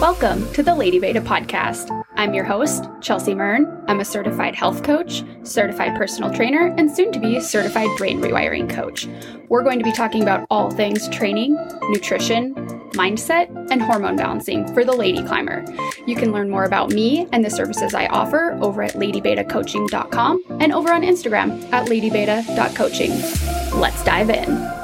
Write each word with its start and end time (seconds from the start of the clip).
Welcome 0.00 0.52
to 0.52 0.62
the 0.62 0.76
Lady 0.76 1.00
Beta 1.00 1.20
podcast. 1.20 1.90
I'm 2.14 2.32
your 2.32 2.44
host, 2.44 2.84
Chelsea 3.00 3.34
Mern. 3.34 3.82
I'm 3.88 3.98
a 3.98 4.04
certified 4.04 4.54
health 4.54 4.84
coach, 4.84 5.24
certified 5.42 5.96
personal 5.96 6.32
trainer, 6.32 6.72
and 6.78 6.88
soon 6.88 7.10
to 7.10 7.18
be 7.18 7.40
certified 7.40 7.88
brain 7.96 8.20
rewiring 8.20 8.70
coach. 8.70 9.08
We're 9.48 9.64
going 9.64 9.80
to 9.80 9.84
be 9.84 9.90
talking 9.90 10.22
about 10.22 10.46
all 10.50 10.70
things 10.70 11.08
training, 11.08 11.56
nutrition, 11.90 12.54
mindset, 12.92 13.48
and 13.72 13.82
hormone 13.82 14.14
balancing 14.14 14.72
for 14.72 14.84
the 14.84 14.92
lady 14.92 15.20
climber. 15.24 15.64
You 16.06 16.14
can 16.14 16.30
learn 16.30 16.48
more 16.48 16.62
about 16.62 16.90
me 16.90 17.26
and 17.32 17.44
the 17.44 17.50
services 17.50 17.92
I 17.92 18.06
offer 18.06 18.56
over 18.62 18.84
at 18.84 18.92
ladybetacoaching.com 18.92 20.44
and 20.60 20.72
over 20.72 20.92
on 20.92 21.02
Instagram 21.02 21.72
at 21.72 21.88
ladybeta.coaching. 21.88 23.80
Let's 23.80 24.04
dive 24.04 24.30
in. 24.30 24.77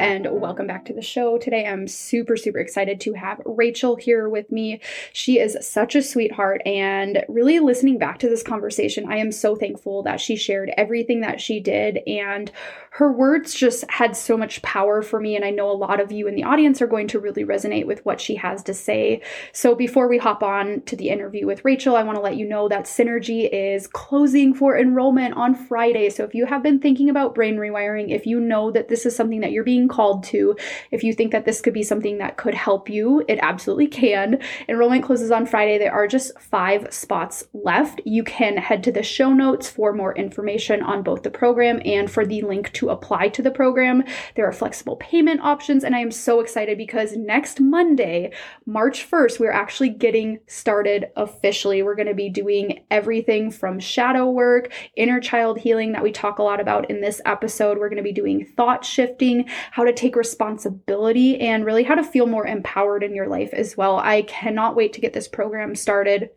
And 0.00 0.26
welcome 0.30 0.66
back 0.66 0.86
to 0.86 0.94
the 0.94 1.02
show. 1.02 1.36
Today, 1.36 1.66
I'm 1.66 1.86
super, 1.86 2.34
super 2.34 2.58
excited 2.58 3.02
to 3.02 3.12
have 3.12 3.42
Rachel 3.44 3.96
here 3.96 4.30
with 4.30 4.50
me. 4.50 4.80
She 5.12 5.38
is 5.38 5.58
such 5.60 5.94
a 5.94 6.00
sweetheart, 6.00 6.62
and 6.64 7.22
really 7.28 7.60
listening 7.60 7.98
back 7.98 8.18
to 8.20 8.28
this 8.30 8.42
conversation, 8.42 9.12
I 9.12 9.18
am 9.18 9.30
so 9.30 9.54
thankful 9.54 10.02
that 10.04 10.18
she 10.18 10.36
shared 10.36 10.72
everything 10.78 11.20
that 11.20 11.38
she 11.38 11.60
did. 11.60 11.98
And 12.06 12.50
her 12.90 13.12
words 13.12 13.54
just 13.54 13.84
had 13.88 14.16
so 14.16 14.36
much 14.36 14.62
power 14.62 15.00
for 15.00 15.20
me. 15.20 15.36
And 15.36 15.44
I 15.44 15.50
know 15.50 15.70
a 15.70 15.72
lot 15.72 16.00
of 16.00 16.10
you 16.10 16.26
in 16.26 16.34
the 16.34 16.42
audience 16.42 16.82
are 16.82 16.86
going 16.86 17.06
to 17.08 17.20
really 17.20 17.44
resonate 17.44 17.86
with 17.86 18.04
what 18.04 18.20
she 18.20 18.34
has 18.36 18.62
to 18.64 18.74
say. 18.74 19.22
So, 19.52 19.74
before 19.74 20.08
we 20.08 20.18
hop 20.18 20.42
on 20.42 20.82
to 20.82 20.96
the 20.96 21.08
interview 21.08 21.46
with 21.46 21.64
Rachel, 21.64 21.96
I 21.96 22.02
want 22.02 22.16
to 22.16 22.22
let 22.22 22.36
you 22.36 22.48
know 22.48 22.68
that 22.68 22.84
Synergy 22.84 23.48
is 23.50 23.86
closing 23.86 24.52
for 24.54 24.76
enrollment 24.76 25.34
on 25.36 25.54
Friday. 25.54 26.10
So, 26.10 26.24
if 26.24 26.34
you 26.34 26.46
have 26.46 26.62
been 26.62 26.80
thinking 26.80 27.08
about 27.08 27.34
brain 27.34 27.56
rewiring, 27.56 28.10
if 28.10 28.26
you 28.26 28.40
know 28.40 28.70
that 28.72 28.88
this 28.88 29.06
is 29.06 29.14
something 29.14 29.40
that 29.40 29.52
you're 29.52 29.64
being 29.64 29.88
called 29.88 30.24
to. 30.24 30.56
If 30.90 31.04
you 31.04 31.12
think 31.12 31.32
that 31.32 31.44
this 31.44 31.60
could 31.60 31.74
be 31.74 31.82
something 31.82 32.18
that 32.18 32.36
could 32.36 32.54
help 32.54 32.88
you, 32.88 33.24
it 33.28 33.38
absolutely 33.40 33.86
can. 33.86 34.40
Enrollment 34.68 35.04
closes 35.04 35.30
on 35.30 35.46
Friday. 35.46 35.78
There 35.78 35.92
are 35.92 36.06
just 36.06 36.38
five 36.40 36.92
spots 36.92 37.44
left. 37.52 38.00
You 38.04 38.24
can 38.24 38.56
head 38.56 38.82
to 38.84 38.92
the 38.92 39.02
show 39.02 39.32
notes 39.32 39.68
for 39.68 39.92
more 39.92 40.16
information 40.16 40.82
on 40.82 41.02
both 41.02 41.22
the 41.22 41.30
program 41.30 41.80
and 41.84 42.10
for 42.10 42.26
the 42.26 42.42
link 42.42 42.72
to 42.72 42.79
apply 42.88 43.28
to 43.28 43.42
the 43.42 43.50
program. 43.50 44.02
There 44.36 44.48
are 44.48 44.52
flexible 44.52 44.96
payment 44.96 45.42
options, 45.42 45.84
and 45.84 45.94
I 45.94 45.98
am 45.98 46.10
so 46.10 46.40
excited 46.40 46.78
because 46.78 47.14
next 47.16 47.60
Monday, 47.60 48.32
March 48.64 49.08
1st, 49.10 49.38
we're 49.38 49.52
actually 49.52 49.90
getting 49.90 50.38
started 50.46 51.10
officially. 51.16 51.82
We're 51.82 51.94
going 51.94 52.08
to 52.08 52.14
be 52.14 52.30
doing 52.30 52.84
everything 52.90 53.50
from 53.50 53.78
shadow 53.78 54.30
work, 54.30 54.72
inner 54.96 55.20
child 55.20 55.58
healing 55.58 55.92
that 55.92 56.02
we 56.02 56.12
talk 56.12 56.38
a 56.38 56.42
lot 56.42 56.60
about 56.60 56.88
in 56.88 57.02
this 57.02 57.20
episode. 57.26 57.76
We're 57.76 57.90
going 57.90 57.98
to 57.98 58.02
be 58.02 58.12
doing 58.12 58.46
thought 58.56 58.84
shifting 58.84 59.46
how 59.72 59.84
to 59.84 59.92
take 59.92 60.16
responsibility, 60.16 61.38
and 61.40 61.66
really 61.66 61.84
how 61.84 61.94
to 61.94 62.02
feel 62.02 62.26
more 62.26 62.46
empowered 62.46 63.02
in 63.02 63.14
your 63.14 63.28
life 63.28 63.52
as 63.52 63.76
well. 63.76 63.98
I 63.98 64.22
cannot 64.22 64.76
wait 64.76 64.92
to 64.94 65.00
get 65.00 65.12
this 65.12 65.28
program 65.28 65.74
started. 65.74 66.30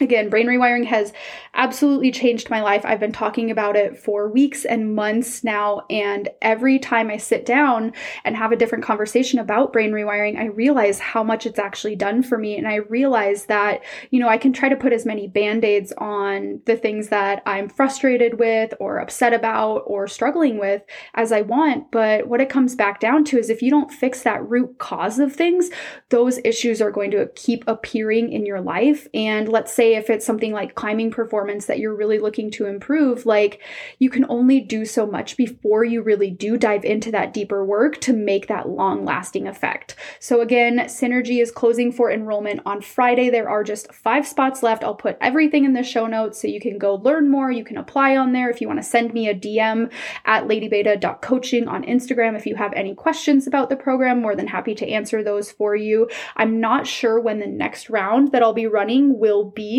Again, 0.00 0.28
brain 0.28 0.46
rewiring 0.46 0.84
has 0.86 1.12
absolutely 1.54 2.10
changed 2.10 2.50
my 2.50 2.60
life. 2.60 2.84
I've 2.84 3.00
been 3.00 3.12
talking 3.12 3.50
about 3.50 3.76
it 3.76 3.96
for 3.96 4.28
weeks 4.28 4.64
and 4.64 4.94
months 4.94 5.42
now. 5.42 5.86
And 5.88 6.28
every 6.42 6.78
time 6.78 7.10
I 7.10 7.16
sit 7.16 7.46
down 7.46 7.92
and 8.24 8.36
have 8.36 8.52
a 8.52 8.56
different 8.56 8.84
conversation 8.84 9.38
about 9.38 9.72
brain 9.72 9.92
rewiring, 9.92 10.38
I 10.38 10.46
realize 10.46 10.98
how 10.98 11.22
much 11.22 11.46
it's 11.46 11.58
actually 11.58 11.96
done 11.96 12.22
for 12.22 12.36
me. 12.36 12.58
And 12.58 12.68
I 12.68 12.76
realize 12.76 13.46
that, 13.46 13.82
you 14.10 14.20
know, 14.20 14.28
I 14.28 14.38
can 14.38 14.52
try 14.52 14.68
to 14.68 14.76
put 14.76 14.92
as 14.92 15.06
many 15.06 15.28
band 15.28 15.64
aids 15.64 15.92
on 15.98 16.60
the 16.66 16.76
things 16.76 17.08
that 17.08 17.42
I'm 17.46 17.68
frustrated 17.68 18.38
with 18.38 18.74
or 18.78 18.98
upset 18.98 19.32
about 19.32 19.84
or 19.86 20.06
struggling 20.08 20.58
with 20.58 20.82
as 21.14 21.32
I 21.32 21.40
want. 21.42 21.90
But 21.90 22.28
what 22.28 22.40
it 22.40 22.50
comes 22.50 22.74
back 22.74 23.00
down 23.00 23.24
to 23.26 23.38
is 23.38 23.48
if 23.48 23.62
you 23.62 23.70
don't 23.70 23.92
fix 23.92 24.22
that 24.22 24.46
root 24.46 24.78
cause 24.78 25.18
of 25.18 25.32
things, 25.32 25.70
those 26.10 26.38
issues 26.44 26.82
are 26.82 26.90
going 26.90 27.10
to 27.12 27.30
keep 27.34 27.64
appearing 27.66 28.32
in 28.32 28.44
your 28.44 28.60
life. 28.60 29.08
And 29.14 29.48
let's 29.48 29.72
say 29.72 29.85
if 29.94 30.10
it's 30.10 30.26
something 30.26 30.52
like 30.52 30.74
climbing 30.74 31.10
performance 31.10 31.66
that 31.66 31.78
you're 31.78 31.94
really 31.94 32.18
looking 32.18 32.50
to 32.52 32.66
improve, 32.66 33.26
like 33.26 33.62
you 33.98 34.10
can 34.10 34.26
only 34.28 34.60
do 34.60 34.84
so 34.84 35.06
much 35.06 35.36
before 35.36 35.84
you 35.84 36.02
really 36.02 36.30
do 36.30 36.56
dive 36.56 36.84
into 36.84 37.10
that 37.10 37.32
deeper 37.32 37.64
work 37.64 38.00
to 38.02 38.12
make 38.12 38.48
that 38.48 38.68
long 38.68 39.04
lasting 39.04 39.46
effect. 39.46 39.96
So, 40.20 40.40
again, 40.40 40.78
Synergy 40.80 41.40
is 41.40 41.50
closing 41.50 41.92
for 41.92 42.10
enrollment 42.10 42.60
on 42.66 42.80
Friday. 42.80 43.30
There 43.30 43.48
are 43.48 43.64
just 43.64 43.92
five 43.92 44.26
spots 44.26 44.62
left. 44.62 44.84
I'll 44.84 44.94
put 44.94 45.18
everything 45.20 45.64
in 45.64 45.72
the 45.72 45.82
show 45.82 46.06
notes 46.06 46.40
so 46.40 46.48
you 46.48 46.60
can 46.60 46.78
go 46.78 46.96
learn 46.96 47.30
more. 47.30 47.50
You 47.50 47.64
can 47.64 47.76
apply 47.76 48.16
on 48.16 48.32
there 48.32 48.50
if 48.50 48.60
you 48.60 48.66
want 48.66 48.80
to 48.80 48.88
send 48.88 49.12
me 49.12 49.28
a 49.28 49.34
DM 49.34 49.92
at 50.24 50.44
ladybeta.coaching 50.44 51.68
on 51.68 51.84
Instagram 51.84 52.36
if 52.36 52.46
you 52.46 52.56
have 52.56 52.72
any 52.74 52.94
questions 52.94 53.46
about 53.46 53.68
the 53.68 53.76
program. 53.76 54.20
More 54.20 54.36
than 54.36 54.46
happy 54.46 54.74
to 54.76 54.88
answer 54.88 55.22
those 55.22 55.50
for 55.50 55.76
you. 55.76 56.08
I'm 56.36 56.60
not 56.60 56.86
sure 56.86 57.20
when 57.20 57.38
the 57.38 57.46
next 57.46 57.90
round 57.90 58.32
that 58.32 58.42
I'll 58.42 58.52
be 58.52 58.66
running 58.66 59.18
will 59.18 59.44
be 59.44 59.75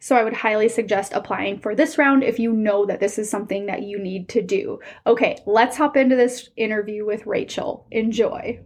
so 0.00 0.16
I 0.16 0.22
would 0.22 0.34
highly 0.34 0.68
suggest 0.68 1.12
applying 1.14 1.58
for 1.58 1.74
this 1.74 1.96
round 1.96 2.22
if 2.22 2.38
you 2.38 2.52
know 2.52 2.84
that 2.86 3.00
this 3.00 3.18
is 3.18 3.30
something 3.30 3.66
that 3.66 3.82
you 3.82 3.98
need 3.98 4.28
to 4.30 4.42
do. 4.42 4.80
Okay, 5.06 5.38
let's 5.46 5.76
hop 5.76 5.96
into 5.96 6.14
this 6.14 6.50
interview 6.56 7.06
with 7.06 7.26
Rachel. 7.26 7.86
Enjoy. 7.90 8.60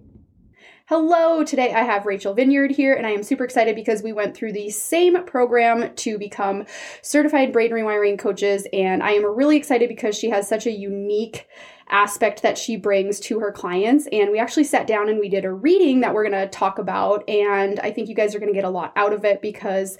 Hello, 0.86 1.44
today 1.44 1.74
I 1.74 1.82
have 1.82 2.06
Rachel 2.06 2.32
Vineyard 2.32 2.70
here, 2.70 2.94
and 2.94 3.06
I 3.06 3.10
am 3.10 3.22
super 3.22 3.44
excited 3.44 3.76
because 3.76 4.02
we 4.02 4.12
went 4.12 4.34
through 4.34 4.54
the 4.54 4.70
same 4.70 5.22
program 5.26 5.94
to 5.96 6.18
become 6.18 6.64
certified 7.02 7.52
brain 7.52 7.72
rewiring 7.72 8.18
coaches, 8.18 8.66
and 8.72 9.02
I 9.02 9.10
am 9.10 9.24
really 9.24 9.58
excited 9.58 9.90
because 9.90 10.16
she 10.16 10.30
has 10.30 10.48
such 10.48 10.66
a 10.66 10.72
unique 10.72 11.46
aspect 11.90 12.42
that 12.42 12.58
she 12.58 12.76
brings 12.76 13.20
to 13.20 13.38
her 13.40 13.52
clients. 13.52 14.08
And 14.12 14.30
we 14.30 14.38
actually 14.38 14.64
sat 14.64 14.86
down 14.86 15.08
and 15.08 15.18
we 15.18 15.28
did 15.28 15.44
a 15.44 15.52
reading 15.52 16.00
that 16.00 16.14
we're 16.14 16.28
going 16.28 16.40
to 16.40 16.48
talk 16.48 16.78
about. 16.78 17.28
And 17.28 17.80
I 17.80 17.90
think 17.90 18.08
you 18.08 18.14
guys 18.14 18.34
are 18.34 18.38
going 18.38 18.52
to 18.52 18.56
get 18.56 18.64
a 18.64 18.70
lot 18.70 18.92
out 18.96 19.12
of 19.12 19.24
it 19.24 19.40
because 19.40 19.98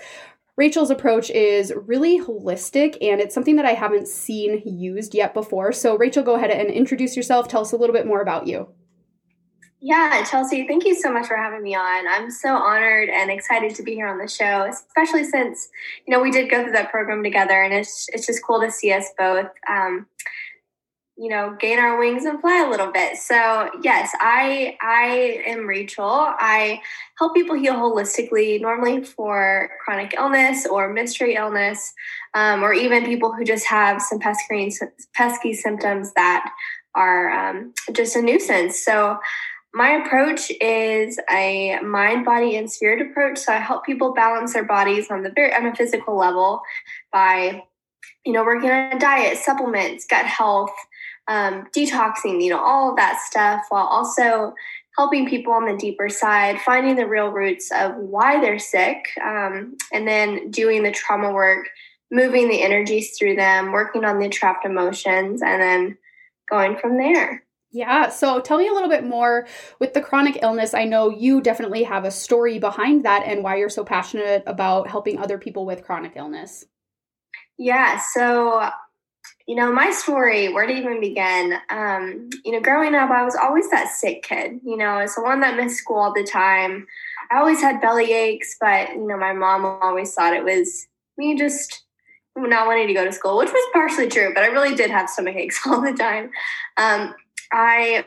Rachel's 0.59 0.91
approach 0.91 1.31
is 1.31 1.73
really 1.87 2.19
holistic 2.19 2.99
and 3.01 3.21
it's 3.21 3.33
something 3.33 3.55
that 3.57 3.65
I 3.65 3.75
haven't 3.75 4.09
seen 4.09 4.61
used 4.67 5.15
yet 5.15 5.33
before. 5.33 5.71
So, 5.71 5.97
Rachel, 5.97 6.25
go 6.25 6.35
ahead 6.35 6.51
and 6.51 6.69
introduce 6.69 7.17
yourself. 7.17 7.47
Tell 7.47 7.61
us 7.61 7.71
a 7.71 7.77
little 7.77 7.95
bit 7.95 8.09
more 8.09 8.21
about 8.21 8.49
you. 8.49 8.67
Yeah, 9.81 10.25
Chelsea, 10.29 10.67
thank 10.67 10.85
you 10.85 10.97
so 10.97 11.13
much 11.13 11.29
for 11.29 11.37
having 11.37 11.63
me 11.63 11.77
on. 11.77 12.09
I'm 12.09 12.33
so 12.33 12.57
honored 12.57 13.09
and 13.09 13.31
excited 13.31 13.77
to 13.77 13.85
be 13.85 13.95
here 13.95 14.09
on 14.09 14.19
the 14.19 14.27
show, 14.27 14.69
especially 14.69 15.23
since 15.23 15.69
you 16.05 16.13
know 16.13 16.21
we 16.21 16.33
did 16.33 16.51
go 16.51 16.65
through 16.65 16.73
that 16.73 16.91
program 16.91 17.23
together, 17.23 17.63
and 17.63 17.73
it's 17.73 18.09
it's 18.13 18.27
just 18.27 18.45
cool 18.45 18.61
to 18.61 18.73
see 18.73 18.93
us 18.93 19.05
both 19.17 19.47
um, 19.71 20.07
you 21.19 21.29
know 21.29 21.57
gain 21.59 21.79
our 21.79 21.99
wings 21.99 22.25
and 22.25 22.41
fly 22.41 22.65
a 22.65 22.71
little 22.71 22.93
bit. 22.93 23.17
So 23.17 23.71
yes 23.83 24.13
i 24.21 24.77
i 24.81 25.43
am 25.47 25.67
rachel. 25.67 26.05
I 26.09 26.81
help 27.19 27.35
people 27.35 27.57
heal 27.57 27.75
holistically 27.75 28.61
normally 28.61 29.03
for 29.03 29.71
chronic 29.85 30.15
illness 30.17 30.65
or 30.67 30.93
mystery 30.93 31.35
illness 31.35 31.93
um, 32.35 32.63
or 32.63 32.73
even 32.73 33.05
people 33.05 33.33
who 33.33 33.45
just 33.45 33.67
have 33.67 34.01
some 34.01 34.21
pesky, 34.21 34.73
pesky 35.15 35.53
symptoms 35.53 36.13
that 36.15 36.51
are 36.95 37.31
um, 37.31 37.75
just 37.93 38.17
a 38.17 38.23
nuisance. 38.23 38.79
So 38.85 39.19
my 39.75 39.91
approach 39.91 40.51
is 40.61 41.19
a 41.31 41.79
mind 41.81 42.25
body 42.25 42.57
and 42.57 42.71
spirit 42.71 43.03
approach. 43.03 43.39
So 43.39 43.53
i 43.53 43.57
help 43.57 43.85
people 43.85 44.15
balance 44.15 44.53
their 44.53 44.65
bodies 44.65 45.11
on 45.11 45.23
the 45.23 45.31
very 45.31 45.53
on 45.53 45.67
a 45.67 45.75
physical 45.75 46.17
level 46.17 46.63
by 47.13 47.65
you 48.25 48.33
know 48.33 48.45
working 48.45 48.71
on 48.71 48.93
a 48.93 48.99
diet 48.99 49.39
supplements 49.39 50.07
gut 50.07 50.27
health 50.27 50.73
um, 51.29 51.67
detoxing, 51.77 52.43
you 52.43 52.51
know, 52.51 52.59
all 52.59 52.91
of 52.91 52.97
that 52.97 53.21
stuff, 53.21 53.67
while 53.69 53.87
also 53.87 54.55
helping 54.97 55.29
people 55.29 55.53
on 55.53 55.67
the 55.67 55.77
deeper 55.77 56.09
side, 56.09 56.61
finding 56.61 56.97
the 56.97 57.07
real 57.07 57.29
roots 57.29 57.71
of 57.71 57.95
why 57.97 58.41
they're 58.41 58.59
sick, 58.59 59.05
um, 59.25 59.77
and 59.93 60.09
then 60.09 60.51
doing 60.51 60.83
the 60.83 60.91
trauma 60.91 61.33
work, 61.33 61.69
moving 62.11 62.49
the 62.49 62.63
energies 62.63 63.17
through 63.17 63.37
them, 63.37 63.71
working 63.71 64.05
on 64.05 64.19
the 64.19 64.29
trapped 64.29 64.65
emotions, 64.65 65.41
and 65.43 65.63
then 65.63 65.99
going 66.51 66.77
from 66.77 66.97
there. 66.97 67.45
Yeah, 67.71 68.09
so 68.09 68.41
tell 68.41 68.57
me 68.57 68.67
a 68.67 68.73
little 68.73 68.89
bit 68.89 69.05
more 69.05 69.47
with 69.79 69.93
the 69.93 70.01
chronic 70.01 70.39
illness. 70.43 70.73
I 70.73 70.85
know 70.85 71.11
you 71.11 71.43
definitely 71.43 71.83
have 71.83 72.05
a 72.05 72.11
story 72.11 72.59
behind 72.59 73.05
that 73.05 73.25
and 73.27 73.45
why 73.45 73.57
you're 73.57 73.69
so 73.69 73.85
passionate 73.85 74.43
about 74.47 74.89
helping 74.89 75.19
other 75.19 75.37
people 75.37 75.67
with 75.67 75.85
chronic 75.85 76.13
illness. 76.17 76.65
Yeah, 77.59 77.99
so 77.99 78.71
you 79.49 79.55
know, 79.55 79.73
my 79.73 79.91
story, 79.91 80.53
where 80.53 80.67
to 80.67 80.73
even 80.75 81.01
begin? 81.01 81.55
Um, 81.71 82.29
you 82.45 82.53
know, 82.53 82.61
growing 82.61 82.95
up, 82.95 83.11
I 83.11 83.25
was 83.25 83.35
always 83.35 83.71
that 83.71 83.89
sick 83.89 84.23
kid. 84.23 84.61
You 84.63 84.77
know, 84.77 84.99
as 84.99 85.15
the 85.15 85.23
one 85.23 85.41
that 85.41 85.57
missed 85.57 85.79
school 85.79 85.97
all 85.97 86.13
the 86.13 86.23
time. 86.23 86.87
I 87.31 87.39
always 87.39 87.63
had 87.63 87.81
belly 87.81 88.13
aches, 88.13 88.57
but 88.61 88.91
you 88.91 89.07
know, 89.07 89.17
my 89.17 89.33
mom 89.33 89.65
always 89.65 90.13
thought 90.13 90.35
it 90.35 90.45
was 90.45 90.87
me 91.17 91.35
just 91.35 91.83
not 92.37 92.67
wanting 92.67 92.89
to 92.89 92.95
go 92.95 93.07
to 93.07 93.13
school, 93.13 93.39
which 93.39 93.51
was 93.51 93.71
partially 93.73 94.09
true. 94.09 94.33
But 94.35 94.45
I 94.45 94.49
really 94.49 94.75
did 94.75 94.91
have 94.91 95.09
stomach 95.09 95.37
aches 95.37 95.61
all 95.67 95.81
the 95.81 95.95
time. 95.95 96.31
Um, 96.77 97.15
I 97.51 98.05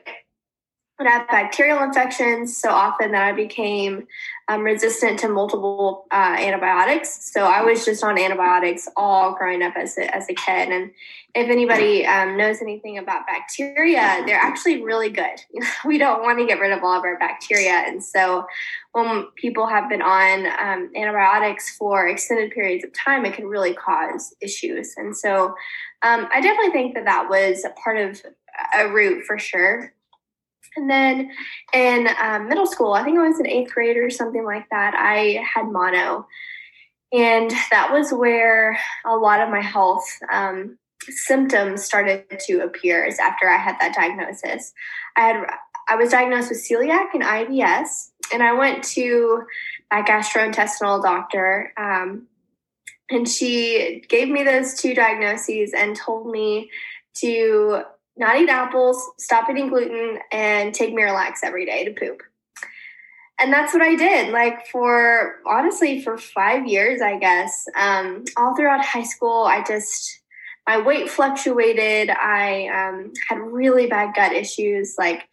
would 1.00 1.10
have 1.10 1.28
bacterial 1.28 1.82
infections 1.82 2.56
so 2.56 2.70
often 2.70 3.12
that 3.12 3.24
I 3.24 3.32
became 3.32 4.08
um, 4.48 4.62
resistant 4.62 5.20
to 5.20 5.30
multiple 5.30 6.06
uh, 6.12 6.36
antibiotics. 6.38 7.32
So 7.32 7.46
I 7.46 7.62
was 7.64 7.86
just 7.86 8.04
on 8.04 8.20
antibiotics 8.20 8.88
all 8.96 9.34
growing 9.34 9.64
up 9.64 9.76
as 9.76 9.98
a, 9.98 10.16
as 10.16 10.30
a 10.30 10.34
kid. 10.34 10.70
And 10.70 10.92
if 11.34 11.50
anybody 11.50 12.06
um, 12.06 12.38
knows 12.38 12.62
anything 12.62 12.98
about 12.98 13.26
bacteria, 13.26 14.24
they're 14.26 14.40
actually 14.40 14.84
really 14.84 15.10
good. 15.10 15.42
we 15.86 15.98
don't 15.98 16.22
want 16.22 16.40
to 16.40 16.46
get 16.46 16.60
rid 16.60 16.72
of 16.72 16.84
all 16.84 16.98
of 16.98 17.04
our 17.04 17.18
bacteria. 17.18 17.84
And 17.88 18.04
so 18.04 18.46
when 18.92 19.26
people 19.36 19.68
have 19.68 19.90
been 19.90 20.02
on 20.02 20.46
um, 20.60 20.92
antibiotics 20.96 21.76
for 21.78 22.08
extended 22.08 22.52
periods 22.52 22.84
of 22.84 22.94
time, 22.94 23.26
it 23.26 23.34
can 23.34 23.48
really 23.48 23.74
cause 23.74 24.36
issues. 24.42 24.94
And 24.98 25.16
so 25.16 25.56
um, 26.04 26.28
I 26.32 26.42
definitely 26.42 26.74
think 26.74 26.96
that 26.96 27.06
that 27.06 27.30
was 27.30 27.64
a 27.64 27.70
part 27.82 27.98
of 27.98 28.22
a 28.78 28.88
root 28.90 29.24
for 29.24 29.40
sure. 29.40 29.94
And 30.76 30.90
then 30.90 31.32
in 31.74 32.08
um, 32.22 32.48
middle 32.48 32.66
school, 32.66 32.94
I 32.94 33.04
think 33.04 33.18
I 33.18 33.28
was 33.28 33.40
in 33.40 33.48
eighth 33.48 33.74
grade 33.74 33.98
or 33.98 34.10
something 34.10 34.46
like 34.46 34.70
that, 34.70 34.94
I 34.96 35.44
had 35.44 35.66
mono. 35.68 36.28
And 37.12 37.52
that 37.72 37.92
was 37.92 38.14
where 38.14 38.80
a 39.06 39.16
lot 39.16 39.42
of 39.42 39.50
my 39.50 39.62
health 39.62 40.06
um, 40.32 40.78
symptoms 41.10 41.84
started 41.84 42.26
to 42.48 42.62
appear 42.62 43.04
is 43.04 43.20
after 43.20 43.50
I 43.50 43.58
had 43.58 43.76
that 43.82 43.94
diagnosis. 43.94 44.74
I 45.18 45.22
had 45.22 45.46
I 45.90 45.96
was 45.96 46.12
diagnosed 46.12 46.50
with 46.50 46.66
celiac 46.66 47.08
and 47.14 47.24
IBS, 47.24 48.12
and 48.32 48.42
I 48.42 48.54
went 48.54 48.84
to 48.96 49.44
a 49.92 50.04
gastrointestinal 50.04 51.04
doctor, 51.04 51.74
um, 51.76 52.28
and 53.10 53.28
she 53.28 54.04
gave 54.08 54.30
me 54.30 54.44
those 54.44 54.76
two 54.76 54.94
diagnoses 54.94 55.74
and 55.74 55.96
told 55.96 56.32
me 56.32 56.70
to 57.16 57.82
not 58.18 58.38
eat 58.38 58.50
apples, 58.50 59.12
stop 59.18 59.50
eating 59.50 59.70
gluten, 59.70 60.20
and 60.32 60.74
take 60.74 60.94
Miralax 60.94 61.40
every 61.44 61.66
day 61.66 61.86
to 61.86 61.92
poop. 61.92 62.22
And 63.40 63.52
that's 63.52 63.74
what 63.74 63.82
I 63.82 63.96
did, 63.96 64.32
like 64.32 64.68
for 64.68 65.38
honestly, 65.48 66.04
for 66.04 66.18
five 66.18 66.68
years, 66.68 67.02
I 67.02 67.18
guess. 67.18 67.66
Um, 67.76 68.24
all 68.38 68.56
throughout 68.56 68.86
high 68.86 69.04
school, 69.04 69.46
I 69.46 69.64
just, 69.64 70.22
my 70.68 70.80
weight 70.80 71.10
fluctuated. 71.10 72.12
I 72.12 72.68
um, 72.68 73.14
had 73.28 73.40
really 73.40 73.88
bad 73.88 74.14
gut 74.16 74.34
issues, 74.34 74.96
like 75.00 75.28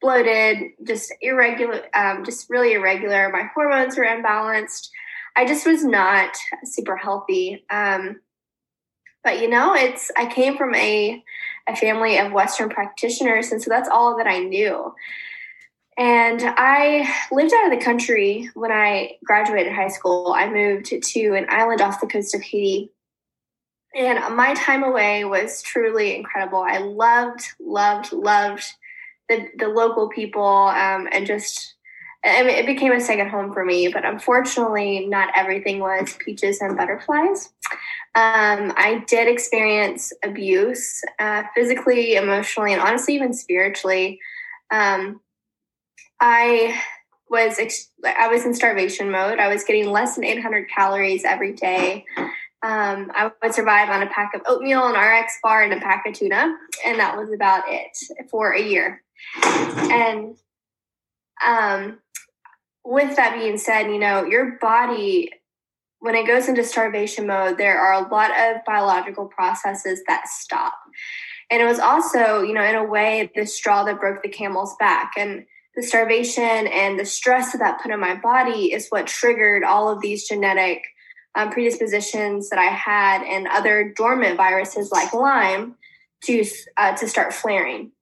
bloated, 0.00 0.72
just 0.84 1.14
irregular, 1.20 1.82
um, 1.94 2.24
just 2.24 2.50
really 2.50 2.72
irregular. 2.72 3.28
My 3.28 3.48
hormones 3.54 3.96
were 3.96 4.06
imbalanced. 4.06 4.88
I 5.36 5.46
just 5.46 5.64
was 5.64 5.84
not 5.84 6.36
super 6.64 6.96
healthy. 6.96 7.64
Um, 7.70 8.20
but 9.22 9.40
you 9.40 9.48
know, 9.48 9.74
it's, 9.74 10.10
I 10.16 10.26
came 10.26 10.56
from 10.56 10.74
a, 10.74 11.22
a 11.68 11.76
family 11.76 12.18
of 12.18 12.32
Western 12.32 12.68
practitioners. 12.68 13.52
And 13.52 13.62
so 13.62 13.68
that's 13.70 13.88
all 13.88 14.16
that 14.16 14.26
I 14.26 14.40
knew. 14.40 14.94
And 15.98 16.40
I 16.42 17.12
lived 17.30 17.52
out 17.52 17.70
of 17.70 17.78
the 17.78 17.84
country 17.84 18.50
when 18.54 18.72
I 18.72 19.18
graduated 19.24 19.72
high 19.72 19.88
school. 19.88 20.32
I 20.34 20.48
moved 20.48 20.86
to 20.86 21.34
an 21.34 21.46
island 21.48 21.80
off 21.80 22.00
the 22.00 22.06
coast 22.06 22.34
of 22.34 22.42
Haiti. 22.42 22.90
And 23.94 24.34
my 24.34 24.54
time 24.54 24.84
away 24.84 25.24
was 25.26 25.60
truly 25.60 26.16
incredible. 26.16 26.60
I 26.66 26.78
loved, 26.78 27.44
loved, 27.60 28.12
loved 28.12 28.64
the, 29.28 29.48
the 29.58 29.68
local 29.68 30.08
people 30.08 30.42
um, 30.42 31.08
and 31.12 31.26
just 31.26 31.74
it 32.24 32.66
became 32.66 32.92
a 32.92 33.00
second 33.00 33.30
home 33.30 33.52
for 33.52 33.64
me, 33.64 33.88
but 33.88 34.04
unfortunately, 34.04 35.06
not 35.06 35.30
everything 35.34 35.80
was 35.80 36.16
peaches 36.20 36.60
and 36.60 36.76
butterflies. 36.76 37.52
Um, 38.14 38.74
I 38.76 39.04
did 39.06 39.26
experience 39.26 40.12
abuse 40.22 41.00
uh, 41.18 41.44
physically, 41.54 42.16
emotionally, 42.16 42.72
and 42.72 42.82
honestly, 42.82 43.14
even 43.14 43.32
spiritually. 43.32 44.20
Um, 44.70 45.20
I 46.20 46.78
was 47.30 47.58
ex- 47.58 47.90
I 48.04 48.28
was 48.28 48.44
in 48.44 48.54
starvation 48.54 49.10
mode. 49.10 49.38
I 49.38 49.48
was 49.48 49.64
getting 49.64 49.90
less 49.90 50.14
than 50.14 50.24
800 50.24 50.68
calories 50.68 51.24
every 51.24 51.54
day. 51.54 52.04
Um, 52.62 53.10
I 53.14 53.32
would 53.42 53.54
survive 53.54 53.88
on 53.88 54.02
a 54.02 54.06
pack 54.06 54.34
of 54.34 54.42
oatmeal, 54.46 54.86
an 54.86 54.94
RX 54.94 55.38
bar, 55.42 55.62
and 55.62 55.72
a 55.72 55.80
pack 55.80 56.04
of 56.06 56.12
tuna, 56.12 56.54
and 56.86 56.98
that 57.00 57.16
was 57.16 57.32
about 57.32 57.64
it 57.66 57.96
for 58.30 58.52
a 58.52 58.62
year. 58.62 59.02
And 59.42 60.36
um, 61.44 61.98
with 62.84 63.16
that 63.16 63.36
being 63.36 63.58
said, 63.58 63.88
you 63.88 63.98
know, 63.98 64.24
your 64.24 64.58
body, 64.60 65.30
when 66.02 66.16
it 66.16 66.26
goes 66.26 66.48
into 66.48 66.64
starvation 66.64 67.28
mode, 67.28 67.58
there 67.58 67.78
are 67.78 67.92
a 67.92 68.08
lot 68.08 68.30
of 68.30 68.64
biological 68.66 69.26
processes 69.26 70.02
that 70.08 70.26
stop. 70.26 70.74
And 71.48 71.62
it 71.62 71.64
was 71.64 71.78
also, 71.78 72.42
you 72.42 72.54
know, 72.54 72.64
in 72.64 72.74
a 72.74 72.84
way, 72.84 73.30
the 73.36 73.46
straw 73.46 73.84
that 73.84 74.00
broke 74.00 74.20
the 74.20 74.28
camel's 74.28 74.74
back. 74.80 75.12
And 75.16 75.46
the 75.76 75.82
starvation 75.82 76.66
and 76.66 76.98
the 76.98 77.04
stress 77.04 77.52
that 77.52 77.58
that 77.58 77.80
put 77.80 77.92
on 77.92 78.00
my 78.00 78.16
body 78.16 78.72
is 78.72 78.88
what 78.88 79.06
triggered 79.06 79.62
all 79.62 79.88
of 79.88 80.00
these 80.00 80.26
genetic 80.26 80.82
um, 81.36 81.50
predispositions 81.50 82.50
that 82.50 82.58
I 82.58 82.64
had 82.64 83.22
and 83.22 83.46
other 83.46 83.92
dormant 83.96 84.36
viruses 84.36 84.90
like 84.90 85.14
Lyme 85.14 85.76
to 86.24 86.44
uh, 86.78 86.96
to 86.96 87.08
start 87.08 87.32
flaring. 87.32 87.92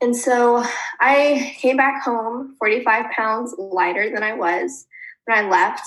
And 0.00 0.14
so 0.14 0.62
I 1.00 1.56
came 1.58 1.76
back 1.76 2.04
home 2.04 2.54
45 2.60 3.10
pounds 3.10 3.54
lighter 3.58 4.08
than 4.08 4.22
I 4.22 4.34
was 4.34 4.86
when 5.24 5.36
I 5.36 5.48
left. 5.48 5.84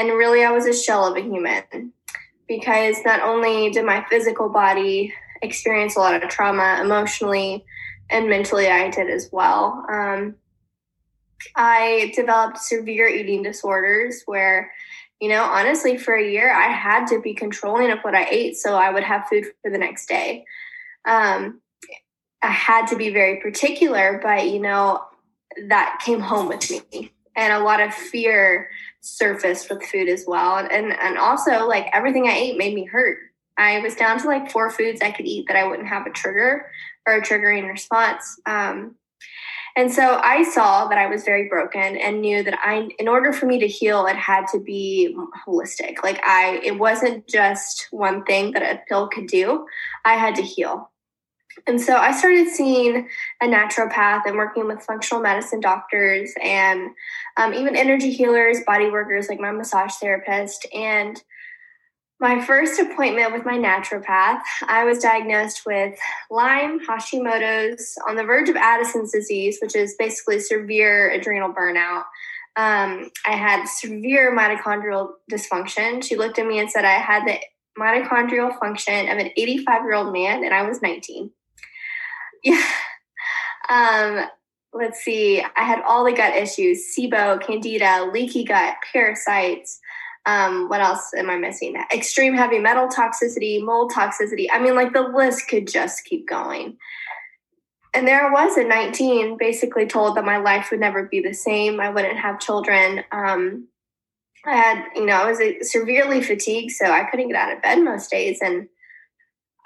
And 0.00 0.16
really, 0.16 0.42
I 0.44 0.50
was 0.50 0.64
a 0.64 0.72
shell 0.72 1.04
of 1.04 1.14
a 1.18 1.20
human 1.20 1.92
because 2.48 2.96
not 3.04 3.20
only 3.20 3.68
did 3.68 3.84
my 3.84 4.02
physical 4.08 4.48
body 4.48 5.12
experience 5.42 5.94
a 5.94 5.98
lot 5.98 6.14
of 6.14 6.30
trauma 6.30 6.78
emotionally 6.80 7.66
and 8.08 8.30
mentally, 8.30 8.68
I 8.68 8.88
did 8.88 9.10
as 9.10 9.28
well. 9.30 9.84
Um, 9.92 10.36
I 11.54 12.12
developed 12.16 12.56
severe 12.56 13.08
eating 13.08 13.42
disorders 13.42 14.22
where, 14.24 14.72
you 15.20 15.28
know, 15.28 15.44
honestly, 15.44 15.98
for 15.98 16.14
a 16.14 16.26
year, 16.26 16.50
I 16.50 16.68
had 16.68 17.04
to 17.08 17.20
be 17.20 17.34
controlling 17.34 17.90
of 17.90 17.98
what 18.00 18.14
I 18.14 18.26
ate 18.30 18.56
so 18.56 18.76
I 18.76 18.90
would 18.90 19.04
have 19.04 19.28
food 19.28 19.48
for 19.60 19.70
the 19.70 19.76
next 19.76 20.08
day. 20.08 20.46
Um, 21.04 21.60
I 22.40 22.50
had 22.50 22.86
to 22.86 22.96
be 22.96 23.10
very 23.10 23.38
particular, 23.42 24.18
but 24.22 24.48
you 24.48 24.60
know, 24.60 25.02
that 25.68 26.00
came 26.02 26.20
home 26.20 26.48
with 26.48 26.70
me. 26.70 27.12
And 27.40 27.52
a 27.52 27.64
lot 27.64 27.80
of 27.80 27.94
fear 27.94 28.68
surfaced 29.00 29.70
with 29.70 29.82
food 29.82 30.08
as 30.08 30.24
well. 30.26 30.58
And 30.58 30.92
and 30.92 31.18
also 31.18 31.66
like 31.66 31.88
everything 31.92 32.28
I 32.28 32.36
ate 32.36 32.58
made 32.58 32.74
me 32.74 32.84
hurt. 32.84 33.18
I 33.56 33.80
was 33.80 33.96
down 33.96 34.18
to 34.20 34.26
like 34.26 34.50
four 34.50 34.70
foods 34.70 35.00
I 35.00 35.10
could 35.10 35.26
eat 35.26 35.46
that 35.48 35.56
I 35.56 35.66
wouldn't 35.66 35.88
have 35.88 36.06
a 36.06 36.10
trigger 36.10 36.66
or 37.06 37.14
a 37.14 37.22
triggering 37.22 37.68
response. 37.68 38.40
Um, 38.46 38.96
and 39.76 39.92
so 39.92 40.20
I 40.22 40.42
saw 40.42 40.88
that 40.88 40.98
I 40.98 41.06
was 41.06 41.24
very 41.24 41.48
broken 41.48 41.96
and 41.96 42.20
knew 42.20 42.42
that 42.42 42.58
I, 42.62 42.88
in 42.98 43.06
order 43.06 43.32
for 43.32 43.46
me 43.46 43.58
to 43.60 43.68
heal, 43.68 44.06
it 44.06 44.16
had 44.16 44.46
to 44.48 44.58
be 44.58 45.16
holistic. 45.46 46.02
Like 46.02 46.20
I, 46.24 46.60
it 46.64 46.78
wasn't 46.78 47.28
just 47.28 47.86
one 47.90 48.24
thing 48.24 48.52
that 48.52 48.62
a 48.62 48.80
pill 48.88 49.08
could 49.08 49.26
do. 49.26 49.66
I 50.04 50.14
had 50.14 50.34
to 50.36 50.42
heal. 50.42 50.89
And 51.66 51.80
so 51.80 51.96
I 51.96 52.12
started 52.12 52.48
seeing 52.48 53.08
a 53.42 53.46
naturopath 53.46 54.22
and 54.26 54.36
working 54.36 54.66
with 54.66 54.82
functional 54.82 55.22
medicine 55.22 55.60
doctors 55.60 56.32
and 56.42 56.90
um, 57.36 57.54
even 57.54 57.76
energy 57.76 58.12
healers, 58.12 58.58
body 58.66 58.90
workers 58.90 59.28
like 59.28 59.40
my 59.40 59.50
massage 59.50 59.94
therapist. 59.94 60.66
And 60.74 61.22
my 62.20 62.40
first 62.44 62.78
appointment 62.78 63.32
with 63.32 63.46
my 63.46 63.56
naturopath, 63.56 64.40
I 64.68 64.84
was 64.84 64.98
diagnosed 64.98 65.62
with 65.64 65.98
Lyme, 66.30 66.78
Hashimoto's, 66.86 67.96
on 68.06 68.16
the 68.16 68.24
verge 68.24 68.50
of 68.50 68.56
Addison's 68.56 69.10
disease, 69.10 69.58
which 69.62 69.74
is 69.74 69.96
basically 69.98 70.38
severe 70.38 71.10
adrenal 71.10 71.52
burnout. 71.52 72.04
Um, 72.56 73.10
I 73.26 73.36
had 73.36 73.66
severe 73.66 74.36
mitochondrial 74.36 75.12
dysfunction. 75.32 76.04
She 76.04 76.16
looked 76.16 76.38
at 76.38 76.46
me 76.46 76.58
and 76.58 76.70
said 76.70 76.84
I 76.84 76.92
had 76.92 77.26
the 77.26 77.38
mitochondrial 77.78 78.58
function 78.58 79.08
of 79.08 79.16
an 79.16 79.30
85 79.36 79.82
year 79.82 79.94
old 79.94 80.12
man, 80.12 80.44
and 80.44 80.52
I 80.52 80.68
was 80.68 80.82
19. 80.82 81.30
Yeah. 82.42 82.62
Um, 83.68 84.26
let's 84.72 85.00
see. 85.04 85.40
I 85.40 85.62
had 85.62 85.82
all 85.82 86.04
the 86.04 86.12
gut 86.12 86.34
issues: 86.34 86.94
SIBO, 86.96 87.44
Candida, 87.44 88.10
leaky 88.12 88.44
gut, 88.44 88.76
parasites. 88.92 89.80
Um, 90.26 90.68
what 90.68 90.80
else 90.80 91.12
am 91.16 91.30
I 91.30 91.36
missing? 91.38 91.76
Extreme 91.92 92.34
heavy 92.34 92.58
metal 92.58 92.88
toxicity, 92.88 93.64
mold 93.64 93.92
toxicity. 93.92 94.46
I 94.52 94.60
mean, 94.60 94.74
like 94.74 94.92
the 94.92 95.02
list 95.02 95.48
could 95.48 95.66
just 95.66 96.04
keep 96.04 96.28
going. 96.28 96.76
And 97.94 98.06
there 98.06 98.24
I 98.24 98.30
was 98.30 98.56
at 98.56 98.68
19, 98.68 99.36
basically 99.38 99.86
told 99.86 100.16
that 100.16 100.24
my 100.24 100.36
life 100.36 100.68
would 100.70 100.78
never 100.78 101.04
be 101.04 101.20
the 101.20 101.32
same. 101.32 101.80
I 101.80 101.90
wouldn't 101.90 102.18
have 102.18 102.38
children. 102.38 103.02
Um, 103.10 103.66
I 104.46 104.54
had, 104.54 104.84
you 104.94 105.06
know, 105.06 105.14
I 105.14 105.30
was 105.30 105.70
severely 105.70 106.22
fatigued, 106.22 106.72
so 106.72 106.86
I 106.86 107.04
couldn't 107.10 107.28
get 107.28 107.36
out 107.36 107.54
of 107.54 107.62
bed 107.62 107.82
most 107.82 108.10
days. 108.10 108.38
And 108.40 108.68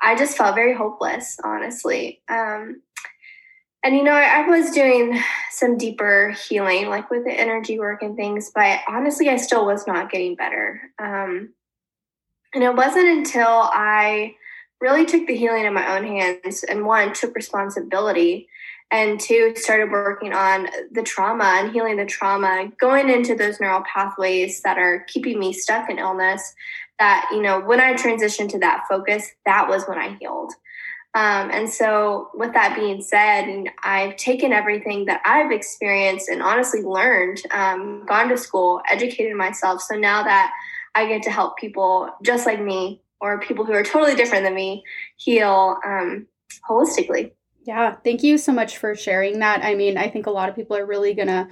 I 0.04 0.14
just 0.14 0.36
felt 0.36 0.54
very 0.54 0.74
hopeless, 0.74 1.38
honestly. 1.42 2.20
Um, 2.28 2.82
and 3.82 3.96
you 3.96 4.02
know, 4.02 4.12
I, 4.12 4.42
I, 4.42 4.48
was 4.48 4.70
doing 4.70 5.18
some 5.50 5.76
deeper 5.76 6.34
healing, 6.48 6.88
like 6.88 7.10
with 7.10 7.24
the 7.24 7.32
energy 7.32 7.78
work 7.78 8.02
and 8.02 8.16
things, 8.16 8.50
but 8.54 8.80
honestly, 8.88 9.28
I 9.28 9.36
still 9.36 9.66
was 9.66 9.86
not 9.86 10.10
getting 10.10 10.36
better. 10.36 10.80
Um, 10.98 11.54
and 12.54 12.62
it 12.62 12.74
wasn't 12.74 13.08
until 13.08 13.46
I 13.48 14.34
really 14.80 15.06
took 15.06 15.26
the 15.26 15.36
healing 15.36 15.64
in 15.64 15.74
my 15.74 15.96
own 15.96 16.04
hands 16.04 16.64
and 16.64 16.86
one 16.86 17.12
took 17.12 17.34
responsibility 17.34 18.48
and 18.90 19.18
two 19.18 19.54
started 19.56 19.90
working 19.90 20.32
on 20.32 20.68
the 20.92 21.02
trauma 21.02 21.44
and 21.58 21.72
healing 21.72 21.96
the 21.96 22.04
trauma 22.04 22.70
going 22.78 23.08
into 23.08 23.34
those 23.34 23.60
neural 23.60 23.82
pathways 23.82 24.62
that 24.62 24.78
are 24.78 25.04
keeping 25.08 25.38
me 25.38 25.52
stuck 25.52 25.90
in 25.90 25.98
illness 25.98 26.54
that 26.98 27.28
you 27.32 27.42
know 27.42 27.60
when 27.60 27.80
i 27.80 27.94
transitioned 27.94 28.48
to 28.50 28.58
that 28.58 28.84
focus 28.88 29.26
that 29.46 29.68
was 29.68 29.84
when 29.84 29.98
i 29.98 30.16
healed. 30.20 30.52
Um, 31.16 31.52
and 31.52 31.70
so 31.70 32.30
with 32.34 32.52
that 32.54 32.76
being 32.76 33.00
said 33.00 33.66
i've 33.82 34.16
taken 34.16 34.52
everything 34.52 35.04
that 35.06 35.20
i've 35.24 35.52
experienced 35.52 36.28
and 36.28 36.42
honestly 36.42 36.82
learned 36.82 37.40
um, 37.50 38.04
gone 38.06 38.28
to 38.28 38.36
school 38.36 38.82
educated 38.90 39.36
myself. 39.36 39.80
So 39.82 39.94
now 39.96 40.22
that 40.22 40.52
i 40.94 41.06
get 41.06 41.22
to 41.22 41.30
help 41.30 41.56
people 41.56 42.10
just 42.22 42.46
like 42.46 42.60
me 42.60 43.00
or 43.20 43.40
people 43.40 43.64
who 43.64 43.72
are 43.72 43.84
totally 43.84 44.14
different 44.14 44.44
than 44.44 44.54
me 44.54 44.84
heal 45.16 45.78
um, 45.84 46.26
holistically 46.68 47.32
yeah, 47.64 47.94
thank 48.04 48.22
you 48.22 48.36
so 48.36 48.52
much 48.52 48.76
for 48.76 48.94
sharing 48.94 49.38
that. 49.38 49.64
I 49.64 49.74
mean, 49.74 49.96
I 49.96 50.08
think 50.08 50.26
a 50.26 50.30
lot 50.30 50.50
of 50.50 50.54
people 50.54 50.76
are 50.76 50.84
really 50.84 51.14
going 51.14 51.28
to 51.28 51.48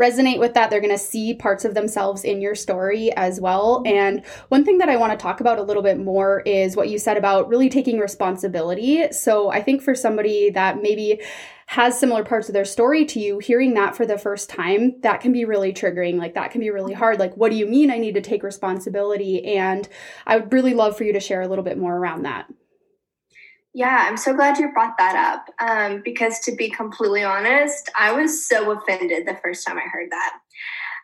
resonate 0.00 0.38
with 0.38 0.54
that. 0.54 0.70
They're 0.70 0.80
going 0.80 0.92
to 0.92 0.98
see 0.98 1.34
parts 1.34 1.64
of 1.64 1.74
themselves 1.74 2.22
in 2.22 2.40
your 2.40 2.54
story 2.54 3.12
as 3.16 3.40
well. 3.40 3.78
Mm-hmm. 3.78 3.96
And 3.96 4.26
one 4.48 4.64
thing 4.64 4.78
that 4.78 4.88
I 4.88 4.96
want 4.96 5.12
to 5.12 5.22
talk 5.22 5.40
about 5.40 5.58
a 5.58 5.62
little 5.62 5.82
bit 5.82 5.98
more 5.98 6.40
is 6.46 6.76
what 6.76 6.88
you 6.88 6.98
said 6.98 7.16
about 7.16 7.48
really 7.48 7.68
taking 7.68 7.98
responsibility. 7.98 9.10
So 9.12 9.50
I 9.50 9.60
think 9.60 9.82
for 9.82 9.96
somebody 9.96 10.50
that 10.50 10.80
maybe 10.80 11.20
has 11.66 11.98
similar 11.98 12.24
parts 12.24 12.48
of 12.48 12.52
their 12.52 12.64
story 12.64 13.04
to 13.04 13.18
you, 13.18 13.40
hearing 13.40 13.74
that 13.74 13.96
for 13.96 14.06
the 14.06 14.18
first 14.18 14.48
time, 14.48 15.00
that 15.00 15.20
can 15.20 15.32
be 15.32 15.44
really 15.44 15.72
triggering. 15.72 16.16
Like, 16.16 16.34
that 16.34 16.52
can 16.52 16.60
be 16.60 16.70
really 16.70 16.94
hard. 16.94 17.18
Like, 17.18 17.36
what 17.36 17.50
do 17.50 17.56
you 17.56 17.66
mean 17.66 17.90
I 17.90 17.98
need 17.98 18.14
to 18.14 18.20
take 18.20 18.44
responsibility? 18.44 19.44
And 19.56 19.88
I 20.28 20.36
would 20.36 20.52
really 20.52 20.74
love 20.74 20.96
for 20.96 21.02
you 21.02 21.12
to 21.14 21.18
share 21.18 21.42
a 21.42 21.48
little 21.48 21.64
bit 21.64 21.76
more 21.76 21.96
around 21.96 22.22
that. 22.22 22.46
Yeah, 23.76 24.06
I'm 24.08 24.16
so 24.16 24.32
glad 24.34 24.56
you 24.56 24.72
brought 24.72 24.96
that 24.96 25.16
up. 25.16 25.54
Um, 25.60 26.00
because 26.02 26.40
to 26.40 26.56
be 26.56 26.70
completely 26.70 27.22
honest, 27.22 27.90
I 27.94 28.10
was 28.10 28.48
so 28.48 28.70
offended 28.70 29.26
the 29.26 29.38
first 29.44 29.66
time 29.66 29.76
I 29.76 29.82
heard 29.82 30.08
that. 30.10 30.32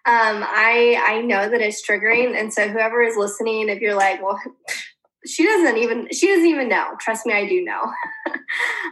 Um, 0.06 0.42
I 0.42 0.98
I 1.06 1.20
know 1.20 1.50
that 1.50 1.60
it's 1.60 1.86
triggering, 1.86 2.34
and 2.34 2.50
so 2.50 2.68
whoever 2.68 3.02
is 3.02 3.14
listening, 3.14 3.68
if 3.68 3.82
you're 3.82 3.94
like, 3.94 4.22
well, 4.22 4.40
she 5.26 5.44
doesn't 5.44 5.76
even 5.76 6.08
she 6.12 6.28
doesn't 6.28 6.46
even 6.46 6.70
know. 6.70 6.92
Trust 6.98 7.26
me, 7.26 7.34
I 7.34 7.46
do 7.46 7.62
know. 7.62 7.92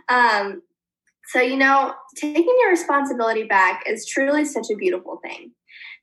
um, 0.14 0.60
so 1.28 1.40
you 1.40 1.56
know, 1.56 1.94
taking 2.16 2.54
your 2.60 2.68
responsibility 2.68 3.44
back 3.44 3.84
is 3.86 4.04
truly 4.04 4.44
such 4.44 4.66
a 4.70 4.76
beautiful 4.76 5.20
thing, 5.24 5.52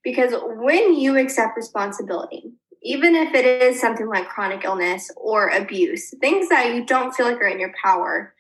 because 0.03 0.34
when 0.43 0.96
you 0.96 1.15
accept 1.15 1.55
responsibility, 1.55 2.53
even 2.88 3.15
if 3.15 3.34
it 3.34 3.46
is 3.46 3.82
something 3.82 4.08
like 4.08 4.29
chronic 4.29 4.63
illness 4.63 5.12
or 5.17 5.50
abuse, 5.50 6.13
things 6.22 6.48
that 6.48 6.74
you 6.74 6.86
don't 6.86 7.13
feel 7.13 7.25
like 7.25 7.41
are 7.41 7.48
in 7.48 7.60
your 7.60 7.74
power, 7.84 8.34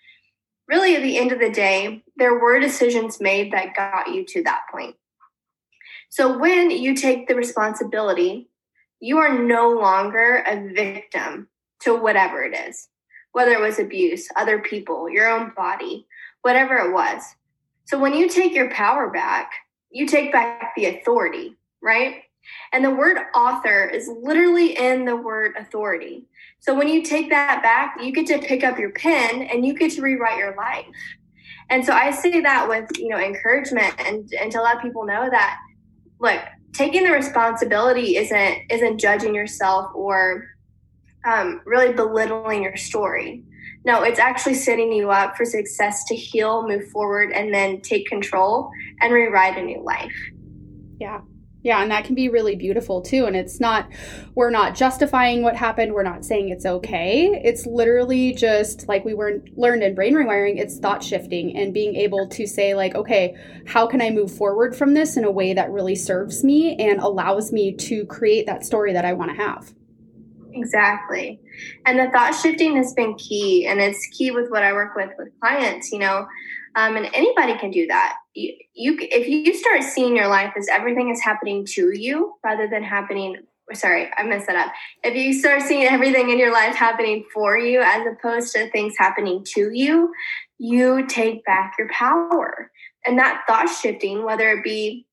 really 0.69 0.95
at 0.95 1.01
the 1.01 1.17
end 1.17 1.33
of 1.33 1.39
the 1.39 1.49
day, 1.49 2.01
there 2.15 2.39
were 2.39 2.57
decisions 2.57 3.19
made 3.19 3.51
that 3.51 3.75
got 3.75 4.07
you 4.13 4.23
to 4.23 4.41
that 4.43 4.61
point. 4.71 4.95
So 6.07 6.37
when 6.37 6.71
you 6.71 6.95
take 6.95 7.27
the 7.27 7.35
responsibility, 7.35 8.47
you 9.01 9.17
are 9.17 9.37
no 9.37 9.69
longer 9.69 10.41
a 10.47 10.73
victim 10.73 11.49
to 11.81 11.93
whatever 11.93 12.41
it 12.41 12.55
is, 12.55 12.87
whether 13.33 13.51
it 13.51 13.59
was 13.59 13.79
abuse, 13.79 14.29
other 14.37 14.59
people, 14.59 15.09
your 15.09 15.29
own 15.29 15.51
body, 15.57 16.07
whatever 16.41 16.77
it 16.77 16.93
was. 16.93 17.21
So 17.83 17.99
when 17.99 18.13
you 18.13 18.29
take 18.29 18.55
your 18.55 18.71
power 18.71 19.09
back, 19.09 19.51
you 19.91 20.07
take 20.07 20.31
back 20.31 20.71
the 20.77 20.85
authority, 20.85 21.57
right? 21.81 22.23
And 22.73 22.83
the 22.83 22.91
word 22.91 23.17
author 23.35 23.85
is 23.85 24.09
literally 24.21 24.77
in 24.77 25.05
the 25.05 25.15
word 25.15 25.55
authority. 25.57 26.25
So 26.59 26.73
when 26.73 26.87
you 26.87 27.03
take 27.03 27.29
that 27.29 27.61
back, 27.61 27.97
you 28.01 28.11
get 28.11 28.27
to 28.27 28.39
pick 28.39 28.63
up 28.63 28.77
your 28.79 28.91
pen 28.91 29.43
and 29.43 29.65
you 29.65 29.73
get 29.73 29.91
to 29.91 30.01
rewrite 30.01 30.37
your 30.37 30.55
life. 30.55 30.85
And 31.69 31.85
so 31.85 31.93
I 31.93 32.11
say 32.11 32.41
that 32.41 32.67
with, 32.67 32.89
you 32.97 33.09
know, 33.09 33.19
encouragement 33.19 33.93
and, 33.99 34.31
and 34.39 34.51
to 34.51 34.61
let 34.61 34.81
people 34.81 35.05
know 35.05 35.29
that 35.29 35.59
look, 36.19 36.41
taking 36.73 37.03
the 37.03 37.11
responsibility 37.11 38.17
isn't 38.17 38.59
isn't 38.69 38.99
judging 38.99 39.35
yourself 39.35 39.91
or 39.95 40.45
um, 41.25 41.61
really 41.65 41.93
belittling 41.93 42.63
your 42.63 42.77
story. 42.77 43.43
No, 43.85 44.03
it's 44.03 44.19
actually 44.19 44.55
setting 44.55 44.91
you 44.91 45.11
up 45.11 45.37
for 45.37 45.45
success 45.45 46.03
to 46.05 46.15
heal, 46.15 46.67
move 46.67 46.89
forward, 46.89 47.31
and 47.31 47.53
then 47.53 47.81
take 47.81 48.07
control 48.07 48.69
and 49.01 49.13
rewrite 49.13 49.57
a 49.57 49.61
new 49.61 49.81
life. 49.81 50.15
Yeah, 50.99 51.21
yeah, 51.63 51.81
and 51.81 51.91
that 51.91 52.05
can 52.05 52.15
be 52.15 52.29
really 52.29 52.55
beautiful 52.55 53.01
too. 53.01 53.25
And 53.25 53.35
it's 53.35 53.59
not, 53.59 53.89
we're 54.35 54.51
not 54.51 54.75
justifying 54.75 55.41
what 55.41 55.55
happened. 55.55 55.93
We're 55.93 56.03
not 56.03 56.23
saying 56.23 56.49
it's 56.49 56.65
okay. 56.65 57.41
It's 57.43 57.65
literally 57.65 58.33
just 58.33 58.87
like 58.87 59.03
we 59.03 59.13
were 59.13 59.41
learned 59.55 59.83
in 59.83 59.95
brain 59.95 60.13
rewiring, 60.13 60.59
it's 60.59 60.79
thought 60.79 61.03
shifting 61.03 61.57
and 61.57 61.73
being 61.73 61.95
able 61.95 62.29
to 62.29 62.45
say, 62.45 62.75
like, 62.75 62.95
okay, 62.95 63.35
how 63.65 63.87
can 63.87 64.01
I 64.01 64.11
move 64.11 64.31
forward 64.31 64.75
from 64.75 64.93
this 64.93 65.17
in 65.17 65.23
a 65.23 65.31
way 65.31 65.53
that 65.53 65.71
really 65.71 65.95
serves 65.95 66.43
me 66.43 66.75
and 66.77 66.99
allows 66.99 67.51
me 67.51 67.73
to 67.73 68.05
create 68.05 68.45
that 68.45 68.63
story 68.63 68.93
that 68.93 69.03
I 69.03 69.13
want 69.13 69.31
to 69.31 69.37
have? 69.37 69.73
Exactly. 70.53 71.39
And 71.85 71.99
the 71.99 72.09
thought 72.11 72.33
shifting 72.33 72.77
has 72.77 72.93
been 72.93 73.15
key. 73.15 73.67
And 73.67 73.79
it's 73.79 74.07
key 74.07 74.31
with 74.31 74.49
what 74.49 74.63
I 74.63 74.73
work 74.73 74.95
with 74.95 75.09
with 75.17 75.29
clients. 75.39 75.91
You 75.91 75.99
know, 75.99 76.27
um, 76.77 76.95
and 76.95 77.09
anybody 77.13 77.57
can 77.57 77.71
do 77.71 77.87
that. 77.87 78.17
You, 78.35 78.53
you, 78.75 78.97
if 79.01 79.27
you 79.27 79.51
start 79.55 79.81
seeing 79.81 80.15
your 80.15 80.27
life 80.27 80.53
as 80.55 80.67
everything 80.67 81.09
is 81.09 81.19
happening 81.19 81.65
to 81.71 81.91
you 81.91 82.35
rather 82.43 82.67
than 82.67 82.83
happening. 82.83 83.37
Sorry, 83.73 84.09
I 84.15 84.23
messed 84.23 84.45
that 84.45 84.55
up. 84.55 84.71
If 85.03 85.15
you 85.15 85.33
start 85.33 85.63
seeing 85.63 85.87
everything 85.87 86.29
in 86.29 86.37
your 86.37 86.53
life 86.53 86.75
happening 86.75 87.25
for 87.33 87.57
you 87.57 87.81
as 87.81 88.05
opposed 88.05 88.53
to 88.53 88.69
things 88.69 88.93
happening 88.97 89.43
to 89.55 89.71
you, 89.73 90.13
you 90.59 91.07
take 91.07 91.43
back 91.45 91.73
your 91.79 91.89
power. 91.89 92.71
And 93.07 93.17
that 93.17 93.43
thought 93.47 93.67
shifting, 93.69 94.23
whether 94.23 94.51
it 94.51 94.63
be 94.63 95.06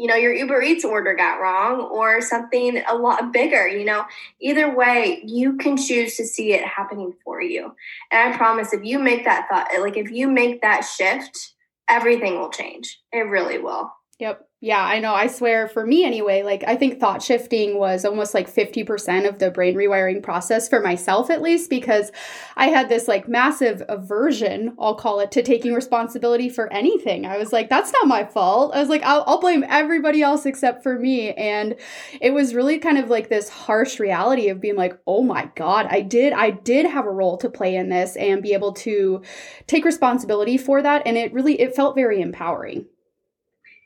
you 0.00 0.06
know 0.06 0.14
your 0.14 0.34
uber 0.34 0.62
eats 0.62 0.84
order 0.84 1.14
got 1.14 1.40
wrong 1.40 1.82
or 1.82 2.20
something 2.22 2.82
a 2.88 2.94
lot 2.94 3.32
bigger 3.32 3.68
you 3.68 3.84
know. 3.84 4.04
Either 4.40 4.74
way 4.74 5.22
you 5.24 5.56
can 5.58 5.76
choose 5.76 6.16
to 6.16 6.24
see 6.24 6.52
it 6.54 6.64
happening 6.64 7.12
for 7.22 7.42
you. 7.42 7.74
And 8.10 8.32
i 8.32 8.36
promise 8.36 8.72
if 8.72 8.82
you 8.84 8.98
make 8.98 9.24
that 9.24 9.46
thought 9.50 9.68
like 9.80 9.96
if 9.96 10.10
you 10.10 10.28
make 10.28 10.62
that 10.62 10.80
shift 10.80 11.52
everything 11.88 12.38
will 12.38 12.50
change. 12.50 13.00
It 13.12 13.20
really 13.20 13.58
will 13.58 13.92
yep 14.20 14.46
yeah, 14.62 14.84
I 14.84 14.98
know. 14.98 15.14
I 15.14 15.26
swear 15.26 15.68
for 15.68 15.86
me 15.86 16.04
anyway, 16.04 16.42
like 16.42 16.62
I 16.66 16.76
think 16.76 17.00
thought 17.00 17.22
shifting 17.22 17.78
was 17.78 18.04
almost 18.04 18.34
like 18.34 18.54
50% 18.54 19.26
of 19.26 19.38
the 19.38 19.50
brain 19.50 19.74
rewiring 19.74 20.22
process 20.22 20.68
for 20.68 20.80
myself 20.80 21.30
at 21.30 21.40
least 21.40 21.70
because 21.70 22.12
I 22.56 22.66
had 22.66 22.90
this 22.90 23.08
like 23.08 23.26
massive 23.26 23.82
aversion, 23.88 24.76
I'll 24.78 24.96
call 24.96 25.20
it, 25.20 25.32
to 25.32 25.42
taking 25.42 25.72
responsibility 25.72 26.50
for 26.50 26.70
anything. 26.70 27.24
I 27.24 27.38
was 27.38 27.54
like, 27.54 27.70
that's 27.70 27.90
not 27.90 28.06
my 28.06 28.24
fault. 28.24 28.74
I 28.74 28.80
was 28.80 28.90
like, 28.90 29.02
I'll, 29.02 29.24
I'll 29.26 29.40
blame 29.40 29.64
everybody 29.66 30.20
else 30.20 30.44
except 30.44 30.82
for 30.82 30.98
me. 30.98 31.32
And 31.32 31.76
it 32.20 32.34
was 32.34 32.54
really 32.54 32.78
kind 32.78 32.98
of 32.98 33.08
like 33.08 33.30
this 33.30 33.48
harsh 33.48 33.98
reality 33.98 34.50
of 34.50 34.60
being 34.60 34.76
like, 34.76 34.94
oh 35.06 35.22
my 35.22 35.50
God, 35.56 35.86
I 35.88 36.02
did, 36.02 36.34
I 36.34 36.50
did 36.50 36.84
have 36.84 37.06
a 37.06 37.10
role 37.10 37.38
to 37.38 37.48
play 37.48 37.76
in 37.76 37.88
this 37.88 38.14
and 38.16 38.42
be 38.42 38.52
able 38.52 38.74
to 38.74 39.22
take 39.66 39.86
responsibility 39.86 40.58
for 40.58 40.82
that. 40.82 41.06
And 41.06 41.16
it 41.16 41.32
really, 41.32 41.58
it 41.58 41.74
felt 41.74 41.94
very 41.94 42.20
empowering. 42.20 42.84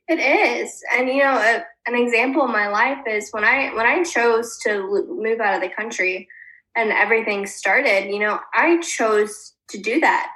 It 0.07 0.19
is, 0.19 0.83
and 0.95 1.09
you 1.09 1.19
know, 1.19 1.33
a, 1.33 1.65
an 1.87 1.95
example 1.95 2.45
in 2.45 2.53
my 2.53 2.69
life 2.69 2.99
is 3.09 3.31
when 3.31 3.45
I 3.45 3.73
when 3.75 3.87
I 3.87 4.03
chose 4.03 4.59
to 4.65 5.07
move 5.09 5.41
out 5.41 5.55
of 5.55 5.63
the 5.63 5.75
country 5.75 6.29
and 6.77 6.91
everything 6.91 7.47
started. 7.47 8.11
You 8.11 8.19
know, 8.19 8.41
I 8.53 8.81
chose 8.81 9.55
to 9.71 9.81
do 9.81 10.01
that. 10.01 10.31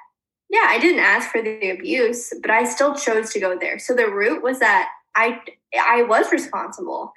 Yeah, 0.51 0.65
I 0.67 0.79
didn't 0.79 1.01
ask 1.01 1.31
for 1.31 1.43
the 1.43 1.71
abuse, 1.71 2.33
but 2.41 2.51
I 2.51 2.65
still 2.65 2.95
chose 2.95 3.31
to 3.33 3.41
go 3.41 3.59
there. 3.59 3.79
So 3.79 3.95
the 3.95 4.11
root 4.11 4.43
was 4.43 4.59
that 4.61 4.89
I 5.15 5.41
I 5.79 6.03
was 6.05 6.33
responsible. 6.33 7.13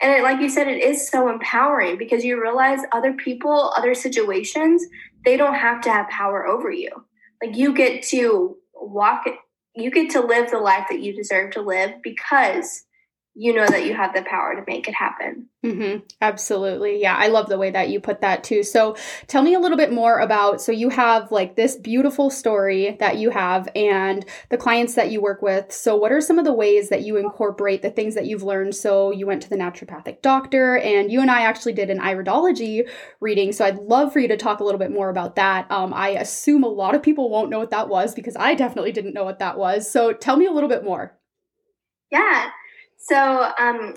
And 0.00 0.12
it, 0.12 0.22
like 0.22 0.40
you 0.40 0.50
said, 0.50 0.68
it 0.68 0.82
is 0.82 1.08
so 1.08 1.28
empowering 1.28 1.96
because 1.96 2.22
you 2.22 2.40
realize 2.40 2.80
other 2.92 3.14
people, 3.14 3.72
other 3.76 3.94
situations, 3.94 4.84
they 5.24 5.36
don't 5.36 5.54
have 5.54 5.80
to 5.82 5.90
have 5.90 6.08
power 6.10 6.46
over 6.46 6.70
you. 6.70 6.90
Like 7.42 7.56
you 7.56 7.74
get 7.74 8.02
to 8.04 8.56
walk 8.74 9.26
you 9.76 9.90
get 9.90 10.10
to 10.10 10.20
live 10.20 10.50
the 10.50 10.58
life 10.58 10.86
that 10.90 11.00
you 11.00 11.14
deserve 11.14 11.52
to 11.52 11.60
live 11.60 12.02
because 12.02 12.85
you 13.38 13.52
know 13.52 13.66
that 13.66 13.84
you 13.84 13.94
have 13.94 14.14
the 14.14 14.22
power 14.22 14.54
to 14.54 14.64
make 14.66 14.88
it 14.88 14.94
happen. 14.94 15.46
Mm-hmm. 15.62 16.06
Absolutely. 16.22 17.02
Yeah. 17.02 17.16
I 17.16 17.26
love 17.26 17.48
the 17.48 17.58
way 17.58 17.70
that 17.70 17.90
you 17.90 18.00
put 18.00 18.22
that 18.22 18.42
too. 18.42 18.62
So 18.62 18.96
tell 19.26 19.42
me 19.42 19.52
a 19.52 19.58
little 19.58 19.76
bit 19.76 19.92
more 19.92 20.20
about 20.20 20.60
so 20.62 20.72
you 20.72 20.88
have 20.88 21.30
like 21.30 21.54
this 21.54 21.76
beautiful 21.76 22.30
story 22.30 22.96
that 22.98 23.18
you 23.18 23.28
have 23.30 23.68
and 23.74 24.24
the 24.48 24.56
clients 24.56 24.94
that 24.94 25.10
you 25.10 25.20
work 25.20 25.42
with. 25.42 25.70
So, 25.70 25.96
what 25.96 26.12
are 26.12 26.20
some 26.20 26.38
of 26.38 26.46
the 26.46 26.52
ways 26.54 26.88
that 26.88 27.02
you 27.02 27.16
incorporate 27.18 27.82
the 27.82 27.90
things 27.90 28.14
that 28.14 28.26
you've 28.26 28.42
learned? 28.42 28.74
So, 28.74 29.10
you 29.10 29.26
went 29.26 29.42
to 29.42 29.50
the 29.50 29.56
naturopathic 29.56 30.22
doctor 30.22 30.78
and 30.78 31.12
you 31.12 31.20
and 31.20 31.30
I 31.30 31.42
actually 31.42 31.74
did 31.74 31.90
an 31.90 31.98
iridology 31.98 32.88
reading. 33.20 33.52
So, 33.52 33.66
I'd 33.66 33.78
love 33.78 34.12
for 34.12 34.20
you 34.20 34.28
to 34.28 34.36
talk 34.36 34.60
a 34.60 34.64
little 34.64 34.78
bit 34.78 34.92
more 34.92 35.10
about 35.10 35.36
that. 35.36 35.70
Um, 35.70 35.92
I 35.92 36.10
assume 36.10 36.64
a 36.64 36.68
lot 36.68 36.94
of 36.94 37.02
people 37.02 37.28
won't 37.28 37.50
know 37.50 37.58
what 37.58 37.70
that 37.70 37.88
was 37.88 38.14
because 38.14 38.36
I 38.36 38.54
definitely 38.54 38.92
didn't 38.92 39.14
know 39.14 39.24
what 39.24 39.40
that 39.40 39.58
was. 39.58 39.90
So, 39.90 40.12
tell 40.12 40.36
me 40.36 40.46
a 40.46 40.52
little 40.52 40.70
bit 40.70 40.84
more. 40.84 41.18
Yeah. 42.10 42.50
So, 43.08 43.52
um, 43.58 43.94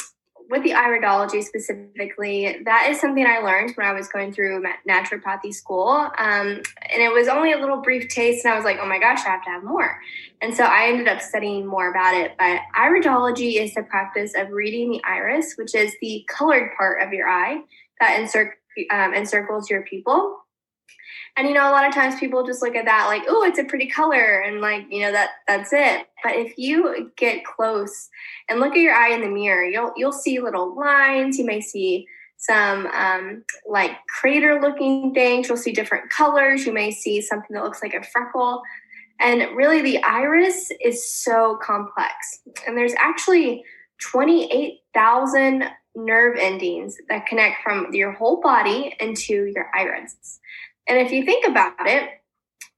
with 0.49 0.63
the 0.63 0.71
iridology 0.71 1.43
specifically, 1.43 2.57
that 2.65 2.87
is 2.89 2.99
something 2.99 3.25
I 3.25 3.37
learned 3.37 3.75
when 3.75 3.85
I 3.85 3.93
was 3.93 4.07
going 4.07 4.33
through 4.33 4.63
naturopathy 4.87 5.53
school. 5.53 5.89
Um, 6.17 6.61
and 6.91 7.03
it 7.03 7.13
was 7.13 7.27
only 7.27 7.51
a 7.51 7.59
little 7.59 7.81
brief 7.81 8.07
taste, 8.09 8.43
and 8.43 8.53
I 8.53 8.55
was 8.55 8.65
like, 8.65 8.79
oh 8.81 8.87
my 8.87 8.97
gosh, 8.97 9.19
I 9.25 9.29
have 9.29 9.43
to 9.43 9.49
have 9.51 9.63
more. 9.63 9.99
And 10.41 10.55
so 10.55 10.63
I 10.63 10.87
ended 10.87 11.07
up 11.07 11.21
studying 11.21 11.67
more 11.67 11.91
about 11.91 12.15
it. 12.15 12.33
But 12.39 12.61
iridology 12.75 13.61
is 13.61 13.75
the 13.75 13.83
practice 13.83 14.33
of 14.35 14.49
reading 14.49 14.91
the 14.91 15.01
iris, 15.03 15.53
which 15.55 15.75
is 15.75 15.93
the 16.01 16.25
colored 16.27 16.71
part 16.75 17.03
of 17.03 17.13
your 17.13 17.29
eye 17.29 17.61
that 17.99 18.19
encir- 18.19 18.53
um, 18.91 19.13
encircles 19.13 19.69
your 19.69 19.83
pupil. 19.83 20.35
And 21.39 21.47
you 21.47 21.53
know, 21.53 21.69
a 21.69 21.71
lot 21.71 21.87
of 21.87 21.93
times 21.93 22.19
people 22.19 22.45
just 22.45 22.61
look 22.61 22.75
at 22.75 22.83
that 22.83 23.07
like, 23.07 23.23
oh, 23.29 23.45
it's 23.45 23.59
a 23.59 23.63
pretty 23.63 23.87
color, 23.87 24.41
and 24.41 24.59
like, 24.59 24.85
you 24.89 24.99
know, 24.99 25.13
that 25.13 25.29
that's 25.47 25.71
it. 25.71 26.05
But 26.21 26.35
if 26.35 26.57
you 26.57 27.13
get 27.15 27.45
close 27.45 28.09
and 28.49 28.59
look 28.59 28.73
at 28.73 28.79
your 28.79 28.93
eye 28.93 29.13
in 29.13 29.21
the 29.21 29.29
mirror, 29.29 29.63
you'll 29.63 29.93
you'll 29.95 30.11
see 30.11 30.41
little 30.41 30.75
lines. 30.77 31.39
You 31.39 31.45
may 31.45 31.61
see 31.61 32.05
some 32.35 32.87
um, 32.87 33.45
like 33.65 33.91
crater 34.09 34.59
looking 34.59 35.13
things. 35.13 35.47
You'll 35.47 35.55
see 35.55 35.71
different 35.71 36.09
colors. 36.09 36.65
You 36.65 36.73
may 36.73 36.91
see 36.91 37.21
something 37.21 37.55
that 37.55 37.63
looks 37.63 37.81
like 37.81 37.93
a 37.93 38.03
freckle. 38.03 38.61
And 39.21 39.55
really, 39.55 39.81
the 39.81 40.03
iris 40.03 40.73
is 40.81 41.09
so 41.09 41.57
complex. 41.61 42.41
And 42.67 42.77
there's 42.77 42.95
actually 42.97 43.63
28,000 44.01 45.63
nerve 45.95 46.37
endings 46.37 46.97
that 47.07 47.27
connect 47.27 47.63
from 47.63 47.93
your 47.93 48.11
whole 48.11 48.41
body 48.41 48.93
into 48.99 49.45
your 49.45 49.69
iris. 49.73 50.39
And 50.89 50.97
if 50.97 51.11
you 51.11 51.23
think 51.23 51.47
about 51.47 51.73
it, 51.85 52.09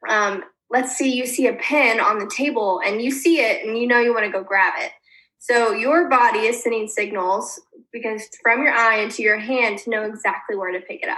um, 0.08 0.44
let's 0.70 0.96
see 0.96 1.13
you 1.13 1.25
see 1.25 1.48
a 1.48 1.53
pin 1.53 2.00
on 2.00 2.20
the 2.20 2.32
table 2.36 2.82
and 2.86 3.01
you 3.01 3.12
see 3.12 3.39
it 3.39 3.65
and 3.65 3.77
you 3.77 3.88
know 3.88 4.00
you 4.00 4.13
want 4.13 4.25
to 4.25 4.32
go 4.32 4.44
grab 4.44 4.74
it. 4.77 4.91
So 5.39 5.72
your 5.72 6.08
body 6.10 6.39
is 6.39 6.62
sending 6.62 6.88
signals 6.88 7.60
because 7.91 8.27
from 8.44 8.63
your 8.63 8.74
eye 8.74 8.98
into 8.98 9.24
your 9.24 9.39
hand 9.39 9.80
to 9.80 9.89
know 9.89 10.03
exactly 10.03 10.56
where 10.56 10.72
to 10.72 10.80
pick 10.80 11.01
it 11.01 11.10
up. 11.10 11.18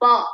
Well, 0.00 0.28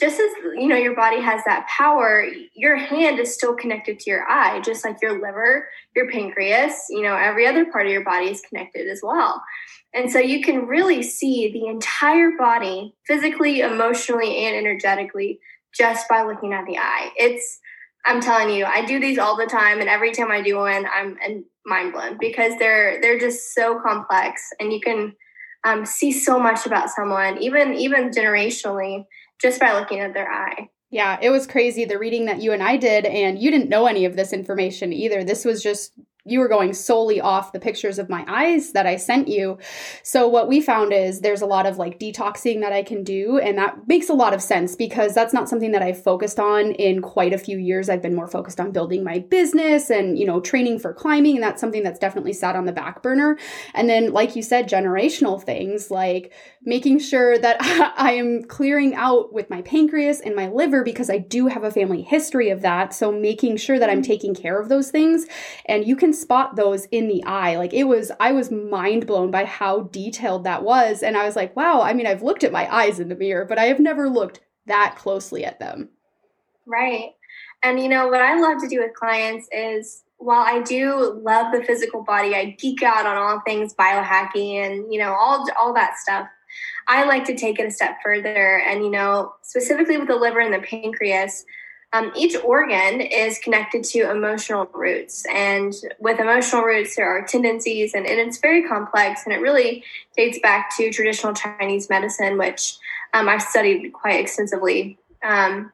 just 0.00 0.18
as 0.18 0.30
you 0.54 0.66
know 0.66 0.76
your 0.76 0.96
body 0.96 1.20
has 1.20 1.42
that 1.44 1.68
power, 1.68 2.26
your 2.54 2.76
hand 2.76 3.18
is 3.18 3.34
still 3.34 3.54
connected 3.54 4.00
to 4.00 4.10
your 4.10 4.28
eye, 4.28 4.60
just 4.60 4.84
like 4.84 4.96
your 5.02 5.20
liver, 5.20 5.68
your 5.94 6.10
pancreas, 6.10 6.86
you 6.88 7.02
know, 7.02 7.14
every 7.14 7.46
other 7.46 7.66
part 7.70 7.86
of 7.86 7.92
your 7.92 8.04
body 8.04 8.30
is 8.30 8.40
connected 8.40 8.88
as 8.88 9.00
well. 9.02 9.42
And 9.92 10.10
so 10.10 10.18
you 10.18 10.42
can 10.42 10.66
really 10.66 11.02
see 11.02 11.52
the 11.52 11.66
entire 11.66 12.30
body 12.38 12.94
physically, 13.06 13.60
emotionally, 13.60 14.46
and 14.46 14.56
energetically 14.56 15.40
just 15.74 16.08
by 16.08 16.22
looking 16.22 16.52
at 16.52 16.64
the 16.66 16.78
eye. 16.78 17.10
It's, 17.16 17.60
I'm 18.06 18.20
telling 18.20 18.54
you, 18.54 18.64
I 18.64 18.84
do 18.84 19.00
these 19.00 19.18
all 19.18 19.36
the 19.36 19.46
time, 19.46 19.80
and 19.80 19.88
every 19.88 20.12
time 20.12 20.30
I 20.30 20.40
do 20.40 20.56
one, 20.56 20.86
I'm 20.92 21.44
mind 21.66 21.92
blown 21.92 22.16
because 22.18 22.54
they're 22.58 23.00
they're 23.02 23.18
just 23.18 23.54
so 23.54 23.78
complex, 23.80 24.42
and 24.58 24.72
you 24.72 24.80
can 24.80 25.14
um, 25.64 25.84
see 25.84 26.10
so 26.10 26.38
much 26.38 26.64
about 26.64 26.88
someone, 26.88 27.36
even 27.42 27.74
even 27.74 28.10
generationally, 28.10 29.04
just 29.40 29.60
by 29.60 29.78
looking 29.78 30.00
at 30.00 30.14
their 30.14 30.30
eye. 30.30 30.68
Yeah, 30.90 31.18
it 31.22 31.30
was 31.30 31.46
crazy 31.46 31.84
the 31.84 31.98
reading 31.98 32.26
that 32.26 32.42
you 32.42 32.52
and 32.52 32.62
I 32.62 32.76
did, 32.76 33.06
and 33.06 33.38
you 33.38 33.50
didn't 33.50 33.68
know 33.68 33.86
any 33.86 34.04
of 34.04 34.16
this 34.16 34.32
information 34.32 34.92
either. 34.92 35.22
This 35.22 35.44
was 35.44 35.62
just 35.62 35.92
you 36.24 36.38
were 36.38 36.48
going 36.48 36.72
solely 36.72 37.20
off 37.20 37.52
the 37.52 37.60
pictures 37.60 37.98
of 37.98 38.08
my 38.08 38.24
eyes 38.28 38.72
that 38.72 38.86
I 38.86 38.96
sent 38.96 39.28
you. 39.28 39.58
So 40.02 40.28
what 40.28 40.48
we 40.48 40.60
found 40.60 40.92
is 40.92 41.20
there's 41.20 41.42
a 41.42 41.46
lot 41.46 41.66
of 41.66 41.78
like 41.78 41.98
detoxing 41.98 42.60
that 42.60 42.72
I 42.72 42.82
can 42.82 43.02
do 43.02 43.38
and 43.38 43.56
that 43.58 43.88
makes 43.88 44.08
a 44.08 44.14
lot 44.14 44.34
of 44.34 44.42
sense 44.42 44.76
because 44.76 45.14
that's 45.14 45.32
not 45.32 45.48
something 45.48 45.72
that 45.72 45.82
I've 45.82 46.02
focused 46.02 46.38
on 46.38 46.72
in 46.72 47.00
quite 47.00 47.32
a 47.32 47.38
few 47.38 47.58
years. 47.58 47.88
I've 47.88 48.02
been 48.02 48.14
more 48.14 48.28
focused 48.28 48.60
on 48.60 48.70
building 48.70 49.02
my 49.02 49.20
business 49.20 49.90
and, 49.90 50.18
you 50.18 50.26
know, 50.26 50.40
training 50.40 50.78
for 50.78 50.92
climbing 50.92 51.36
and 51.36 51.42
that's 51.42 51.60
something 51.60 51.82
that's 51.82 51.98
definitely 51.98 52.32
sat 52.32 52.56
on 52.56 52.66
the 52.66 52.72
back 52.72 53.02
burner. 53.02 53.38
And 53.74 53.88
then 53.88 54.12
like 54.12 54.36
you 54.36 54.42
said 54.42 54.68
generational 54.68 55.42
things 55.42 55.90
like 55.90 56.32
making 56.62 56.98
sure 56.98 57.38
that 57.38 57.56
I 57.96 58.12
am 58.12 58.44
clearing 58.44 58.94
out 58.94 59.32
with 59.32 59.48
my 59.48 59.62
pancreas 59.62 60.20
and 60.20 60.36
my 60.36 60.48
liver 60.48 60.84
because 60.84 61.08
I 61.08 61.18
do 61.18 61.46
have 61.46 61.64
a 61.64 61.70
family 61.70 62.02
history 62.02 62.50
of 62.50 62.60
that. 62.60 62.92
So 62.92 63.10
making 63.10 63.56
sure 63.56 63.78
that 63.78 63.88
I'm 63.88 64.02
mm-hmm. 64.02 64.10
taking 64.10 64.34
care 64.34 64.60
of 64.60 64.68
those 64.68 64.90
things 64.90 65.26
and 65.66 65.86
you 65.86 65.96
can 65.96 66.09
spot 66.12 66.56
those 66.56 66.86
in 66.86 67.08
the 67.08 67.24
eye. 67.24 67.56
Like 67.56 67.72
it 67.72 67.84
was, 67.84 68.10
I 68.20 68.32
was 68.32 68.50
mind 68.50 69.06
blown 69.06 69.30
by 69.30 69.44
how 69.44 69.82
detailed 69.82 70.44
that 70.44 70.62
was. 70.62 71.02
And 71.02 71.16
I 71.16 71.24
was 71.24 71.36
like, 71.36 71.54
wow, 71.56 71.82
I 71.82 71.92
mean, 71.92 72.06
I've 72.06 72.22
looked 72.22 72.44
at 72.44 72.52
my 72.52 72.72
eyes 72.74 73.00
in 73.00 73.08
the 73.08 73.14
mirror, 73.14 73.44
but 73.44 73.58
I 73.58 73.64
have 73.64 73.80
never 73.80 74.08
looked 74.08 74.40
that 74.66 74.96
closely 74.96 75.44
at 75.44 75.58
them. 75.58 75.88
Right. 76.66 77.10
And 77.62 77.80
you 77.80 77.88
know, 77.88 78.08
what 78.08 78.20
I 78.20 78.40
love 78.40 78.60
to 78.62 78.68
do 78.68 78.80
with 78.80 78.94
clients 78.94 79.48
is 79.52 80.04
while 80.20 80.44
I 80.46 80.60
do 80.60 81.18
love 81.22 81.52
the 81.52 81.64
physical 81.64 82.02
body, 82.02 82.34
I 82.34 82.56
geek 82.58 82.82
out 82.82 83.06
on 83.06 83.16
all 83.16 83.40
things 83.40 83.74
biohacking 83.74 84.64
and, 84.64 84.92
you 84.92 85.00
know, 85.00 85.14
all 85.14 85.46
all 85.58 85.72
that 85.74 85.96
stuff. 85.98 86.28
I 86.88 87.04
like 87.04 87.24
to 87.26 87.36
take 87.36 87.58
it 87.58 87.66
a 87.66 87.70
step 87.70 87.98
further 88.04 88.58
and, 88.58 88.82
you 88.84 88.90
know, 88.90 89.32
specifically 89.42 89.96
with 89.96 90.08
the 90.08 90.16
liver 90.16 90.40
and 90.40 90.52
the 90.52 90.58
pancreas, 90.58 91.44
um, 91.92 92.12
each 92.16 92.36
organ 92.44 93.00
is 93.00 93.38
connected 93.38 93.82
to 93.84 94.10
emotional 94.10 94.66
roots. 94.72 95.26
And 95.32 95.74
with 95.98 96.20
emotional 96.20 96.62
roots, 96.62 96.94
there 96.94 97.08
are 97.08 97.26
tendencies, 97.26 97.94
and, 97.94 98.06
and 98.06 98.20
it's 98.20 98.38
very 98.38 98.66
complex. 98.66 99.24
And 99.24 99.34
it 99.34 99.38
really 99.38 99.82
dates 100.16 100.38
back 100.38 100.76
to 100.76 100.90
traditional 100.92 101.34
Chinese 101.34 101.90
medicine, 101.90 102.38
which 102.38 102.76
um, 103.12 103.28
I've 103.28 103.42
studied 103.42 103.92
quite 103.92 104.20
extensively. 104.20 104.98
Um, 105.22 105.72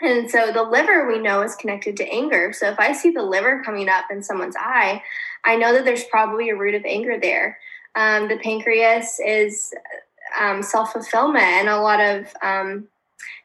and 0.00 0.30
so 0.30 0.52
the 0.52 0.62
liver 0.62 1.08
we 1.08 1.18
know 1.18 1.42
is 1.42 1.56
connected 1.56 1.96
to 1.96 2.08
anger. 2.08 2.52
So 2.52 2.70
if 2.70 2.78
I 2.78 2.92
see 2.92 3.10
the 3.10 3.22
liver 3.24 3.62
coming 3.64 3.88
up 3.88 4.04
in 4.12 4.22
someone's 4.22 4.54
eye, 4.56 5.02
I 5.44 5.56
know 5.56 5.72
that 5.72 5.84
there's 5.84 6.04
probably 6.04 6.50
a 6.50 6.56
root 6.56 6.76
of 6.76 6.84
anger 6.84 7.18
there. 7.20 7.58
Um, 7.96 8.28
the 8.28 8.38
pancreas 8.38 9.18
is 9.24 9.74
um, 10.40 10.62
self 10.62 10.92
fulfillment 10.92 11.42
and 11.42 11.68
a 11.68 11.80
lot 11.80 12.00
of 12.00 12.32
um, 12.42 12.86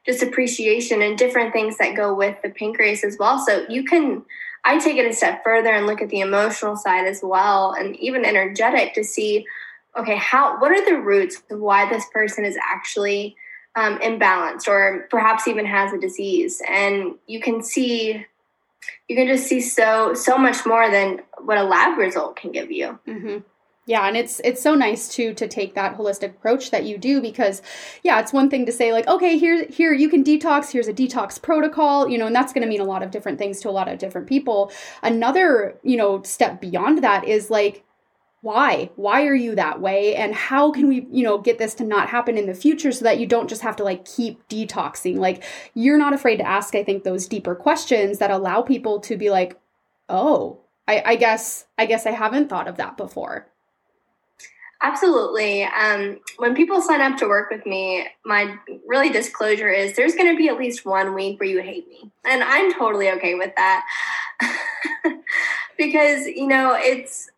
just 0.06 0.22
appreciation 0.22 1.02
and 1.02 1.18
different 1.18 1.52
things 1.52 1.76
that 1.78 1.96
go 1.96 2.14
with 2.14 2.36
the 2.42 2.50
pancreas 2.50 3.04
as 3.04 3.16
well. 3.18 3.38
So 3.38 3.64
you 3.68 3.84
can, 3.84 4.24
I 4.64 4.78
take 4.78 4.96
it 4.96 5.10
a 5.10 5.12
step 5.12 5.42
further 5.42 5.70
and 5.70 5.86
look 5.86 6.02
at 6.02 6.08
the 6.08 6.20
emotional 6.20 6.76
side 6.76 7.06
as 7.06 7.20
well, 7.22 7.72
and 7.72 7.96
even 7.96 8.24
energetic 8.24 8.94
to 8.94 9.04
see, 9.04 9.46
okay, 9.96 10.16
how, 10.16 10.58
what 10.60 10.72
are 10.72 10.84
the 10.84 11.00
roots 11.00 11.42
of 11.50 11.60
why 11.60 11.88
this 11.88 12.04
person 12.12 12.44
is 12.44 12.56
actually 12.62 13.36
um, 13.76 13.98
imbalanced 13.98 14.68
or 14.68 15.06
perhaps 15.10 15.48
even 15.48 15.66
has 15.66 15.92
a 15.92 15.98
disease, 15.98 16.62
and 16.68 17.14
you 17.26 17.40
can 17.40 17.62
see. 17.62 18.26
You 19.08 19.16
can 19.16 19.26
just 19.26 19.46
see 19.46 19.62
so 19.62 20.12
so 20.12 20.36
much 20.36 20.66
more 20.66 20.90
than 20.90 21.22
what 21.38 21.56
a 21.56 21.62
lab 21.62 21.96
result 21.96 22.36
can 22.36 22.52
give 22.52 22.70
you. 22.70 22.98
Mm-hmm. 23.06 23.38
Yeah, 23.86 24.08
and 24.08 24.16
it's 24.16 24.40
it's 24.44 24.62
so 24.62 24.74
nice 24.74 25.08
too 25.08 25.34
to 25.34 25.46
take 25.46 25.74
that 25.74 25.98
holistic 25.98 26.30
approach 26.30 26.70
that 26.70 26.84
you 26.84 26.96
do 26.96 27.20
because 27.20 27.60
yeah, 28.02 28.18
it's 28.18 28.32
one 28.32 28.48
thing 28.48 28.64
to 28.64 28.72
say 28.72 28.92
like, 28.92 29.06
okay, 29.06 29.36
here 29.36 29.66
here 29.66 29.92
you 29.92 30.08
can 30.08 30.24
detox, 30.24 30.70
here's 30.70 30.88
a 30.88 30.94
detox 30.94 31.40
protocol, 31.40 32.08
you 32.08 32.16
know, 32.16 32.26
and 32.26 32.34
that's 32.34 32.54
going 32.54 32.62
to 32.62 32.68
mean 32.68 32.80
a 32.80 32.84
lot 32.84 33.02
of 33.02 33.10
different 33.10 33.38
things 33.38 33.60
to 33.60 33.68
a 33.68 33.72
lot 33.72 33.88
of 33.88 33.98
different 33.98 34.26
people. 34.26 34.72
Another, 35.02 35.78
you 35.82 35.98
know, 35.98 36.22
step 36.22 36.62
beyond 36.62 37.04
that 37.04 37.24
is 37.28 37.50
like 37.50 37.84
why? 38.44 38.90
Why 38.96 39.26
are 39.26 39.34
you 39.34 39.54
that 39.54 39.80
way? 39.80 40.14
And 40.16 40.34
how 40.34 40.70
can 40.70 40.86
we, 40.86 41.06
you 41.10 41.22
know, 41.22 41.38
get 41.38 41.56
this 41.56 41.72
to 41.76 41.84
not 41.84 42.10
happen 42.10 42.36
in 42.36 42.44
the 42.44 42.52
future 42.52 42.92
so 42.92 43.02
that 43.04 43.18
you 43.18 43.26
don't 43.26 43.48
just 43.48 43.62
have 43.62 43.76
to 43.76 43.84
like 43.84 44.04
keep 44.04 44.46
detoxing? 44.48 45.16
Like 45.16 45.42
you're 45.72 45.96
not 45.96 46.12
afraid 46.12 46.36
to 46.36 46.46
ask, 46.46 46.74
I 46.74 46.84
think, 46.84 47.04
those 47.04 47.26
deeper 47.26 47.54
questions 47.54 48.18
that 48.18 48.30
allow 48.30 48.60
people 48.60 49.00
to 49.00 49.16
be 49.16 49.30
like, 49.30 49.58
oh, 50.10 50.60
I, 50.86 51.02
I 51.06 51.16
guess 51.16 51.64
I 51.78 51.86
guess 51.86 52.04
I 52.04 52.10
haven't 52.10 52.50
thought 52.50 52.68
of 52.68 52.76
that 52.76 52.98
before. 52.98 53.48
Absolutely. 54.84 55.64
Um, 55.64 56.20
when 56.36 56.54
people 56.54 56.82
sign 56.82 57.00
up 57.00 57.16
to 57.16 57.26
work 57.26 57.50
with 57.50 57.64
me, 57.64 58.06
my 58.22 58.58
really 58.86 59.08
disclosure 59.08 59.70
is 59.70 59.96
there's 59.96 60.14
going 60.14 60.30
to 60.30 60.36
be 60.36 60.48
at 60.48 60.58
least 60.58 60.84
one 60.84 61.14
week 61.14 61.40
where 61.40 61.48
you 61.48 61.62
hate 61.62 61.88
me. 61.88 62.10
And 62.26 62.44
I'm 62.44 62.70
totally 62.74 63.08
okay 63.12 63.34
with 63.34 63.54
that. 63.56 63.86
because, 65.78 66.26
you 66.26 66.46
know, 66.46 66.76
it's, 66.78 67.30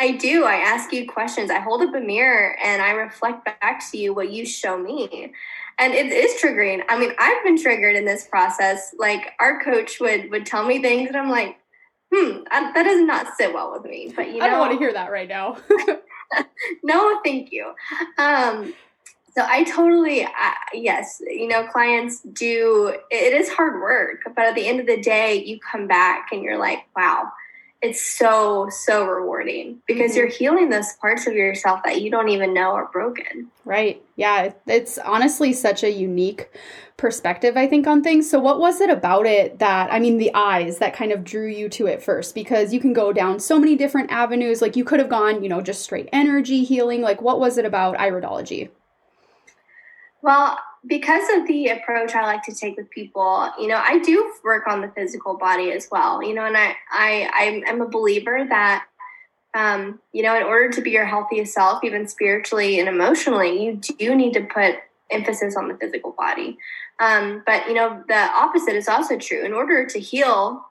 I 0.00 0.12
do. 0.12 0.44
I 0.44 0.54
ask 0.54 0.94
you 0.94 1.06
questions. 1.06 1.50
I 1.50 1.58
hold 1.58 1.82
up 1.82 1.94
a 1.94 2.00
mirror 2.00 2.56
and 2.64 2.80
I 2.80 2.92
reflect 2.92 3.44
back 3.44 3.84
to 3.90 3.98
you 3.98 4.14
what 4.14 4.32
you 4.32 4.46
show 4.46 4.78
me. 4.78 5.30
And 5.78 5.92
it 5.92 6.06
is 6.06 6.40
triggering. 6.40 6.84
I 6.88 6.98
mean, 6.98 7.12
I've 7.18 7.44
been 7.44 7.60
triggered 7.60 7.96
in 7.96 8.06
this 8.06 8.26
process. 8.26 8.94
Like 8.98 9.32
our 9.40 9.62
coach 9.62 10.00
would 10.00 10.30
would 10.30 10.46
tell 10.46 10.64
me 10.64 10.80
things 10.80 11.08
and 11.08 11.18
I'm 11.18 11.28
like, 11.28 11.58
hmm, 12.14 12.44
that 12.50 12.82
does 12.82 13.02
not 13.02 13.36
sit 13.36 13.52
well 13.52 13.72
with 13.72 13.84
me. 13.84 14.12
But 14.14 14.28
you 14.28 14.38
know, 14.38 14.46
I 14.46 14.48
don't 14.48 14.60
want 14.60 14.72
to 14.72 14.78
hear 14.78 14.92
that 14.94 15.10
right 15.10 15.28
now. 15.28 15.58
no, 16.82 17.20
thank 17.24 17.52
you. 17.52 17.72
Um, 18.18 18.74
so 19.36 19.44
I 19.44 19.64
totally, 19.64 20.26
yes, 20.72 21.20
you 21.26 21.48
know, 21.48 21.66
clients 21.66 22.20
do, 22.20 22.94
it 23.10 23.32
is 23.32 23.48
hard 23.48 23.80
work, 23.80 24.20
but 24.24 24.44
at 24.44 24.54
the 24.54 24.66
end 24.66 24.78
of 24.78 24.86
the 24.86 25.00
day, 25.00 25.42
you 25.42 25.58
come 25.58 25.88
back 25.88 26.28
and 26.30 26.42
you're 26.42 26.58
like, 26.58 26.84
wow, 26.94 27.32
it's 27.84 28.02
so 28.02 28.68
so 28.70 29.04
rewarding 29.04 29.82
because 29.86 30.12
mm-hmm. 30.12 30.20
you're 30.20 30.28
healing 30.28 30.70
those 30.70 30.94
parts 30.94 31.26
of 31.26 31.34
yourself 31.34 31.80
that 31.84 32.00
you 32.00 32.10
don't 32.10 32.30
even 32.30 32.54
know 32.54 32.72
are 32.72 32.88
broken. 32.92 33.50
Right. 33.64 34.02
Yeah 34.16 34.52
it's 34.66 34.96
honestly 34.98 35.52
such 35.52 35.84
a 35.84 35.90
unique 35.90 36.50
perspective 36.96 37.56
i 37.56 37.66
think 37.66 37.86
on 37.86 38.02
things. 38.02 38.30
So 38.30 38.38
what 38.38 38.58
was 38.58 38.80
it 38.80 38.88
about 38.88 39.26
it 39.26 39.58
that 39.58 39.92
i 39.92 39.98
mean 39.98 40.16
the 40.16 40.34
eyes 40.34 40.78
that 40.78 40.94
kind 40.94 41.12
of 41.12 41.24
drew 41.24 41.46
you 41.46 41.68
to 41.70 41.86
it 41.86 42.02
first? 42.02 42.34
Because 42.34 42.72
you 42.72 42.80
can 42.80 42.94
go 42.94 43.12
down 43.12 43.38
so 43.38 43.58
many 43.58 43.76
different 43.76 44.10
avenues. 44.10 44.62
Like 44.62 44.76
you 44.76 44.84
could 44.84 45.00
have 45.00 45.10
gone 45.10 45.42
you 45.42 45.48
know 45.48 45.60
just 45.60 45.82
straight 45.82 46.08
energy 46.12 46.64
healing. 46.64 47.02
Like 47.02 47.20
what 47.20 47.38
was 47.38 47.58
it 47.58 47.66
about 47.66 47.98
iridology? 47.98 48.70
Well 50.22 50.58
because 50.86 51.24
of 51.36 51.46
the 51.46 51.68
approach 51.68 52.14
I 52.14 52.24
like 52.24 52.42
to 52.44 52.54
take 52.54 52.76
with 52.76 52.90
people, 52.90 53.50
you 53.58 53.68
know, 53.68 53.76
I 53.82 53.98
do 54.00 54.32
work 54.44 54.66
on 54.66 54.80
the 54.80 54.88
physical 54.88 55.36
body 55.36 55.72
as 55.72 55.88
well. 55.90 56.22
You 56.22 56.34
know, 56.34 56.44
and 56.44 56.56
I 56.56 56.76
I 56.90 57.62
I'm 57.66 57.80
a 57.80 57.88
believer 57.88 58.44
that 58.48 58.86
um, 59.54 60.00
you 60.12 60.22
know, 60.22 60.36
in 60.36 60.42
order 60.42 60.70
to 60.70 60.82
be 60.82 60.90
your 60.90 61.04
healthiest 61.04 61.54
self, 61.54 61.84
even 61.84 62.08
spiritually 62.08 62.80
and 62.80 62.88
emotionally, 62.88 63.64
you 63.64 63.76
do 63.76 64.14
need 64.14 64.32
to 64.34 64.42
put 64.42 64.76
emphasis 65.10 65.56
on 65.56 65.68
the 65.68 65.76
physical 65.76 66.12
body. 66.12 66.58
Um, 66.98 67.42
but 67.46 67.68
you 67.68 67.74
know, 67.74 68.02
the 68.08 68.16
opposite 68.16 68.74
is 68.74 68.88
also 68.88 69.16
true. 69.16 69.44
In 69.44 69.52
order 69.52 69.86
to 69.86 70.00
heal, 70.00 70.64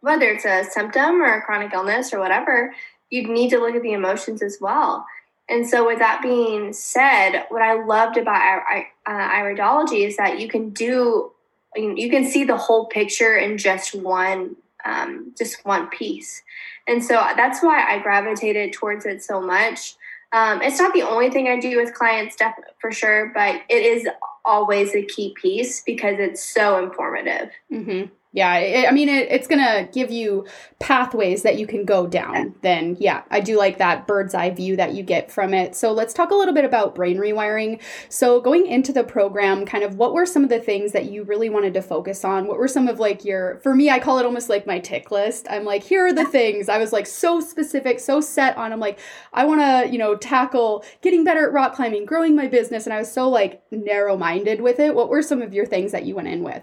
whether 0.00 0.30
it's 0.30 0.46
a 0.46 0.64
symptom 0.64 1.20
or 1.20 1.34
a 1.34 1.42
chronic 1.42 1.72
illness 1.74 2.12
or 2.12 2.18
whatever, 2.18 2.74
you 3.10 3.28
need 3.28 3.50
to 3.50 3.58
look 3.58 3.74
at 3.74 3.82
the 3.82 3.92
emotions 3.92 4.42
as 4.42 4.58
well. 4.60 5.04
And 5.52 5.68
so, 5.68 5.86
with 5.86 5.98
that 5.98 6.22
being 6.22 6.72
said, 6.72 7.44
what 7.50 7.60
I 7.60 7.84
loved 7.84 8.16
about 8.16 8.62
uh, 9.06 9.10
iridology 9.10 10.06
is 10.06 10.16
that 10.16 10.40
you 10.40 10.48
can 10.48 10.70
do, 10.70 11.30
you 11.76 12.08
can 12.08 12.24
see 12.24 12.44
the 12.44 12.56
whole 12.56 12.86
picture 12.86 13.36
in 13.36 13.58
just 13.58 13.94
one, 13.94 14.56
um, 14.86 15.34
just 15.36 15.62
one 15.66 15.90
piece. 15.90 16.42
And 16.88 17.04
so 17.04 17.14
that's 17.36 17.62
why 17.62 17.84
I 17.86 17.98
gravitated 17.98 18.72
towards 18.72 19.04
it 19.04 19.22
so 19.22 19.42
much. 19.42 19.94
Um, 20.32 20.62
it's 20.62 20.78
not 20.78 20.94
the 20.94 21.02
only 21.02 21.28
thing 21.28 21.48
I 21.48 21.60
do 21.60 21.76
with 21.76 21.92
clients, 21.92 22.38
for 22.80 22.90
sure, 22.90 23.30
but 23.34 23.60
it 23.68 23.82
is 23.82 24.08
always 24.46 24.94
a 24.94 25.02
key 25.02 25.34
piece 25.36 25.82
because 25.82 26.16
it's 26.18 26.42
so 26.42 26.82
informative. 26.82 27.50
Mm-hmm 27.70 28.06
yeah 28.32 28.56
it, 28.56 28.88
i 28.88 28.92
mean 28.92 29.08
it, 29.08 29.30
it's 29.30 29.46
gonna 29.46 29.88
give 29.92 30.10
you 30.10 30.46
pathways 30.78 31.42
that 31.42 31.58
you 31.58 31.66
can 31.66 31.84
go 31.84 32.06
down. 32.06 32.54
Then 32.62 32.96
yeah 32.98 33.22
i 33.30 33.40
do 33.40 33.56
like 33.56 33.78
that 33.78 34.06
bird's 34.06 34.34
eye 34.34 34.50
view 34.50 34.76
that 34.76 34.94
you 34.94 35.02
get 35.02 35.30
from 35.30 35.54
it. 35.54 35.76
So 35.76 35.92
let's 35.92 36.12
talk 36.12 36.30
a 36.30 36.34
little 36.34 36.54
bit 36.54 36.64
about 36.64 36.94
brain 36.94 37.18
rewiring. 37.18 37.80
So 38.08 38.40
going 38.40 38.66
into 38.66 38.92
the 38.92 39.04
program 39.04 39.64
kind 39.64 39.84
of 39.84 39.96
what 39.96 40.12
were 40.12 40.26
some 40.26 40.42
of 40.42 40.50
the 40.50 40.58
things 40.58 40.92
that 40.92 41.06
you 41.06 41.22
really 41.24 41.50
wanted 41.50 41.74
to 41.74 41.82
focus 41.82 42.24
on? 42.24 42.46
What 42.46 42.58
were 42.58 42.68
some 42.68 42.88
of 42.88 42.98
like 42.98 43.24
your 43.24 43.58
for 43.60 43.74
me 43.74 43.90
i 43.90 43.98
call 43.98 44.18
it 44.18 44.26
almost 44.26 44.48
like 44.48 44.66
my 44.66 44.78
tick 44.80 45.10
list. 45.10 45.46
I'm 45.48 45.64
like 45.64 45.82
here 45.82 46.06
are 46.06 46.12
the 46.12 46.24
things. 46.24 46.68
I 46.68 46.78
was 46.78 46.92
like 46.92 47.06
so 47.06 47.40
specific 47.40 48.00
so 48.00 48.20
set 48.20 48.56
on 48.56 48.72
i'm 48.72 48.80
like 48.80 48.98
i 49.32 49.44
want 49.44 49.60
to 49.60 49.92
you 49.92 49.98
know 49.98 50.16
tackle 50.16 50.84
getting 51.00 51.24
better 51.24 51.46
at 51.46 51.52
rock 51.52 51.74
climbing 51.74 52.06
growing 52.06 52.34
my 52.34 52.46
business 52.46 52.86
and 52.86 52.92
i 52.92 52.98
was 52.98 53.12
so 53.12 53.28
like 53.28 53.62
narrow 53.70 54.16
minded 54.16 54.60
with 54.60 54.80
it. 54.80 54.94
What 54.94 55.08
were 55.08 55.22
some 55.22 55.42
of 55.42 55.54
your 55.54 55.66
things 55.66 55.92
that 55.92 56.04
you 56.04 56.14
went 56.14 56.28
in 56.28 56.42
with 56.42 56.62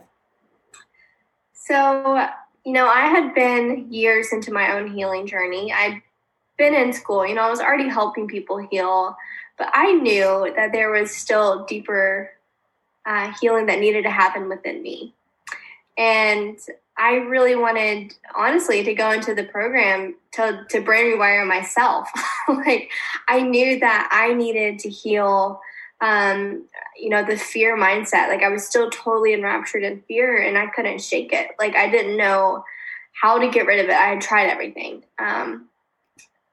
so, 1.69 2.27
you 2.65 2.73
know, 2.73 2.87
I 2.87 3.01
had 3.01 3.35
been 3.35 3.91
years 3.93 4.33
into 4.33 4.51
my 4.51 4.73
own 4.73 4.91
healing 4.91 5.27
journey. 5.27 5.71
I'd 5.71 6.01
been 6.57 6.73
in 6.73 6.91
school, 6.93 7.25
you 7.25 7.35
know, 7.35 7.43
I 7.43 7.49
was 7.49 7.61
already 7.61 7.87
helping 7.87 8.27
people 8.27 8.57
heal, 8.57 9.15
but 9.57 9.69
I 9.71 9.93
knew 9.93 10.51
that 10.55 10.71
there 10.71 10.89
was 10.91 11.15
still 11.15 11.65
deeper 11.65 12.31
uh, 13.05 13.31
healing 13.39 13.67
that 13.67 13.79
needed 13.79 14.03
to 14.03 14.09
happen 14.09 14.49
within 14.49 14.81
me. 14.81 15.13
And 15.97 16.57
I 16.97 17.15
really 17.15 17.55
wanted, 17.55 18.13
honestly, 18.35 18.83
to 18.83 18.93
go 18.93 19.11
into 19.11 19.33
the 19.33 19.45
program 19.45 20.15
to, 20.33 20.65
to 20.69 20.81
brain 20.81 21.17
rewire 21.17 21.47
myself. 21.47 22.09
like, 22.49 22.89
I 23.27 23.41
knew 23.41 23.79
that 23.79 24.09
I 24.11 24.33
needed 24.33 24.79
to 24.79 24.89
heal 24.89 25.61
um, 26.01 26.65
you 26.97 27.09
know, 27.09 27.23
the 27.25 27.37
fear 27.37 27.77
mindset. 27.77 28.29
Like 28.29 28.43
I 28.43 28.49
was 28.49 28.65
still 28.65 28.89
totally 28.89 29.33
enraptured 29.33 29.83
in 29.83 30.01
fear 30.01 30.41
and 30.41 30.57
I 30.57 30.67
couldn't 30.67 31.01
shake 31.01 31.33
it. 31.33 31.51
Like 31.59 31.75
I 31.75 31.89
didn't 31.89 32.17
know 32.17 32.63
how 33.21 33.39
to 33.39 33.49
get 33.49 33.65
rid 33.65 33.79
of 33.79 33.89
it. 33.89 33.95
I 33.95 34.07
had 34.07 34.21
tried 34.21 34.49
everything. 34.49 35.03
Um, 35.17 35.67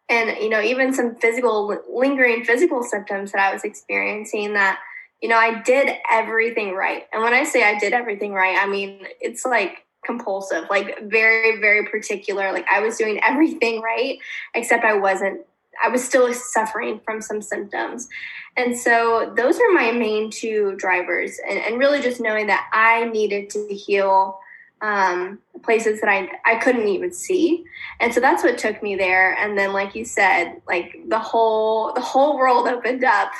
and, 0.08 0.36
you 0.40 0.48
know, 0.48 0.60
even 0.60 0.92
some 0.92 1.16
physical, 1.16 1.76
lingering 1.92 2.44
physical 2.44 2.82
symptoms 2.82 3.32
that 3.32 3.40
I 3.40 3.52
was 3.52 3.64
experiencing 3.64 4.54
that, 4.54 4.78
you 5.20 5.28
know, 5.28 5.36
I 5.36 5.62
did 5.62 5.96
everything 6.10 6.74
right. 6.74 7.04
And 7.12 7.22
when 7.22 7.34
I 7.34 7.44
say 7.44 7.64
I 7.64 7.78
did 7.78 7.92
everything 7.92 8.32
right, 8.32 8.56
I 8.56 8.66
mean, 8.66 9.06
it's 9.20 9.44
like 9.44 9.84
compulsive, 10.04 10.64
like 10.70 11.08
very, 11.08 11.60
very 11.60 11.86
particular. 11.86 12.52
Like 12.52 12.66
I 12.70 12.80
was 12.80 12.96
doing 12.96 13.20
everything 13.24 13.80
right, 13.80 14.18
except 14.54 14.84
I 14.84 14.94
wasn't 14.94 15.40
I 15.84 15.88
was 15.88 16.04
still 16.04 16.32
suffering 16.32 17.00
from 17.04 17.20
some 17.20 17.42
symptoms. 17.42 18.08
And 18.56 18.76
so 18.76 19.32
those 19.36 19.58
are 19.60 19.72
my 19.72 19.92
main 19.92 20.30
two 20.30 20.74
drivers, 20.76 21.38
and, 21.48 21.58
and 21.58 21.78
really 21.78 22.00
just 22.00 22.20
knowing 22.20 22.46
that 22.46 22.68
I 22.72 23.04
needed 23.04 23.50
to 23.50 23.66
heal 23.68 24.38
um, 24.82 25.38
places 25.62 26.00
that 26.00 26.08
I, 26.10 26.28
I 26.44 26.56
couldn't 26.56 26.88
even 26.88 27.12
see. 27.12 27.64
And 28.00 28.12
so 28.12 28.20
that's 28.20 28.42
what 28.42 28.58
took 28.58 28.82
me 28.82 28.94
there. 28.94 29.34
And 29.34 29.56
then, 29.56 29.72
like 29.72 29.94
you 29.94 30.04
said, 30.04 30.60
like 30.68 30.96
the 31.08 31.18
whole, 31.18 31.92
the 31.94 32.00
whole 32.00 32.36
world 32.36 32.68
opened 32.68 33.04
up. 33.04 33.32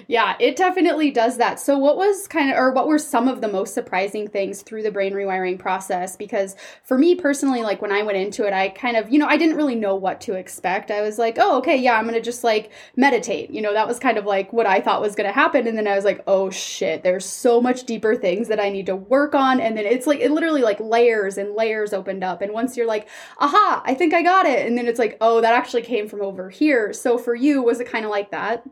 yeah, 0.09 0.37
it 0.39 0.57
definitely 0.57 1.11
does 1.11 1.39
that. 1.39 1.61
So, 1.61 1.79
what 1.79 1.97
was 1.97 2.27
kind 2.27 2.51
of, 2.51 2.59
or 2.59 2.73
what 2.73 2.87
were 2.87 2.99
some 2.99 3.29
of 3.29 3.41
the 3.41 3.49
most 3.49 3.75
surprising 3.75 4.29
things 4.29 4.63
through 4.63 4.83
the 4.83 4.91
brain 4.91 5.13
rewiring 5.13 5.59
process? 5.59 6.17
Because 6.17 6.57
for 6.85 6.99
me 6.99 7.15
personally, 7.15 7.63
like 7.63 7.83
when 7.83 7.93
I 7.93 8.03
went 8.03 8.19
into 8.19 8.45
it, 8.47 8.53
I 8.53 8.69
kind 8.71 8.97
of, 8.97 9.11
you 9.11 9.19
know, 9.19 9.27
I 9.27 9.37
didn't 9.37 9.57
really 9.57 9.75
know 9.75 9.95
what 9.95 10.21
to 10.23 10.35
expect. 10.35 10.91
I 10.91 11.03
was 11.03 11.19
like, 11.19 11.37
oh, 11.39 11.59
okay, 11.59 11.77
yeah, 11.77 11.97
I'm 11.97 12.05
going 12.05 12.15
to 12.15 12.21
just 12.21 12.45
like 12.45 12.71
meditate. 12.97 13.51
You 13.51 13.63
know, 13.63 13.73
that 13.73 13.89
was 13.89 13.99
kind 13.99 14.19
of 14.19 14.25
like 14.25 14.53
what 14.53 14.67
I 14.67 14.81
thought 14.81 15.01
was 15.01 15.15
going 15.15 15.29
to 15.29 15.35
happen. 15.35 15.67
And 15.67 15.77
then 15.77 15.87
I 15.87 15.95
was 15.95 16.05
like, 16.05 16.23
oh 16.27 16.51
shit, 16.51 17.03
there's 17.03 17.25
so 17.25 17.61
much 17.61 17.85
deeper 17.85 18.15
things 18.17 18.49
that 18.49 18.61
I 18.61 18.69
need 18.69 18.87
to 18.87 18.97
work 18.97 19.35
on. 19.35 19.61
And 19.61 19.77
then 19.77 19.87
it's 19.87 20.07
like, 20.07 20.21
it 20.21 20.31
literally 20.31 20.63
like 20.63 20.81
layers 20.81 21.39
and 21.39 21.55
layers 21.55 21.93
opened 21.93 22.25
up. 22.25 22.43
And 22.43 22.53
once 22.53 22.77
you're 22.77 22.87
like, 22.87 23.09
aha, 23.39 23.83
I 23.85 23.95
think 23.95 24.15
I 24.15 24.23
got 24.23 24.47
it. 24.47 24.67
And 24.67 24.77
then 24.77 24.87
it's 24.87 24.99
like, 24.99 25.17
oh, 25.21 25.41
that 25.41 25.55
actually 25.55 25.83
came 25.83 26.09
from 26.09 26.23
over 26.23 26.51
here. 26.51 26.93
So 26.93 27.19
for 27.19 27.35
you, 27.35 27.63
was 27.63 27.81
it 27.81 27.89
kind 27.89 28.05
of 28.05 28.11
like 28.11 28.31
that? 28.31 28.65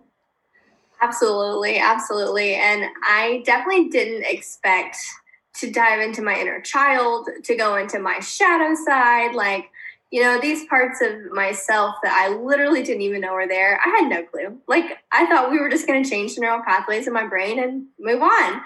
Absolutely, 1.03 1.79
absolutely. 1.79 2.55
And 2.55 2.85
I 3.03 3.43
definitely 3.47 3.89
didn't 3.89 4.25
expect 4.27 4.97
to 5.55 5.71
dive 5.71 6.01
into 6.01 6.23
my 6.23 6.39
inner 6.39 6.61
child, 6.61 7.29
to 7.45 7.57
go 7.57 7.77
into 7.77 7.99
my 7.99 8.21
shadow 8.21 8.75
side, 8.87 9.35
like, 9.35 9.71
you 10.11 10.23
know, 10.23 10.41
these 10.41 10.65
parts 10.67 11.01
of 11.01 11.31
myself 11.33 11.95
that 12.03 12.13
I 12.13 12.35
literally 12.37 12.83
didn't 12.83 13.03
even 13.03 13.21
know 13.21 13.33
were 13.33 13.47
there. 13.47 13.81
I 13.85 13.89
had 14.01 14.09
no 14.09 14.25
clue. 14.25 14.59
Like, 14.67 14.99
I 15.13 15.27
thought 15.27 15.51
we 15.51 15.61
were 15.61 15.71
just 15.71 15.87
going 15.87 16.03
to 16.03 16.11
change 16.11 16.35
the 16.35 16.41
neural 16.41 16.63
pathways 16.67 17.07
in 17.07 17.13
my 17.13 17.27
brain 17.27 17.63
and 17.63 17.87
move 17.99 18.21
on. 18.21 18.61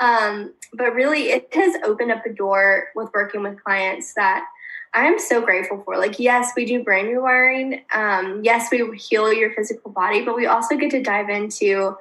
Um, 0.00 0.54
but 0.74 0.94
really, 0.94 1.30
it 1.30 1.48
has 1.54 1.76
opened 1.84 2.10
up 2.10 2.26
a 2.26 2.32
door 2.32 2.88
with 2.96 3.10
working 3.14 3.42
with 3.42 3.62
clients 3.62 4.12
that 4.14 4.44
I'm 4.94 5.18
so 5.18 5.40
grateful 5.40 5.82
for. 5.84 5.96
Like, 5.96 6.18
yes, 6.18 6.52
we 6.56 6.64
do 6.64 6.82
brain 6.82 7.06
rewiring. 7.06 7.82
Um, 7.94 8.42
yes, 8.42 8.70
we 8.70 8.96
heal 8.96 9.32
your 9.32 9.52
physical 9.54 9.90
body, 9.90 10.24
but 10.24 10.36
we 10.36 10.46
also 10.46 10.76
get 10.76 10.90
to 10.92 11.02
dive 11.02 11.28
into 11.28 11.96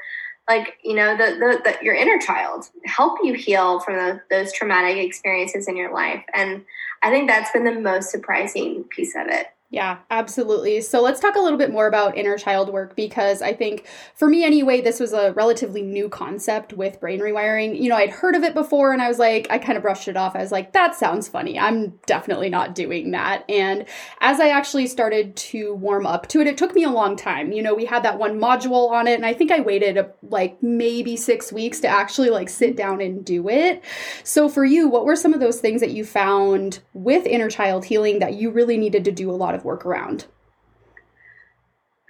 like 0.47 0.78
you 0.84 0.95
know 0.95 1.15
the, 1.17 1.36
the, 1.36 1.62
the 1.63 1.86
your 1.86 1.93
inner 1.93 2.17
child 2.19 2.69
help 2.86 3.19
you 3.23 3.34
heal 3.34 3.80
from 3.80 3.95
the, 3.95 4.21
those 4.30 4.54
traumatic 4.54 4.97
experiences 4.97 5.67
in 5.67 5.76
your 5.76 5.93
life 5.93 6.23
and 6.34 6.63
i 7.04 7.10
think 7.10 7.30
that's 7.30 7.52
been 7.52 7.65
the 7.65 7.80
most 7.80 8.10
surprising 8.10 8.84
piece 8.86 9.15
of 9.15 9.28
it 9.28 9.47
yeah, 9.69 9.97
absolutely. 10.10 10.80
So 10.80 11.01
let's 11.01 11.19
talk 11.19 11.36
a 11.36 11.41
little 11.41 11.58
bit 11.58 11.71
more 11.71 11.88
about 11.88 12.17
inner 12.17 12.38
child 12.38 12.69
work 12.69 12.95
because 12.95 13.41
I 13.41 13.51
think 13.51 13.86
for 14.15 14.30
me 14.30 14.45
anyway, 14.45 14.80
this 14.80 14.97
was 14.97 15.12
a 15.12 15.34
relatively 15.34 15.82
new 15.82 16.08
concept 16.08 16.71
with 16.71 17.01
brain 17.01 17.19
rewiring. 17.19 17.77
You 17.77 17.89
know, 17.89 17.97
I'd 17.97 18.10
heard 18.10 18.36
of 18.36 18.43
it 18.43 18.53
before 18.53 18.93
and 18.93 19.01
I 19.01 19.10
was 19.10 19.19
like, 19.19 19.45
I 19.49 19.58
kind 19.58 19.75
of 19.75 19.82
brushed 19.82 20.08
it 20.08 20.15
off. 20.15 20.38
I 20.38 20.39
was 20.39 20.53
like, 20.53 20.71
that 20.71 20.95
sounds 20.95 21.27
funny. 21.27 21.60
I'm 21.60 21.99
definitely 22.06 22.49
not 22.49 22.75
doing 22.75 23.12
that. 23.12 23.43
And 23.49 23.86
as 24.21 24.39
I 24.39 24.49
actually 24.49 24.88
started 24.88 25.36
to 25.36 25.73
warm 25.73 26.06
up 26.06 26.30
to 26.30 26.39
it, 26.39 26.47
it 26.47 26.58
took 26.58 26.73
me 26.73 26.86
a 26.86 26.89
long 26.89 27.17
time. 27.17 27.51
You 27.51 27.62
know, 27.62 27.75
we 27.75 27.84
had 27.84 28.03
that 28.03 28.17
one 28.17 28.39
module 28.39 28.91
on 28.91 29.06
it 29.06 29.15
and 29.15 29.25
I 29.25 29.34
think 29.34 29.51
I 29.51 29.60
waited 29.60 29.97
a, 29.97 30.10
like 30.23 30.63
maybe 30.63 31.17
six 31.17 31.51
weeks 31.51 31.82
to 31.82 31.89
actually 31.89 32.30
like 32.30 32.47
sit 32.47 32.77
down 32.77 33.01
and 33.01 33.25
do 33.25 33.49
it. 33.49 33.84
So 34.23 34.47
for 34.47 34.63
you, 34.63 34.88
what 34.88 35.03
were 35.03 35.17
some 35.17 35.34
of 35.34 35.41
those 35.41 35.60
things 35.60 35.82
that 35.82 35.91
you 35.91 36.06
found 36.06 36.80
with 36.93 37.25
inner 37.25 37.49
child 37.49 37.84
healing 37.84 38.19
that 38.19 38.36
you 38.36 38.49
really 38.49 38.77
needed 38.77 39.03
to 39.03 39.12
do 39.12 39.30
a 39.30 39.34
lot 39.34 39.56
of 39.56 39.56
work 39.63 39.85
around? 39.85 40.25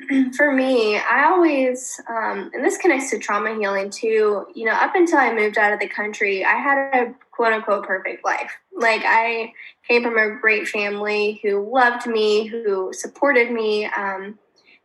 For 0.36 0.51
me, 0.51 0.97
I 0.97 1.25
always, 1.25 1.99
um, 2.07 2.51
and 2.53 2.63
this 2.63 2.77
connects 2.77 3.10
to 3.12 3.19
trauma 3.19 3.55
healing 3.55 3.89
too. 3.89 4.45
You 4.53 4.65
know, 4.65 4.73
up 4.73 4.93
until 4.95 5.17
I 5.17 5.33
moved 5.33 5.57
out 5.57 5.73
of 5.73 5.79
the 5.79 5.88
country, 5.88 6.45
I 6.45 6.55
had 6.55 6.77
a 6.93 7.15
quote 7.31 7.53
unquote 7.53 7.86
perfect 7.86 8.23
life. 8.23 8.51
Like, 8.75 9.01
I 9.05 9.53
came 9.88 10.03
from 10.03 10.17
a 10.17 10.39
great 10.39 10.67
family 10.67 11.39
who 11.41 11.67
loved 11.71 12.05
me, 12.05 12.45
who 12.45 12.91
supported 12.93 13.51
me. 13.51 13.86
Um, 13.86 14.38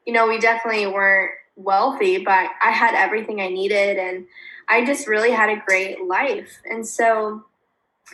you 0.06 0.12
know, 0.12 0.26
we 0.26 0.38
definitely 0.38 0.86
weren't 0.86 1.32
wealthy, 1.56 2.18
but 2.18 2.50
I 2.62 2.70
had 2.70 2.94
everything 2.94 3.40
I 3.40 3.48
needed 3.48 3.98
and 3.98 4.26
I 4.68 4.84
just 4.84 5.06
really 5.06 5.30
had 5.30 5.50
a 5.50 5.62
great 5.66 6.04
life. 6.04 6.60
And 6.64 6.86
so 6.86 7.44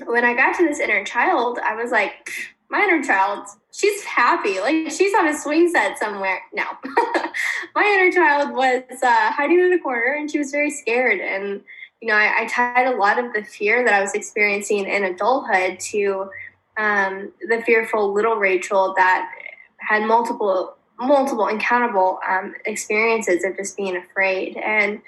when 0.05 0.25
I 0.25 0.35
got 0.35 0.57
to 0.57 0.67
this 0.67 0.81
inner 0.81 1.05
child, 1.05 1.59
I 1.59 1.75
was 1.75 1.91
like, 1.91 2.31
my 2.71 2.83
inner 2.83 3.03
child, 3.03 3.47
she's 3.73 4.03
happy. 4.05 4.61
Like 4.61 4.91
she's 4.91 5.15
on 5.15 5.29
a 5.29 5.39
swing 5.39 5.71
set 5.71 5.99
somewhere. 5.99 6.43
No, 6.53 6.65
my 7.75 7.85
inner 7.85 8.13
child 8.13 8.55
was 8.55 8.83
uh, 9.03 9.33
hiding 9.33 9.61
in 9.61 9.73
a 9.73 9.79
corner 9.79 10.15
and 10.19 10.31
she 10.31 10.39
was 10.39 10.51
very 10.51 10.71
scared. 10.71 11.21
And, 11.21 11.63
you 12.01 12.09
know, 12.09 12.15
I, 12.15 12.43
I, 12.43 12.47
tied 12.47 12.87
a 12.87 12.97
lot 12.97 13.19
of 13.19 13.33
the 13.33 13.43
fear 13.43 13.85
that 13.85 13.93
I 13.93 14.01
was 14.01 14.15
experiencing 14.15 14.87
in 14.87 15.05
adulthood 15.05 15.81
to 15.81 16.31
um, 16.77 17.33
the 17.49 17.63
fearful 17.67 18.13
little 18.13 18.37
Rachel 18.37 18.95
that 18.97 19.31
had 19.79 20.05
multiple, 20.07 20.77
multiple 20.99 21.47
uncountable 21.47 22.21
um, 22.29 22.55
experiences 22.67 23.45
of 23.45 23.57
just 23.57 23.77
being 23.77 23.97
afraid. 23.97 24.57
And, 24.57 25.01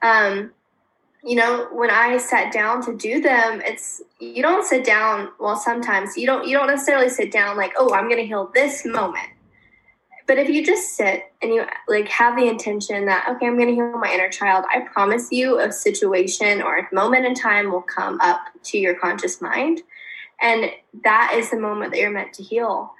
um, 0.00 0.52
you 1.24 1.36
know 1.36 1.68
when 1.72 1.90
i 1.90 2.16
sat 2.16 2.52
down 2.52 2.82
to 2.82 2.96
do 2.96 3.20
them 3.20 3.60
it's 3.64 4.02
you 4.18 4.42
don't 4.42 4.66
sit 4.66 4.84
down 4.84 5.30
well 5.38 5.56
sometimes 5.56 6.16
you 6.16 6.26
don't 6.26 6.46
you 6.48 6.56
don't 6.56 6.66
necessarily 6.66 7.08
sit 7.08 7.30
down 7.30 7.56
like 7.56 7.72
oh 7.76 7.94
i'm 7.94 8.08
to 8.08 8.24
heal 8.24 8.50
this 8.54 8.84
moment. 8.84 9.28
But 10.28 10.38
if 10.38 10.48
you 10.48 10.64
just 10.64 10.94
sit 10.94 11.32
and 11.42 11.52
you 11.52 11.64
like 11.88 12.08
have 12.08 12.36
the 12.36 12.46
intention 12.46 13.06
that 13.06 13.26
okay 13.28 13.46
i'm 13.46 13.58
to 13.58 13.66
heal 13.66 13.98
my 13.98 14.12
inner 14.12 14.30
child 14.30 14.64
i 14.72 14.80
promise 14.80 15.30
you 15.30 15.58
a 15.58 15.70
situation 15.70 16.62
or 16.62 16.78
a 16.78 16.94
moment 16.94 17.26
in 17.26 17.34
time 17.34 17.70
will 17.70 17.82
come 17.82 18.20
up 18.20 18.40
to 18.64 18.78
your 18.78 18.94
conscious 18.94 19.40
mind 19.40 19.82
and 20.40 20.70
that 21.04 21.34
is 21.36 21.50
the 21.50 21.58
moment 21.58 21.92
that 21.92 22.00
you're 22.00 22.10
meant 22.10 22.32
to 22.34 22.42
heal. 22.42 22.94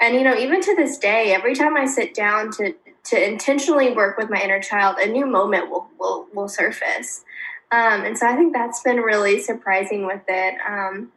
And 0.00 0.14
you 0.14 0.22
know 0.22 0.36
even 0.36 0.60
to 0.60 0.74
this 0.74 0.98
day 0.98 1.32
every 1.32 1.54
time 1.54 1.76
i 1.76 1.86
sit 1.86 2.14
down 2.14 2.50
to 2.52 2.74
to 3.04 3.28
intentionally 3.28 3.92
work 3.92 4.16
with 4.16 4.30
my 4.30 4.40
inner 4.42 4.60
child 4.60 4.96
a 4.98 5.06
new 5.06 5.26
moment 5.26 5.70
will 5.70 5.88
will, 5.98 6.26
will 6.34 6.48
surface 6.48 7.24
um, 7.72 8.04
and 8.04 8.18
so 8.18 8.26
I 8.26 8.36
think 8.36 8.52
that's 8.52 8.82
been 8.82 8.98
really 8.98 9.40
surprising 9.40 10.06
with 10.06 10.20
it. 10.28 10.54
Um, 10.68 11.10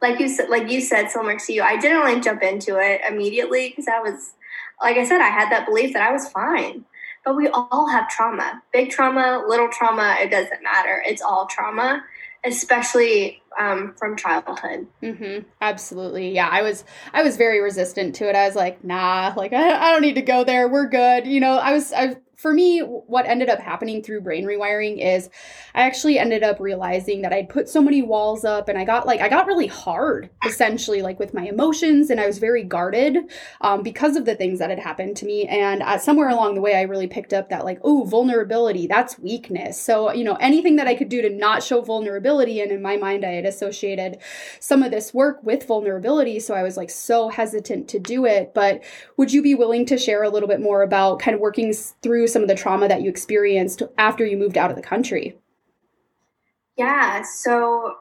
like 0.00 0.20
you 0.20 0.28
said, 0.28 0.48
like 0.48 0.70
you 0.70 0.80
said, 0.80 1.10
similar 1.10 1.36
to 1.38 1.52
you, 1.52 1.62
I 1.62 1.76
didn't 1.76 2.00
like 2.00 2.22
jump 2.22 2.42
into 2.42 2.78
it 2.78 3.00
immediately 3.08 3.70
because 3.70 3.88
I 3.88 3.98
was, 3.98 4.34
like 4.80 4.96
I 4.96 5.04
said, 5.04 5.20
I 5.20 5.28
had 5.28 5.50
that 5.50 5.66
belief 5.66 5.92
that 5.94 6.08
I 6.08 6.12
was 6.12 6.28
fine. 6.28 6.84
But 7.24 7.36
we 7.36 7.48
all 7.48 7.88
have 7.88 8.08
trauma, 8.08 8.62
big 8.72 8.90
trauma, 8.90 9.42
little 9.48 9.68
trauma. 9.68 10.16
It 10.20 10.30
doesn't 10.30 10.62
matter. 10.62 11.02
It's 11.06 11.22
all 11.22 11.46
trauma, 11.46 12.04
especially 12.44 13.42
um, 13.58 13.94
from 13.96 14.16
childhood. 14.16 14.86
Mm-hmm. 15.02 15.48
Absolutely, 15.60 16.34
yeah. 16.34 16.48
I 16.52 16.60
was 16.60 16.84
I 17.14 17.22
was 17.22 17.38
very 17.38 17.60
resistant 17.62 18.14
to 18.16 18.28
it. 18.28 18.36
I 18.36 18.46
was 18.46 18.54
like, 18.54 18.84
nah, 18.84 19.32
like 19.36 19.54
I, 19.54 19.88
I 19.88 19.90
don't 19.90 20.02
need 20.02 20.16
to 20.16 20.22
go 20.22 20.44
there. 20.44 20.68
We're 20.68 20.88
good. 20.88 21.26
You 21.26 21.40
know, 21.40 21.56
I 21.56 21.72
was 21.72 21.94
I 21.94 22.16
for 22.44 22.52
me, 22.52 22.80
what 22.80 23.24
ended 23.24 23.48
up 23.48 23.58
happening 23.58 24.02
through 24.02 24.20
brain 24.20 24.44
rewiring 24.44 25.02
is 25.02 25.30
I 25.74 25.80
actually 25.80 26.18
ended 26.18 26.42
up 26.42 26.60
realizing 26.60 27.22
that 27.22 27.32
I'd 27.32 27.48
put 27.48 27.70
so 27.70 27.80
many 27.80 28.02
walls 28.02 28.44
up 28.44 28.68
and 28.68 28.76
I 28.76 28.84
got 28.84 29.06
like, 29.06 29.22
I 29.22 29.30
got 29.30 29.46
really 29.46 29.66
hard 29.66 30.28
essentially, 30.44 31.00
like 31.00 31.18
with 31.18 31.32
my 31.32 31.46
emotions, 31.46 32.10
and 32.10 32.20
I 32.20 32.26
was 32.26 32.36
very 32.36 32.62
guarded 32.62 33.16
um, 33.62 33.82
because 33.82 34.14
of 34.14 34.26
the 34.26 34.34
things 34.34 34.58
that 34.58 34.68
had 34.68 34.78
happened 34.78 35.16
to 35.16 35.24
me. 35.24 35.46
And 35.46 35.82
uh, 35.82 35.96
somewhere 35.96 36.28
along 36.28 36.54
the 36.54 36.60
way, 36.60 36.74
I 36.74 36.82
really 36.82 37.06
picked 37.06 37.32
up 37.32 37.48
that, 37.48 37.64
like, 37.64 37.80
oh, 37.82 38.04
vulnerability, 38.04 38.86
that's 38.86 39.18
weakness. 39.18 39.80
So, 39.80 40.12
you 40.12 40.22
know, 40.22 40.34
anything 40.34 40.76
that 40.76 40.86
I 40.86 40.96
could 40.96 41.08
do 41.08 41.22
to 41.22 41.30
not 41.30 41.62
show 41.62 41.80
vulnerability, 41.80 42.60
and 42.60 42.70
in 42.70 42.82
my 42.82 42.98
mind, 42.98 43.24
I 43.24 43.30
had 43.30 43.46
associated 43.46 44.18
some 44.60 44.82
of 44.82 44.90
this 44.90 45.14
work 45.14 45.42
with 45.42 45.66
vulnerability. 45.66 46.40
So 46.40 46.52
I 46.52 46.62
was 46.62 46.76
like 46.76 46.90
so 46.90 47.30
hesitant 47.30 47.88
to 47.88 47.98
do 47.98 48.26
it. 48.26 48.52
But 48.52 48.82
would 49.16 49.32
you 49.32 49.42
be 49.42 49.54
willing 49.54 49.86
to 49.86 49.96
share 49.96 50.22
a 50.22 50.28
little 50.28 50.48
bit 50.48 50.60
more 50.60 50.82
about 50.82 51.20
kind 51.20 51.34
of 51.34 51.40
working 51.40 51.72
through 52.02 52.33
some 52.34 52.42
of 52.42 52.48
the 52.48 52.54
trauma 52.54 52.86
that 52.88 53.00
you 53.00 53.08
experienced 53.08 53.82
after 53.96 54.26
you 54.26 54.36
moved 54.36 54.58
out 54.58 54.68
of 54.68 54.76
the 54.76 54.82
country? 54.82 55.38
Yeah. 56.76 57.22
So, 57.22 57.94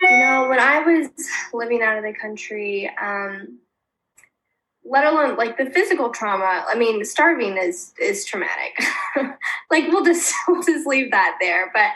you 0.00 0.10
know, 0.10 0.48
when 0.48 0.58
I 0.58 0.80
was 0.80 1.10
living 1.52 1.82
out 1.82 1.98
of 1.98 2.02
the 2.02 2.12
country, 2.12 2.90
um, 3.00 3.60
let 4.84 5.04
alone 5.06 5.36
like 5.36 5.58
the 5.58 5.66
physical 5.66 6.10
trauma, 6.10 6.64
I 6.66 6.74
mean, 6.76 7.04
starving 7.04 7.56
is 7.56 7.92
is 8.00 8.24
traumatic. 8.24 8.80
like 9.70 9.88
we'll 9.88 10.04
just 10.04 10.32
we'll 10.48 10.62
just 10.62 10.86
leave 10.86 11.10
that 11.10 11.36
there. 11.40 11.70
But 11.72 11.90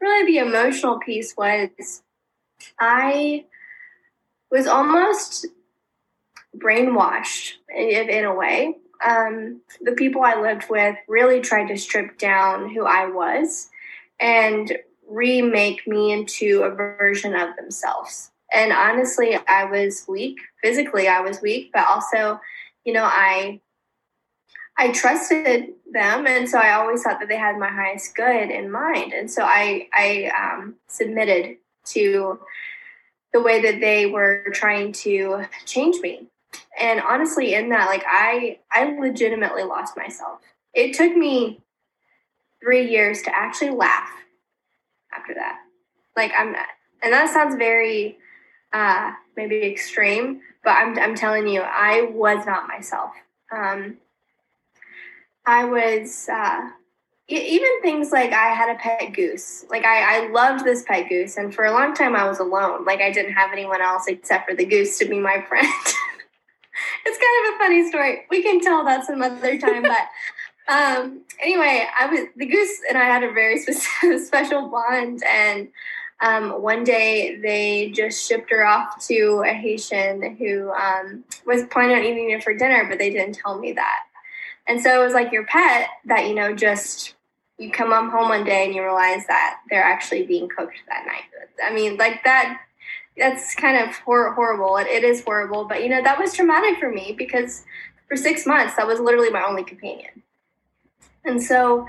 really, 0.00 0.32
the 0.32 0.38
emotional 0.38 0.98
piece 0.98 1.36
was 1.36 2.02
I 2.80 3.44
was 4.50 4.66
almost 4.66 5.46
brainwashed 6.56 7.52
in, 7.68 8.08
in 8.08 8.24
a 8.24 8.34
way 8.34 8.76
um, 9.04 9.60
the 9.80 9.92
people 9.92 10.22
I 10.22 10.40
lived 10.40 10.66
with 10.70 10.96
really 11.08 11.40
tried 11.40 11.68
to 11.68 11.76
strip 11.76 12.18
down 12.18 12.70
who 12.70 12.84
I 12.84 13.06
was 13.10 13.68
and 14.20 14.76
remake 15.08 15.86
me 15.86 16.12
into 16.12 16.62
a 16.62 16.70
version 16.70 17.34
of 17.34 17.56
themselves. 17.56 18.30
And 18.52 18.72
honestly, 18.72 19.36
I 19.48 19.64
was 19.64 20.04
weak. 20.08 20.38
Physically, 20.62 21.08
I 21.08 21.20
was 21.20 21.42
weak, 21.42 21.70
but 21.72 21.86
also, 21.86 22.40
you 22.84 22.92
know, 22.92 23.04
I 23.04 23.60
I 24.78 24.92
trusted 24.92 25.70
them, 25.90 26.26
and 26.26 26.48
so 26.48 26.58
I 26.58 26.72
always 26.72 27.02
thought 27.02 27.18
that 27.20 27.28
they 27.28 27.38
had 27.38 27.58
my 27.58 27.70
highest 27.70 28.14
good 28.14 28.50
in 28.50 28.70
mind. 28.70 29.12
And 29.12 29.30
so 29.30 29.42
I 29.42 29.88
I 29.92 30.30
um, 30.38 30.76
submitted 30.88 31.56
to 31.86 32.38
the 33.32 33.40
way 33.40 33.60
that 33.62 33.80
they 33.80 34.06
were 34.06 34.44
trying 34.52 34.92
to 34.92 35.44
change 35.64 36.00
me 36.00 36.28
and 36.80 37.00
honestly 37.00 37.54
in 37.54 37.68
that 37.68 37.86
like 37.86 38.04
i 38.06 38.58
i 38.72 38.84
legitimately 38.98 39.62
lost 39.62 39.96
myself 39.96 40.40
it 40.74 40.94
took 40.94 41.16
me 41.16 41.60
three 42.60 42.90
years 42.90 43.22
to 43.22 43.34
actually 43.34 43.70
laugh 43.70 44.10
after 45.16 45.34
that 45.34 45.58
like 46.16 46.32
i'm 46.36 46.54
and 47.02 47.12
that 47.12 47.30
sounds 47.30 47.56
very 47.56 48.16
uh 48.72 49.12
maybe 49.36 49.62
extreme 49.62 50.40
but 50.64 50.70
i'm, 50.70 50.98
I'm 50.98 51.14
telling 51.14 51.46
you 51.48 51.62
i 51.62 52.08
was 52.12 52.46
not 52.46 52.68
myself 52.68 53.10
um 53.52 53.96
i 55.46 55.64
was 55.64 56.28
uh 56.28 56.70
even 57.28 57.82
things 57.82 58.12
like 58.12 58.32
I 58.32 58.54
had 58.54 58.74
a 58.74 58.78
pet 58.78 59.12
goose. 59.12 59.64
Like 59.68 59.84
I, 59.84 60.26
I 60.26 60.30
loved 60.30 60.64
this 60.64 60.82
pet 60.82 61.08
goose, 61.08 61.36
and 61.36 61.54
for 61.54 61.64
a 61.64 61.72
long 61.72 61.94
time 61.94 62.14
I 62.14 62.28
was 62.28 62.38
alone. 62.38 62.84
Like 62.84 63.00
I 63.00 63.10
didn't 63.10 63.32
have 63.32 63.52
anyone 63.52 63.82
else 63.82 64.04
except 64.06 64.48
for 64.48 64.54
the 64.54 64.64
goose 64.64 64.98
to 64.98 65.06
be 65.06 65.18
my 65.18 65.40
friend. 65.48 65.68
It's 67.04 67.18
kind 67.18 67.46
of 67.46 67.54
a 67.54 67.58
funny 67.58 67.88
story. 67.88 68.26
We 68.30 68.42
can 68.42 68.60
tell 68.60 68.84
that 68.84 69.06
some 69.06 69.22
other 69.22 69.58
time, 69.58 69.82
but 69.82 70.08
um, 70.68 71.22
anyway, 71.40 71.86
I 71.98 72.06
was 72.06 72.20
the 72.36 72.46
goose 72.46 72.80
and 72.88 72.98
I 72.98 73.04
had 73.04 73.22
a 73.22 73.32
very 73.32 73.58
special 74.18 74.68
bond, 74.68 75.22
and 75.24 75.68
um, 76.20 76.62
one 76.62 76.84
day 76.84 77.38
they 77.40 77.90
just 77.90 78.26
shipped 78.26 78.50
her 78.50 78.66
off 78.66 79.06
to 79.06 79.44
a 79.46 79.52
Haitian 79.52 80.36
who 80.36 80.70
um, 80.72 81.24
was 81.46 81.64
planning 81.70 81.96
on 81.96 82.04
eating 82.04 82.30
it 82.30 82.42
for 82.42 82.54
dinner, 82.54 82.86
but 82.88 82.98
they 82.98 83.10
didn't 83.10 83.34
tell 83.34 83.58
me 83.58 83.72
that. 83.72 84.00
And 84.66 84.80
so 84.80 85.00
it 85.00 85.04
was 85.04 85.14
like 85.14 85.30
your 85.30 85.46
pet 85.46 85.88
that 86.06 86.26
you 86.26 86.34
know 86.34 86.54
just 86.54 87.14
you 87.58 87.70
come 87.70 87.90
home 88.10 88.28
one 88.28 88.44
day 88.44 88.64
and 88.66 88.74
you 88.74 88.82
realize 88.82 89.26
that 89.28 89.60
they're 89.70 89.82
actually 89.82 90.26
being 90.26 90.48
cooked 90.48 90.78
that 90.88 91.06
night. 91.06 91.24
I 91.64 91.72
mean, 91.72 91.96
like 91.96 92.22
that 92.24 92.60
that's 93.16 93.54
kind 93.54 93.88
of 93.88 93.96
hor- 93.98 94.32
horrible. 94.34 94.76
It, 94.76 94.86
it 94.86 95.04
is 95.04 95.24
horrible, 95.24 95.64
but 95.64 95.82
you 95.82 95.88
know 95.88 96.02
that 96.02 96.18
was 96.18 96.34
traumatic 96.34 96.78
for 96.78 96.90
me 96.90 97.14
because 97.16 97.64
for 98.08 98.16
six 98.16 98.46
months 98.46 98.76
that 98.76 98.86
was 98.86 99.00
literally 99.00 99.30
my 99.30 99.44
only 99.44 99.64
companion, 99.64 100.22
and 101.24 101.42
so 101.42 101.86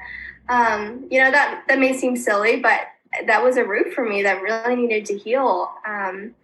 um, 0.49 1.07
you 1.09 1.21
know 1.21 1.31
that 1.31 1.63
that 1.67 1.79
may 1.79 1.97
seem 1.97 2.15
silly, 2.15 2.57
but 2.57 2.81
that 3.25 3.43
was 3.43 3.57
a 3.57 3.63
root 3.65 3.93
for 3.93 4.07
me 4.07 4.23
that 4.23 4.41
really 4.41 4.75
needed 4.75 5.05
to 5.05 5.17
heal. 5.17 5.71
Um, 5.85 6.35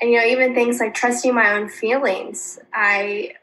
and 0.00 0.10
you 0.10 0.18
know 0.18 0.26
even 0.26 0.54
things 0.54 0.80
like 0.80 0.94
trusting 0.94 1.34
my 1.34 1.52
own 1.52 1.68
feelings. 1.68 2.58
I 2.72 3.34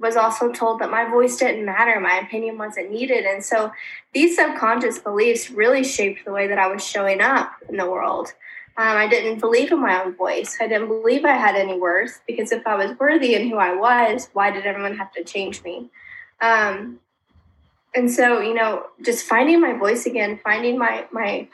was 0.00 0.16
also 0.16 0.52
told 0.52 0.80
that 0.80 0.92
my 0.92 1.10
voice 1.10 1.36
didn't 1.38 1.64
matter, 1.64 1.98
my 1.98 2.18
opinion 2.18 2.56
wasn't 2.56 2.92
needed, 2.92 3.24
and 3.24 3.44
so 3.44 3.72
these 4.14 4.36
subconscious 4.36 5.00
beliefs 5.00 5.50
really 5.50 5.82
shaped 5.82 6.24
the 6.24 6.32
way 6.32 6.46
that 6.46 6.58
I 6.58 6.68
was 6.68 6.84
showing 6.84 7.20
up 7.20 7.52
in 7.68 7.76
the 7.76 7.90
world. 7.90 8.32
Um, 8.78 8.96
I 8.96 9.08
didn't 9.08 9.40
believe 9.40 9.72
in 9.72 9.80
my 9.80 10.04
own 10.04 10.14
voice. 10.14 10.56
I 10.60 10.68
didn't 10.68 10.86
believe 10.86 11.24
I 11.24 11.32
had 11.32 11.56
any 11.56 11.76
worth 11.76 12.20
because 12.28 12.52
if 12.52 12.64
I 12.64 12.76
was 12.76 12.96
worthy 12.96 13.34
in 13.34 13.48
who 13.50 13.56
I 13.56 13.74
was, 13.74 14.28
why 14.34 14.52
did 14.52 14.66
everyone 14.66 14.96
have 14.96 15.10
to 15.14 15.24
change 15.24 15.64
me? 15.64 15.88
Um, 16.40 17.00
and 17.92 18.08
so, 18.08 18.40
you 18.40 18.54
know, 18.54 18.86
just 19.04 19.26
finding 19.26 19.60
my 19.60 19.72
voice 19.72 20.06
again, 20.06 20.38
finding 20.44 20.78
my 20.78 21.06
my 21.10 21.48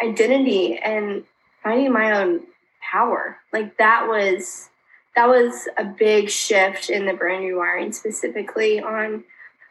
identity, 0.00 0.78
and 0.78 1.24
finding 1.64 1.92
my 1.92 2.12
own 2.20 2.42
power. 2.80 3.38
Like 3.52 3.76
that 3.78 4.06
was 4.06 4.68
that 5.16 5.26
was 5.26 5.66
a 5.76 5.84
big 5.84 6.30
shift 6.30 6.88
in 6.88 7.04
the 7.04 7.14
brain 7.14 7.42
rewiring, 7.42 7.92
specifically 7.92 8.80
on 8.80 9.24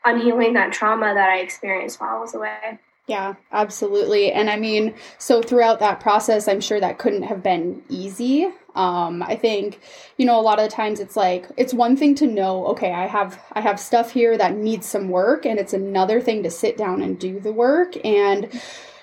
on 0.04 0.20
healing 0.20 0.56
that 0.56 0.74
trauma 0.74 1.14
that 1.14 1.30
I 1.30 1.38
experienced 1.38 2.02
while 2.02 2.18
I 2.18 2.20
was 2.20 2.36
away. 2.36 2.80
Yeah, 3.12 3.34
absolutely. 3.52 4.32
And 4.32 4.50
I 4.50 4.56
mean, 4.56 4.94
so 5.18 5.42
throughout 5.42 5.80
that 5.80 6.00
process, 6.00 6.48
I'm 6.48 6.62
sure 6.62 6.80
that 6.80 6.98
couldn't 6.98 7.24
have 7.24 7.44
been 7.44 7.84
easy. 7.90 8.48
Um, 8.74 9.22
I 9.22 9.36
think, 9.36 9.82
you 10.16 10.26
know, 10.26 10.40
a 10.40 10.42
lot 10.42 10.60
of 10.60 10.70
the 10.70 10.74
times 10.74 11.02
it's 11.02 11.18
like 11.18 11.46
it's 11.58 11.74
one 11.74 11.98
thing 11.98 12.16
to 12.16 12.26
know, 12.26 12.66
okay, 12.68 12.94
I 12.94 13.08
have 13.08 13.38
I 13.52 13.60
have 13.60 13.82
stuff 13.82 14.12
here 14.12 14.38
that 14.38 14.56
needs 14.56 14.88
some 14.88 15.10
work, 15.10 15.46
and 15.46 15.60
it's 15.60 15.74
another 15.74 16.22
thing 16.22 16.42
to 16.44 16.50
sit 16.50 16.78
down 16.78 17.02
and 17.02 17.20
do 17.20 17.42
the 17.42 17.52
work. 17.52 17.98
And 18.06 18.48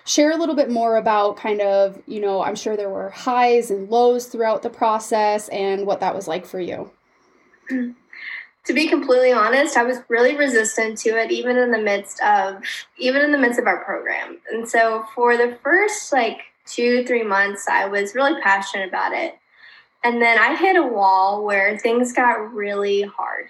share 0.07 0.31
a 0.31 0.37
little 0.38 0.57
bit 0.57 0.71
more 0.71 0.97
about 0.97 1.37
kind 1.37 1.61
of, 1.61 2.03
you 2.07 2.18
know, 2.18 2.42
I'm 2.42 2.57
sure 2.57 2.79
there 2.79 2.88
were 2.88 3.11
highs 3.11 3.71
and 3.71 3.90
lows 3.90 4.25
throughout 4.29 4.62
the 4.62 4.71
process 4.71 5.51
and 5.51 5.87
what 5.87 6.01
that 6.01 6.14
was 6.14 6.27
like 6.27 6.47
for 6.47 6.61
you. 6.61 6.90
To 8.68 8.74
be 8.74 8.87
completely 8.87 9.33
honest, 9.33 9.78
I 9.78 9.83
was 9.83 10.00
really 10.09 10.37
resistant 10.37 10.98
to 10.98 11.18
it 11.18 11.31
even 11.31 11.57
in 11.57 11.70
the 11.70 11.78
midst 11.78 12.20
of 12.20 12.62
even 12.98 13.22
in 13.22 13.33
the 13.33 13.38
midst 13.38 13.59
of 13.59 13.66
our 13.66 13.83
program. 13.83 14.40
And 14.52 14.68
so 14.68 15.07
for 15.14 15.38
the 15.38 15.57
first 15.62 16.12
like 16.12 16.40
2 16.66 17.04
3 17.07 17.22
months 17.22 17.66
I 17.66 17.87
was 17.87 18.14
really 18.14 18.38
passionate 18.42 18.87
about 18.87 19.14
it. 19.14 19.38
And 20.04 20.20
then 20.20 20.38
I 20.38 20.54
hit 20.54 20.76
a 20.76 20.83
wall 20.83 21.46
where 21.46 21.78
things 21.78 22.12
got 22.12 22.52
really 22.52 23.02
hard. 23.02 23.48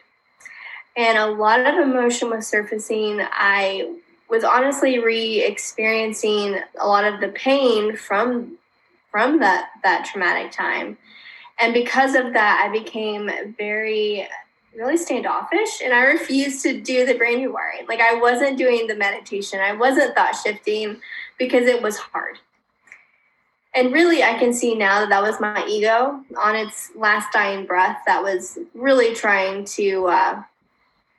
And 0.96 1.18
a 1.18 1.26
lot 1.26 1.66
of 1.66 1.74
emotion 1.74 2.30
was 2.30 2.46
surfacing. 2.46 3.20
I 3.20 3.96
was 4.30 4.44
honestly 4.44 5.00
re-experiencing 5.00 6.60
a 6.80 6.86
lot 6.86 7.04
of 7.04 7.20
the 7.20 7.28
pain 7.28 7.96
from 7.96 8.56
from 9.10 9.40
that 9.40 9.70
that 9.82 10.04
traumatic 10.04 10.52
time 10.52 10.96
and 11.58 11.74
because 11.74 12.14
of 12.14 12.34
that 12.34 12.62
i 12.62 12.70
became 12.70 13.30
very 13.56 14.28
really 14.78 14.96
standoffish 14.96 15.80
and 15.82 15.92
i 15.92 16.04
refused 16.04 16.62
to 16.62 16.80
do 16.80 17.04
the 17.04 17.14
brain 17.14 17.38
rewiring 17.40 17.86
like 17.88 18.00
i 18.00 18.14
wasn't 18.14 18.56
doing 18.56 18.86
the 18.86 18.94
meditation 18.94 19.60
i 19.60 19.72
wasn't 19.72 20.14
thought 20.14 20.34
shifting 20.34 21.00
because 21.38 21.66
it 21.66 21.82
was 21.82 21.96
hard 21.96 22.38
and 23.74 23.92
really 23.92 24.22
i 24.22 24.38
can 24.38 24.52
see 24.52 24.74
now 24.74 25.00
that 25.00 25.08
that 25.08 25.22
was 25.22 25.40
my 25.40 25.66
ego 25.66 26.22
on 26.38 26.54
its 26.54 26.90
last 26.94 27.32
dying 27.32 27.66
breath 27.66 27.98
that 28.06 28.22
was 28.22 28.58
really 28.74 29.14
trying 29.14 29.64
to 29.64 30.06
uh, 30.06 30.42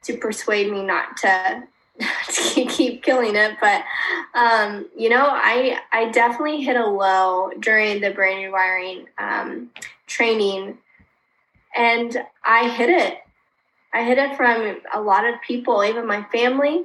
to 0.04 0.18
persuade 0.18 0.72
me 0.72 0.82
not 0.84 1.18
to 1.18 1.64
to 2.32 2.66
keep 2.66 3.04
killing 3.04 3.36
it. 3.36 3.58
But 3.60 3.84
um, 4.34 4.88
you 4.98 5.10
know, 5.10 5.28
I 5.30 5.80
I 5.92 6.10
definitely 6.12 6.62
hit 6.62 6.78
a 6.78 6.86
low 6.86 7.52
during 7.60 8.02
the 8.02 8.12
brain 8.12 8.50
rewiring 8.50 9.06
um, 9.18 9.70
training, 10.08 10.78
and 11.76 12.18
I 12.44 12.70
hit 12.70 12.90
it. 12.90 13.20
I 13.94 14.04
hid 14.04 14.18
it 14.18 14.38
from 14.38 14.80
a 14.94 15.02
lot 15.02 15.26
of 15.26 15.42
people, 15.42 15.84
even 15.84 16.06
my 16.06 16.24
family, 16.32 16.84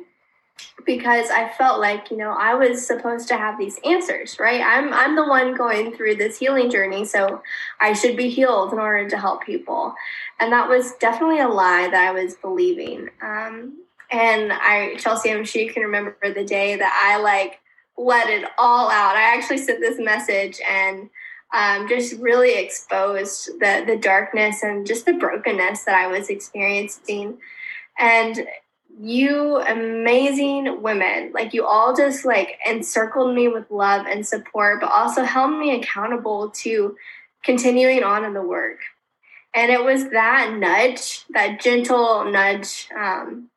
because 0.87 1.31
I 1.31 1.49
felt 1.49 1.81
like 1.81 2.11
you 2.11 2.17
know 2.17 2.31
I 2.31 2.55
was 2.55 2.87
supposed 2.87 3.29
to 3.29 3.37
have 3.37 3.59
these 3.59 3.79
answers, 3.85 4.39
right? 4.39 4.61
I'm 4.61 4.93
I'm 4.93 5.17
the 5.17 5.29
one 5.29 5.55
going 5.55 5.95
through 5.95 6.17
this 6.17 6.39
healing 6.39 6.71
journey, 6.71 7.05
so 7.05 7.43
I 7.81 7.93
should 7.93 8.17
be 8.17 8.31
healed 8.31 8.73
in 8.73 8.79
order 8.79 9.09
to 9.09 9.19
help 9.19 9.45
people, 9.45 9.95
and 10.41 10.53
that 10.53 10.69
was 10.69 10.93
definitely 10.95 11.41
a 11.41 11.49
lie 11.49 11.89
that 11.91 12.09
I 12.09 12.13
was 12.13 12.35
believing. 12.35 13.11
Um, 13.23 13.79
and 14.11 14.53
I, 14.53 14.95
Chelsea, 14.97 15.33
I'm 15.33 15.45
sure 15.45 15.63
you 15.63 15.73
can 15.73 15.83
remember 15.83 16.17
the 16.23 16.45
day 16.45 16.77
that 16.77 17.03
I 17.03 17.21
like 17.21 17.61
let 17.97 18.29
it 18.29 18.49
all 18.59 18.91
out. 18.91 19.17
I 19.17 19.37
actually 19.37 19.59
sent 19.59 19.81
this 19.81 19.99
message 19.99 20.61
and 20.69 21.11
um, 21.55 21.89
just 21.89 22.19
really 22.21 22.59
exposed 22.59 23.47
the 23.61 23.85
the 23.87 23.97
darkness 23.97 24.63
and 24.63 24.87
just 24.87 25.07
the 25.07 25.13
brokenness 25.13 25.85
that 25.85 25.95
I 25.95 26.09
was 26.09 26.29
experiencing. 26.29 27.39
And 27.99 28.47
you 29.01 29.59
amazing 29.59 30.83
women, 30.83 31.31
like 31.33 31.55
you 31.55 31.65
all 31.65 31.95
just 31.95 32.25
like 32.25 32.59
encircled 32.67 33.35
me 33.35 33.49
with 33.49 33.71
love 33.71 34.07
and 34.07 34.27
support, 34.27 34.81
but 34.81 34.91
also 34.91 35.23
held 35.23 35.57
me 35.59 35.79
accountable 35.79 36.51
to 36.51 36.97
continuing 37.45 38.03
on 38.03 38.25
in 38.25 38.35
the 38.35 38.43
work. 38.43 38.81
And 39.55 39.71
it 39.71 39.85
was 39.85 40.11
that 40.11 40.57
nudge, 40.59 41.25
that 41.31 41.61
gentle 41.61 42.25
nudge 42.25 42.89
um, 42.99 43.51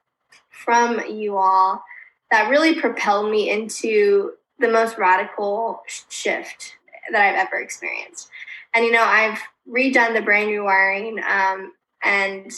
from 0.49 1.01
you 1.09 1.37
all 1.37 1.83
that 2.29 2.49
really 2.49 2.79
propelled 2.79 3.31
me 3.31 3.49
into 3.49 4.33
the 4.59 4.67
most 4.67 4.97
radical 4.97 5.81
shift 6.09 6.76
that 7.11 7.21
I've 7.21 7.47
ever 7.47 7.59
experienced. 7.59 8.29
And 8.73 8.85
you 8.85 8.91
know, 8.91 9.03
I've 9.03 9.39
redone 9.67 10.13
the 10.13 10.21
brain 10.21 10.49
rewiring, 10.49 11.21
um, 11.23 11.73
and 12.03 12.51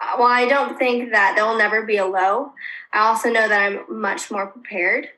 uh, 0.00 0.16
while 0.16 0.28
I 0.30 0.46
don't 0.46 0.78
think 0.78 1.12
that 1.12 1.34
there 1.36 1.44
will 1.44 1.58
never 1.58 1.82
be 1.82 1.96
a 1.96 2.06
low, 2.06 2.52
I 2.92 3.00
also 3.08 3.30
know 3.30 3.48
that 3.48 3.60
I'm 3.60 4.00
much 4.00 4.30
more 4.30 4.46
prepared. 4.46 5.08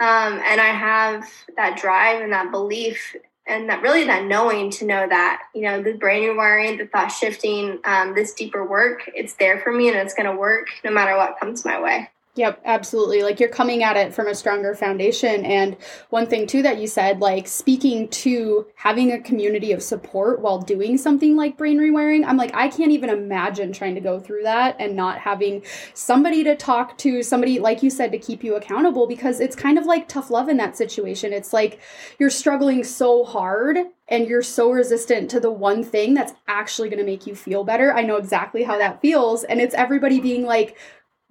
Um, 0.00 0.40
and 0.44 0.60
I 0.60 0.68
have 0.68 1.28
that 1.56 1.78
drive 1.78 2.22
and 2.22 2.32
that 2.32 2.50
belief 2.50 3.14
and 3.46 3.68
that 3.68 3.82
really 3.82 4.04
that 4.04 4.24
knowing 4.24 4.70
to 4.70 4.84
know 4.84 5.06
that 5.08 5.42
you 5.54 5.62
know 5.62 5.82
the 5.82 5.92
brain 5.92 6.22
rewiring 6.22 6.78
the 6.78 6.86
thought 6.86 7.08
shifting 7.08 7.78
um, 7.84 8.14
this 8.14 8.32
deeper 8.34 8.64
work 8.64 9.08
it's 9.14 9.34
there 9.34 9.60
for 9.60 9.72
me 9.72 9.88
and 9.88 9.96
it's 9.96 10.14
going 10.14 10.30
to 10.30 10.36
work 10.36 10.68
no 10.84 10.90
matter 10.90 11.16
what 11.16 11.38
comes 11.38 11.64
my 11.64 11.80
way 11.80 12.08
Yep, 12.34 12.62
absolutely. 12.64 13.22
Like 13.22 13.40
you're 13.40 13.50
coming 13.50 13.82
at 13.82 13.98
it 13.98 14.14
from 14.14 14.26
a 14.26 14.34
stronger 14.34 14.74
foundation. 14.74 15.44
And 15.44 15.76
one 16.08 16.26
thing, 16.26 16.46
too, 16.46 16.62
that 16.62 16.78
you 16.78 16.86
said, 16.86 17.20
like 17.20 17.46
speaking 17.46 18.08
to 18.08 18.66
having 18.74 19.12
a 19.12 19.20
community 19.20 19.70
of 19.72 19.82
support 19.82 20.40
while 20.40 20.58
doing 20.58 20.96
something 20.96 21.36
like 21.36 21.58
brain 21.58 21.78
rewiring, 21.78 22.24
I'm 22.24 22.38
like, 22.38 22.54
I 22.54 22.68
can't 22.68 22.90
even 22.90 23.10
imagine 23.10 23.70
trying 23.70 23.94
to 23.96 24.00
go 24.00 24.18
through 24.18 24.44
that 24.44 24.76
and 24.78 24.96
not 24.96 25.18
having 25.18 25.62
somebody 25.92 26.42
to 26.44 26.56
talk 26.56 26.96
to, 26.98 27.22
somebody, 27.22 27.58
like 27.58 27.82
you 27.82 27.90
said, 27.90 28.10
to 28.12 28.18
keep 28.18 28.42
you 28.42 28.56
accountable 28.56 29.06
because 29.06 29.38
it's 29.38 29.54
kind 29.54 29.76
of 29.76 29.84
like 29.84 30.08
tough 30.08 30.30
love 30.30 30.48
in 30.48 30.56
that 30.56 30.74
situation. 30.74 31.34
It's 31.34 31.52
like 31.52 31.80
you're 32.18 32.30
struggling 32.30 32.82
so 32.82 33.24
hard 33.24 33.76
and 34.08 34.26
you're 34.26 34.42
so 34.42 34.70
resistant 34.70 35.30
to 35.32 35.40
the 35.40 35.52
one 35.52 35.84
thing 35.84 36.14
that's 36.14 36.32
actually 36.48 36.88
going 36.88 36.98
to 36.98 37.04
make 37.04 37.26
you 37.26 37.34
feel 37.34 37.62
better. 37.62 37.92
I 37.92 38.02
know 38.02 38.16
exactly 38.16 38.62
how 38.62 38.78
that 38.78 39.02
feels. 39.02 39.44
And 39.44 39.60
it's 39.60 39.74
everybody 39.74 40.18
being 40.18 40.44
like, 40.44 40.78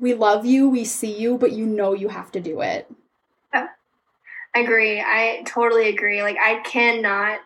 we 0.02 0.16
love 0.16 0.46
you, 0.46 0.68
we 0.68 0.84
see 0.84 1.18
you, 1.18 1.38
but 1.38 1.54
you 1.54 1.66
know 1.66 1.94
you 1.94 2.10
have 2.10 2.32
to 2.34 2.42
do 2.42 2.62
it. 2.62 2.92
I 4.54 4.60
agree. 4.60 5.00
I 5.00 5.44
totally 5.46 5.88
agree. 5.88 6.24
Like 6.24 6.36
I 6.38 6.60
cannot 6.66 7.40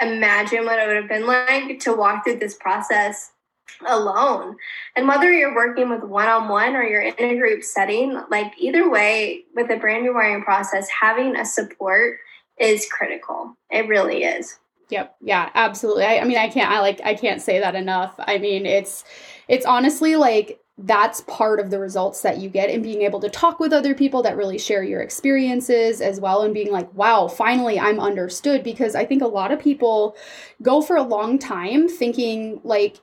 imagine 0.00 0.64
what 0.64 0.80
it 0.80 0.88
would 0.88 0.96
have 0.96 1.08
been 1.08 1.26
like 1.26 1.78
to 1.80 1.94
walk 1.94 2.24
through 2.24 2.38
this 2.38 2.56
process 2.56 3.30
alone. 3.86 4.56
And 4.96 5.06
whether 5.06 5.30
you're 5.30 5.54
working 5.54 5.90
with 5.90 6.02
one 6.02 6.26
on 6.26 6.48
one 6.48 6.74
or 6.74 6.82
you're 6.82 7.02
in 7.02 7.14
a 7.18 7.38
group 7.38 7.62
setting, 7.62 8.20
like 8.30 8.52
either 8.58 8.90
way, 8.90 9.44
with 9.54 9.70
a 9.70 9.76
brand 9.76 10.02
new 10.02 10.12
rewiring 10.12 10.44
process, 10.44 10.88
having 10.88 11.36
a 11.36 11.44
support 11.44 12.18
is 12.58 12.88
critical. 12.90 13.56
It 13.70 13.86
really 13.86 14.24
is. 14.24 14.58
Yep. 14.88 15.16
Yeah, 15.20 15.50
absolutely. 15.54 16.04
I, 16.04 16.18
I 16.18 16.24
mean, 16.24 16.38
I 16.38 16.48
can't, 16.48 16.70
I 16.70 16.80
like, 16.80 17.00
I 17.04 17.14
can't 17.14 17.42
say 17.42 17.60
that 17.60 17.74
enough. 17.74 18.14
I 18.18 18.38
mean, 18.38 18.66
it's, 18.66 19.04
it's 19.48 19.66
honestly 19.66 20.16
like 20.16 20.60
that's 20.78 21.22
part 21.22 21.58
of 21.58 21.70
the 21.70 21.78
results 21.78 22.20
that 22.20 22.36
you 22.36 22.50
get 22.50 22.68
and 22.68 22.82
being 22.82 23.00
able 23.00 23.18
to 23.20 23.30
talk 23.30 23.58
with 23.58 23.72
other 23.72 23.94
people 23.94 24.22
that 24.22 24.36
really 24.36 24.58
share 24.58 24.82
your 24.82 25.00
experiences 25.00 26.02
as 26.02 26.20
well 26.20 26.42
and 26.42 26.52
being 26.52 26.70
like 26.70 26.92
wow 26.94 27.26
finally 27.26 27.80
i'm 27.80 27.98
understood. 27.98 28.62
Because 28.62 28.94
i 28.94 29.04
think 29.04 29.22
a 29.22 29.26
lot 29.26 29.52
of 29.52 29.60
people 29.60 30.16
go 30.62 30.82
for 30.82 30.96
a 30.96 31.02
long 31.02 31.38
time 31.38 31.88
thinking 31.88 32.60
like 32.62 32.98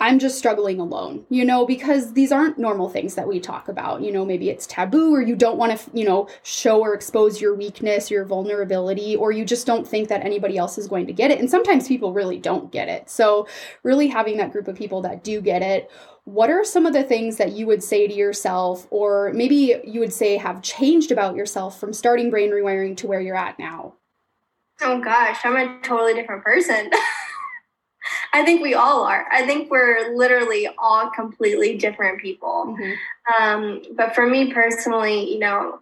I'm 0.00 0.18
just 0.18 0.38
struggling 0.38 0.78
alone, 0.78 1.24
you 1.28 1.44
know, 1.44 1.66
because 1.66 2.12
these 2.12 2.32
aren't 2.32 2.58
normal 2.58 2.88
things 2.88 3.14
that 3.14 3.28
we 3.28 3.40
talk 3.40 3.68
about. 3.68 4.02
You 4.02 4.12
know, 4.12 4.24
maybe 4.24 4.50
it's 4.50 4.66
taboo 4.66 5.14
or 5.14 5.22
you 5.22 5.36
don't 5.36 5.58
want 5.58 5.78
to, 5.78 5.90
you 5.96 6.04
know, 6.04 6.28
show 6.42 6.80
or 6.80 6.94
expose 6.94 7.40
your 7.40 7.54
weakness, 7.54 8.10
your 8.10 8.24
vulnerability, 8.24 9.16
or 9.16 9.32
you 9.32 9.44
just 9.44 9.66
don't 9.66 9.86
think 9.86 10.08
that 10.08 10.24
anybody 10.24 10.58
else 10.58 10.78
is 10.78 10.88
going 10.88 11.06
to 11.06 11.12
get 11.12 11.30
it. 11.30 11.38
And 11.38 11.50
sometimes 11.50 11.88
people 11.88 12.12
really 12.12 12.38
don't 12.38 12.70
get 12.70 12.88
it. 12.88 13.08
So, 13.10 13.48
really 13.82 14.08
having 14.08 14.36
that 14.38 14.52
group 14.52 14.68
of 14.68 14.76
people 14.76 15.02
that 15.02 15.24
do 15.24 15.40
get 15.40 15.62
it 15.62 15.90
what 16.26 16.50
are 16.50 16.64
some 16.64 16.86
of 16.86 16.92
the 16.92 17.04
things 17.04 17.36
that 17.36 17.52
you 17.52 17.68
would 17.68 17.84
say 17.84 18.08
to 18.08 18.12
yourself, 18.12 18.88
or 18.90 19.30
maybe 19.32 19.80
you 19.84 20.00
would 20.00 20.12
say 20.12 20.36
have 20.36 20.60
changed 20.60 21.12
about 21.12 21.36
yourself 21.36 21.78
from 21.78 21.92
starting 21.92 22.30
brain 22.30 22.50
rewiring 22.50 22.96
to 22.96 23.06
where 23.06 23.20
you're 23.20 23.36
at 23.36 23.60
now? 23.60 23.94
Oh 24.80 25.00
gosh, 25.00 25.38
I'm 25.44 25.56
a 25.56 25.80
totally 25.82 26.14
different 26.14 26.42
person. 26.42 26.90
I 28.36 28.44
think 28.44 28.62
we 28.62 28.74
all 28.74 29.02
are. 29.04 29.26
I 29.32 29.46
think 29.46 29.70
we're 29.70 30.14
literally 30.14 30.68
all 30.78 31.10
completely 31.10 31.78
different 31.78 32.20
people. 32.20 32.76
Mm-hmm. 32.78 33.42
Um, 33.42 33.82
but 33.94 34.14
for 34.14 34.26
me 34.26 34.52
personally, 34.52 35.32
you 35.32 35.38
know, 35.38 35.80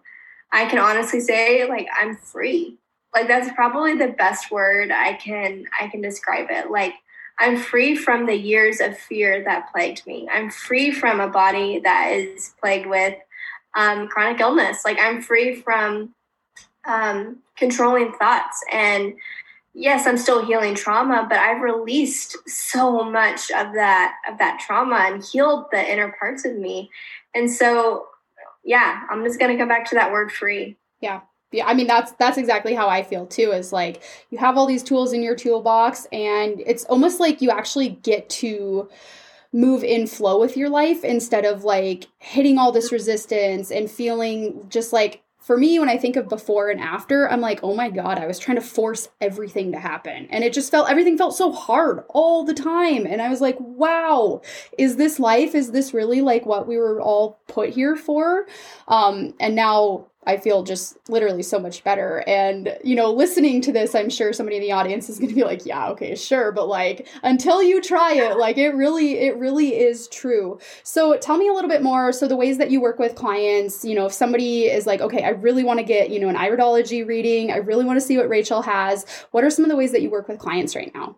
I 0.53 0.65
can 0.65 0.79
honestly 0.79 1.19
say 1.19 1.67
like 1.67 1.87
I'm 1.93 2.15
free. 2.15 2.77
Like 3.13 3.27
that's 3.27 3.53
probably 3.53 3.95
the 3.95 4.07
best 4.07 4.51
word 4.51 4.89
I 4.89 5.13
can 5.13 5.65
I 5.81 5.87
can 5.89 5.99
describe 5.99 6.47
it. 6.49 6.71
Like 6.71 6.93
I'm 7.39 7.57
free 7.57 7.93
from 7.93 8.25
the 8.25 8.35
years 8.35 8.79
of 8.79 8.97
fear 8.97 9.43
that 9.43 9.69
plagued 9.73 10.07
me. 10.07 10.29
I'm 10.31 10.49
free 10.49 10.91
from 10.91 11.19
a 11.19 11.27
body 11.27 11.79
that 11.79 12.13
is 12.13 12.53
plagued 12.61 12.85
with 12.85 13.15
um, 13.75 14.07
chronic 14.07 14.39
illness. 14.39 14.85
Like 14.85 14.97
I'm 14.97 15.21
free 15.21 15.55
from 15.55 16.13
um, 16.87 17.39
controlling 17.57 18.13
thoughts. 18.13 18.63
And 18.71 19.15
yes, 19.75 20.07
I'm 20.07 20.17
still 20.17 20.43
healing 20.43 20.73
trauma, 20.73 21.27
but 21.29 21.37
I've 21.37 21.61
released 21.61 22.37
so 22.49 23.03
much 23.03 23.51
of 23.51 23.73
that 23.73 24.15
of 24.27 24.37
that 24.39 24.59
trauma 24.59 24.95
and 24.95 25.23
healed 25.23 25.65
the 25.71 25.91
inner 25.91 26.15
parts 26.17 26.45
of 26.45 26.55
me. 26.55 26.89
And 27.35 27.51
so, 27.51 28.07
yeah, 28.63 29.03
I'm 29.09 29.23
just 29.23 29.39
gonna 29.39 29.57
go 29.57 29.67
back 29.67 29.87
to 29.89 29.95
that 29.95 30.11
word 30.11 30.31
free. 30.31 30.77
Yeah, 31.01 31.21
yeah, 31.51 31.67
I 31.67 31.73
mean 31.73 31.87
that's 31.87 32.13
that's 32.13 32.37
exactly 32.37 32.73
how 32.73 32.87
I 32.87 33.03
feel 33.03 33.27
too. 33.27 33.51
Is 33.51 33.73
like 33.73 34.01
you 34.29 34.37
have 34.37 34.57
all 34.57 34.65
these 34.65 34.83
tools 34.83 35.13
in 35.13 35.21
your 35.21 35.35
toolbox, 35.35 36.07
and 36.11 36.63
it's 36.65 36.85
almost 36.85 37.19
like 37.19 37.41
you 37.41 37.51
actually 37.51 37.89
get 37.89 38.29
to 38.29 38.89
move 39.51 39.83
in 39.83 40.05
flow 40.07 40.39
with 40.39 40.57
your 40.57 40.69
life 40.69 41.03
instead 41.03 41.45
of 41.45 41.63
like 41.63 42.07
hitting 42.19 42.57
all 42.57 42.73
this 42.73 42.91
resistance 42.91 43.71
and 43.71 43.89
feeling 43.89 44.67
just 44.69 44.91
like 44.91 45.21
for 45.45 45.57
me, 45.57 45.77
when 45.77 45.89
I 45.89 45.97
think 45.99 46.15
of 46.15 46.27
before 46.27 46.71
and 46.71 46.81
after, 46.81 47.29
I'm 47.29 47.39
like, 47.39 47.59
oh 47.61 47.75
my 47.75 47.91
God, 47.91 48.17
I 48.17 48.25
was 48.25 48.39
trying 48.39 48.55
to 48.55 48.63
force 48.63 49.09
everything 49.21 49.73
to 49.73 49.79
happen. 49.79 50.25
And 50.31 50.43
it 50.43 50.53
just 50.53 50.71
felt, 50.71 50.89
everything 50.89 51.19
felt 51.19 51.35
so 51.35 51.51
hard 51.51 52.03
all 52.09 52.43
the 52.43 52.55
time. 52.55 53.05
And 53.05 53.21
I 53.21 53.29
was 53.29 53.41
like, 53.41 53.55
wow, 53.59 54.41
is 54.79 54.95
this 54.95 55.19
life? 55.19 55.53
Is 55.53 55.69
this 55.69 55.93
really 55.93 56.21
like 56.21 56.47
what 56.47 56.67
we 56.67 56.77
were 56.77 56.99
all 56.99 57.39
put 57.47 57.69
here 57.69 57.95
for? 57.95 58.47
Um, 58.87 59.35
and 59.39 59.53
now 59.53 60.07
I 60.25 60.37
feel 60.37 60.63
just 60.63 60.97
literally 61.09 61.43
so 61.43 61.59
much 61.59 61.83
better. 61.83 62.23
And, 62.27 62.77
you 62.83 62.95
know, 62.95 63.11
listening 63.11 63.61
to 63.61 63.71
this, 63.71 63.93
I'm 63.93 64.09
sure 64.09 64.33
somebody 64.33 64.57
in 64.57 64.61
the 64.61 64.71
audience 64.71 65.09
is 65.09 65.19
going 65.19 65.29
to 65.29 65.35
be 65.35 65.43
like, 65.43 65.65
yeah, 65.65 65.89
okay, 65.89 66.15
sure. 66.15 66.51
But 66.51 66.67
like, 66.67 67.07
until 67.23 67.61
you 67.61 67.81
try 67.81 68.13
it, 68.13 68.37
like 68.37 68.57
it 68.57 68.69
really, 68.71 69.19
it 69.19 69.37
really 69.37 69.77
is 69.77 70.07
true. 70.07 70.59
So 70.83 71.17
tell 71.17 71.37
me 71.37 71.47
a 71.47 71.53
little 71.53 71.69
bit 71.69 71.83
more. 71.83 72.11
So 72.11 72.27
the 72.27 72.35
ways 72.35 72.57
that 72.57 72.71
you 72.71 72.81
work 72.81 72.99
with 72.99 73.15
clients, 73.15 73.85
you 73.85 73.95
know, 73.95 74.07
if 74.07 74.13
somebody 74.13 74.65
is 74.65 74.87
like, 74.87 75.01
okay, 75.01 75.23
I 75.23 75.29
really 75.29 75.63
want 75.63 75.79
to 75.79 75.85
get, 75.85 76.09
you 76.09 76.19
know, 76.19 76.29
an 76.29 76.35
iridology 76.35 77.05
reading, 77.05 77.51
I 77.51 77.57
really 77.57 77.85
want 77.85 77.97
to 77.97 78.05
see 78.05 78.17
what 78.17 78.29
Rachel 78.29 78.61
has. 78.63 79.05
What 79.31 79.43
are 79.43 79.49
some 79.49 79.65
of 79.65 79.69
the 79.69 79.77
ways 79.77 79.91
that 79.91 80.01
you 80.01 80.09
work 80.09 80.27
with 80.27 80.39
clients 80.39 80.75
right 80.75 80.91
now? 80.93 81.17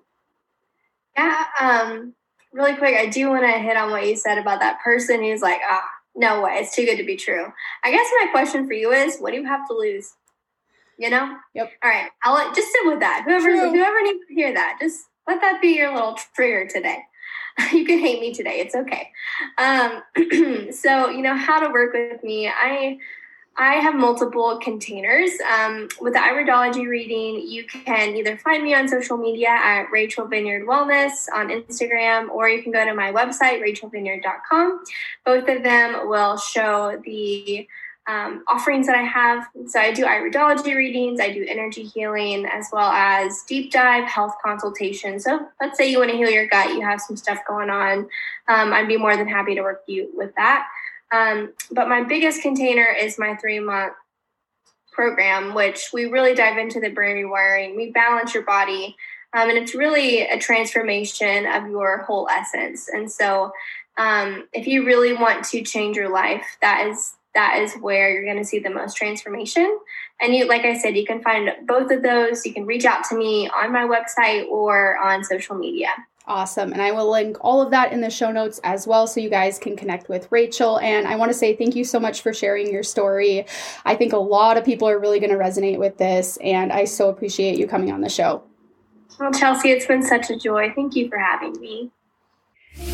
Yeah. 1.15 1.45
Um, 1.59 2.13
really 2.53 2.75
quick, 2.75 2.95
I 2.95 3.07
do 3.07 3.29
want 3.29 3.43
to 3.43 3.59
hit 3.59 3.77
on 3.77 3.91
what 3.91 4.07
you 4.07 4.15
said 4.15 4.37
about 4.37 4.59
that 4.59 4.79
person 4.81 5.23
who's 5.23 5.41
like, 5.41 5.59
ah, 5.67 5.89
no 6.17 6.41
way, 6.41 6.55
it's 6.55 6.75
too 6.75 6.85
good 6.85 6.97
to 6.97 7.03
be 7.03 7.15
true. 7.15 7.45
I 7.83 7.91
guess 7.91 8.07
my 8.19 8.31
question 8.31 8.67
for 8.67 8.73
you 8.73 8.91
is, 8.91 9.19
what 9.19 9.31
do 9.31 9.37
you 9.37 9.45
have 9.45 9.67
to 9.67 9.73
lose? 9.73 10.13
You 10.97 11.11
know? 11.11 11.37
Yep. 11.53 11.71
All 11.83 11.89
right, 11.89 12.09
I'll 12.23 12.33
let, 12.33 12.55
just 12.55 12.71
sit 12.71 12.85
with 12.85 12.99
that. 13.01 13.23
Whoever 13.25 13.51
whoever 13.51 14.01
needs 14.01 14.25
to 14.27 14.33
hear 14.33 14.53
that, 14.53 14.79
just 14.81 15.05
let 15.27 15.41
that 15.41 15.61
be 15.61 15.77
your 15.77 15.93
little 15.93 16.17
trigger 16.35 16.67
today. 16.67 16.99
you 17.71 17.85
can 17.85 17.99
hate 17.99 18.19
me 18.19 18.33
today; 18.33 18.59
it's 18.59 18.75
okay. 18.75 19.11
Um, 19.57 20.01
so 20.71 21.09
you 21.09 21.21
know 21.21 21.35
how 21.35 21.59
to 21.59 21.71
work 21.71 21.93
with 21.93 22.23
me. 22.23 22.47
I 22.47 22.97
I 23.59 23.75
have 23.75 23.95
multiple 23.95 24.59
containers. 24.59 25.31
Um, 25.41 25.89
with 25.99 26.13
the 26.13 26.19
iridology 26.19 26.87
reading, 26.87 27.41
you 27.47 27.63
can 27.63 28.15
either 28.15 28.37
find 28.37 28.63
me 28.63 28.75
on 28.75 28.87
social 28.87 29.17
media 29.17 29.49
at 29.49 29.91
Rachel 29.91 30.27
Vineyard 30.27 30.67
Wellness 30.67 31.25
on 31.33 31.49
Instagram, 31.49 32.29
or 32.29 32.47
you 32.49 32.61
can 32.61 32.71
go 32.71 32.85
to 32.85 32.93
my 32.93 33.11
website, 33.11 33.59
rachelvineyard.com. 33.61 34.83
Both 35.25 35.49
of 35.49 35.63
them 35.63 36.07
will 36.07 36.37
show 36.37 37.01
the 37.03 37.67
um, 38.07 38.43
offerings 38.47 38.87
that 38.87 38.95
I 38.95 39.01
have. 39.01 39.47
So 39.67 39.79
I 39.79 39.91
do 39.91 40.05
iridology 40.05 40.75
readings, 40.75 41.19
I 41.19 41.31
do 41.33 41.45
energy 41.47 41.83
healing, 41.83 42.45
as 42.45 42.67
well 42.71 42.89
as 42.91 43.43
deep 43.47 43.71
dive 43.71 44.07
health 44.07 44.35
consultation. 44.43 45.19
So 45.19 45.47
let's 45.59 45.77
say 45.77 45.89
you 45.89 45.97
want 45.97 46.11
to 46.11 46.17
heal 46.17 46.29
your 46.29 46.47
gut, 46.47 46.69
you 46.69 46.81
have 46.81 47.01
some 47.01 47.17
stuff 47.17 47.39
going 47.47 47.69
on. 47.69 48.07
Um, 48.47 48.71
I'd 48.71 48.87
be 48.87 48.97
more 48.97 49.17
than 49.17 49.27
happy 49.27 49.55
to 49.55 49.61
work 49.61 49.83
you 49.87 50.09
with 50.13 50.33
that. 50.35 50.67
Um, 51.11 51.53
but 51.71 51.87
my 51.87 52.03
biggest 52.03 52.41
container 52.41 52.87
is 52.87 53.17
my 53.17 53.35
three 53.35 53.59
month 53.59 53.93
program, 54.91 55.53
which 55.53 55.89
we 55.93 56.05
really 56.05 56.33
dive 56.33 56.57
into 56.57 56.79
the 56.79 56.89
brain 56.89 57.15
rewiring. 57.17 57.75
We 57.75 57.91
balance 57.91 58.33
your 58.33 58.43
body, 58.43 58.95
um, 59.33 59.49
and 59.49 59.57
it's 59.57 59.75
really 59.75 60.21
a 60.21 60.39
transformation 60.39 61.45
of 61.45 61.69
your 61.69 61.99
whole 61.99 62.27
essence. 62.29 62.89
And 62.89 63.09
so, 63.11 63.51
um, 63.97 64.47
if 64.53 64.67
you 64.67 64.85
really 64.85 65.13
want 65.13 65.45
to 65.45 65.61
change 65.61 65.95
your 65.95 66.09
life, 66.09 66.57
that 66.61 66.87
is 66.87 67.13
that 67.37 67.59
is 67.59 67.75
where 67.75 68.11
you're 68.11 68.23
going 68.23 68.37
to 68.37 68.43
see 68.43 68.57
the 68.57 68.69
most 68.69 68.97
transformation. 68.97 69.77
And 70.19 70.33
you, 70.33 70.47
like 70.47 70.65
I 70.65 70.75
said, 70.75 70.97
you 70.97 71.05
can 71.05 71.21
find 71.21 71.51
both 71.67 71.91
of 71.91 72.01
those. 72.01 72.43
You 72.45 72.53
can 72.53 72.65
reach 72.65 72.83
out 72.83 73.03
to 73.05 73.15
me 73.15 73.47
on 73.49 73.71
my 73.71 73.83
website 73.83 74.47
or 74.47 74.97
on 74.97 75.23
social 75.23 75.55
media. 75.55 75.89
Awesome. 76.27 76.73
And 76.73 76.81
I 76.81 76.91
will 76.91 77.09
link 77.09 77.37
all 77.39 77.61
of 77.61 77.71
that 77.71 77.93
in 77.93 78.01
the 78.01 78.09
show 78.09 78.33
notes 78.33 78.59
as 78.65 78.85
well 78.85 79.07
so 79.07 79.21
you 79.21 79.29
guys 79.29 79.57
can 79.57 79.77
connect 79.77 80.09
with 80.09 80.29
Rachel. 80.29 80.77
And 80.79 81.07
I 81.07 81.15
want 81.15 81.31
to 81.31 81.37
say 81.37 81.55
thank 81.55 81.73
you 81.73 81.85
so 81.85 82.01
much 82.01 82.21
for 82.21 82.33
sharing 82.33 82.69
your 82.69 82.83
story. 82.83 83.45
I 83.85 83.95
think 83.95 84.11
a 84.11 84.17
lot 84.17 84.57
of 84.57 84.65
people 84.65 84.89
are 84.89 84.99
really 84.99 85.21
going 85.21 85.31
to 85.31 85.37
resonate 85.37 85.79
with 85.79 85.97
this. 85.97 86.37
And 86.43 86.73
I 86.73 86.83
so 86.83 87.07
appreciate 87.07 87.57
you 87.57 87.65
coming 87.65 87.93
on 87.93 88.01
the 88.01 88.09
show. 88.09 88.43
Well, 89.17 89.31
Chelsea, 89.31 89.71
it's 89.71 89.85
been 89.85 90.03
such 90.03 90.29
a 90.29 90.35
joy. 90.35 90.73
Thank 90.75 90.97
you 90.97 91.07
for 91.07 91.17
having 91.17 91.59
me. 91.61 91.91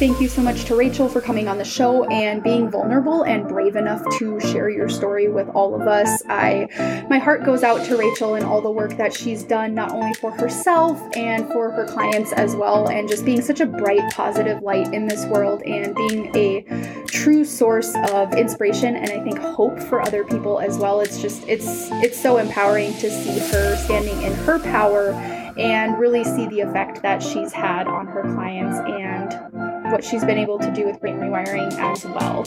Thank 0.03 0.19
you 0.19 0.27
so 0.27 0.41
much 0.41 0.65
to 0.65 0.75
Rachel 0.75 1.07
for 1.07 1.21
coming 1.21 1.47
on 1.47 1.57
the 1.57 1.63
show 1.63 2.03
and 2.05 2.43
being 2.43 2.69
vulnerable 2.69 3.23
and 3.23 3.47
brave 3.47 3.77
enough 3.77 4.03
to 4.17 4.37
share 4.41 4.69
your 4.69 4.89
story 4.89 5.29
with 5.29 5.47
all 5.55 5.79
of 5.79 5.87
us. 5.87 6.21
I 6.27 7.05
my 7.09 7.19
heart 7.19 7.45
goes 7.45 7.63
out 7.63 7.85
to 7.85 7.95
Rachel 7.95 8.35
and 8.35 8.43
all 8.43 8.59
the 8.59 8.69
work 8.69 8.97
that 8.97 9.13
she's 9.13 9.43
done 9.43 9.73
not 9.73 9.93
only 9.93 10.13
for 10.15 10.31
herself 10.31 10.99
and 11.15 11.47
for 11.47 11.71
her 11.71 11.85
clients 11.85 12.33
as 12.33 12.53
well 12.53 12.89
and 12.89 13.07
just 13.07 13.23
being 13.23 13.41
such 13.41 13.61
a 13.61 13.65
bright 13.65 14.01
positive 14.11 14.61
light 14.61 14.93
in 14.93 15.07
this 15.07 15.25
world 15.27 15.61
and 15.63 15.95
being 15.95 16.35
a 16.35 17.05
true 17.05 17.45
source 17.45 17.95
of 18.09 18.33
inspiration 18.33 18.97
and 18.97 19.09
I 19.09 19.23
think 19.23 19.37
hope 19.37 19.79
for 19.79 20.01
other 20.01 20.25
people 20.25 20.59
as 20.59 20.77
well. 20.77 20.99
It's 20.99 21.21
just 21.21 21.47
it's 21.47 21.89
it's 22.03 22.19
so 22.19 22.39
empowering 22.39 22.91
to 22.95 23.09
see 23.09 23.39
her 23.39 23.77
standing 23.77 24.21
in 24.21 24.33
her 24.33 24.59
power 24.59 25.13
and 25.57 25.99
really 25.99 26.23
see 26.23 26.47
the 26.47 26.61
effect 26.61 27.01
that 27.01 27.21
she's 27.21 27.51
had 27.51 27.87
on 27.87 28.07
her 28.07 28.23
clients 28.33 28.77
and 28.79 29.91
what 29.91 30.03
she's 30.03 30.23
been 30.23 30.37
able 30.37 30.57
to 30.57 30.71
do 30.71 30.85
with 30.85 30.99
brain 30.99 31.17
rewiring 31.17 31.71
as 31.73 32.05
well. 32.05 32.45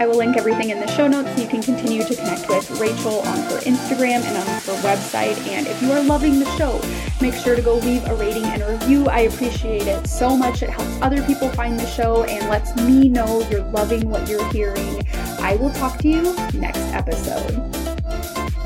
I 0.00 0.06
will 0.06 0.16
link 0.16 0.36
everything 0.36 0.70
in 0.70 0.80
the 0.80 0.86
show 0.86 1.06
notes 1.06 1.34
so 1.34 1.42
you 1.42 1.48
can 1.48 1.62
continue 1.62 2.02
to 2.04 2.14
connect 2.14 2.48
with 2.48 2.70
Rachel 2.80 3.20
on 3.20 3.38
her 3.38 3.58
Instagram 3.60 4.22
and 4.22 4.36
on 4.36 4.46
her 4.46 4.82
website. 4.82 5.36
And 5.48 5.66
if 5.66 5.80
you 5.82 5.92
are 5.92 6.02
loving 6.02 6.38
the 6.38 6.56
show, 6.56 6.80
make 7.20 7.34
sure 7.34 7.56
to 7.56 7.62
go 7.62 7.76
leave 7.76 8.04
a 8.06 8.14
rating 8.14 8.44
and 8.44 8.62
a 8.62 8.72
review. 8.72 9.08
I 9.08 9.20
appreciate 9.20 9.86
it 9.86 10.06
so 10.06 10.36
much. 10.36 10.62
It 10.62 10.70
helps 10.70 11.00
other 11.02 11.22
people 11.26 11.48
find 11.50 11.78
the 11.78 11.86
show 11.86 12.24
and 12.24 12.48
lets 12.48 12.74
me 12.76 13.08
know 13.08 13.46
you're 13.50 13.64
loving 13.66 14.08
what 14.08 14.28
you're 14.28 14.48
hearing. 14.52 15.06
I 15.40 15.56
will 15.56 15.72
talk 15.72 15.98
to 15.98 16.08
you 16.08 16.34
next 16.54 16.80
episode. 16.94 18.61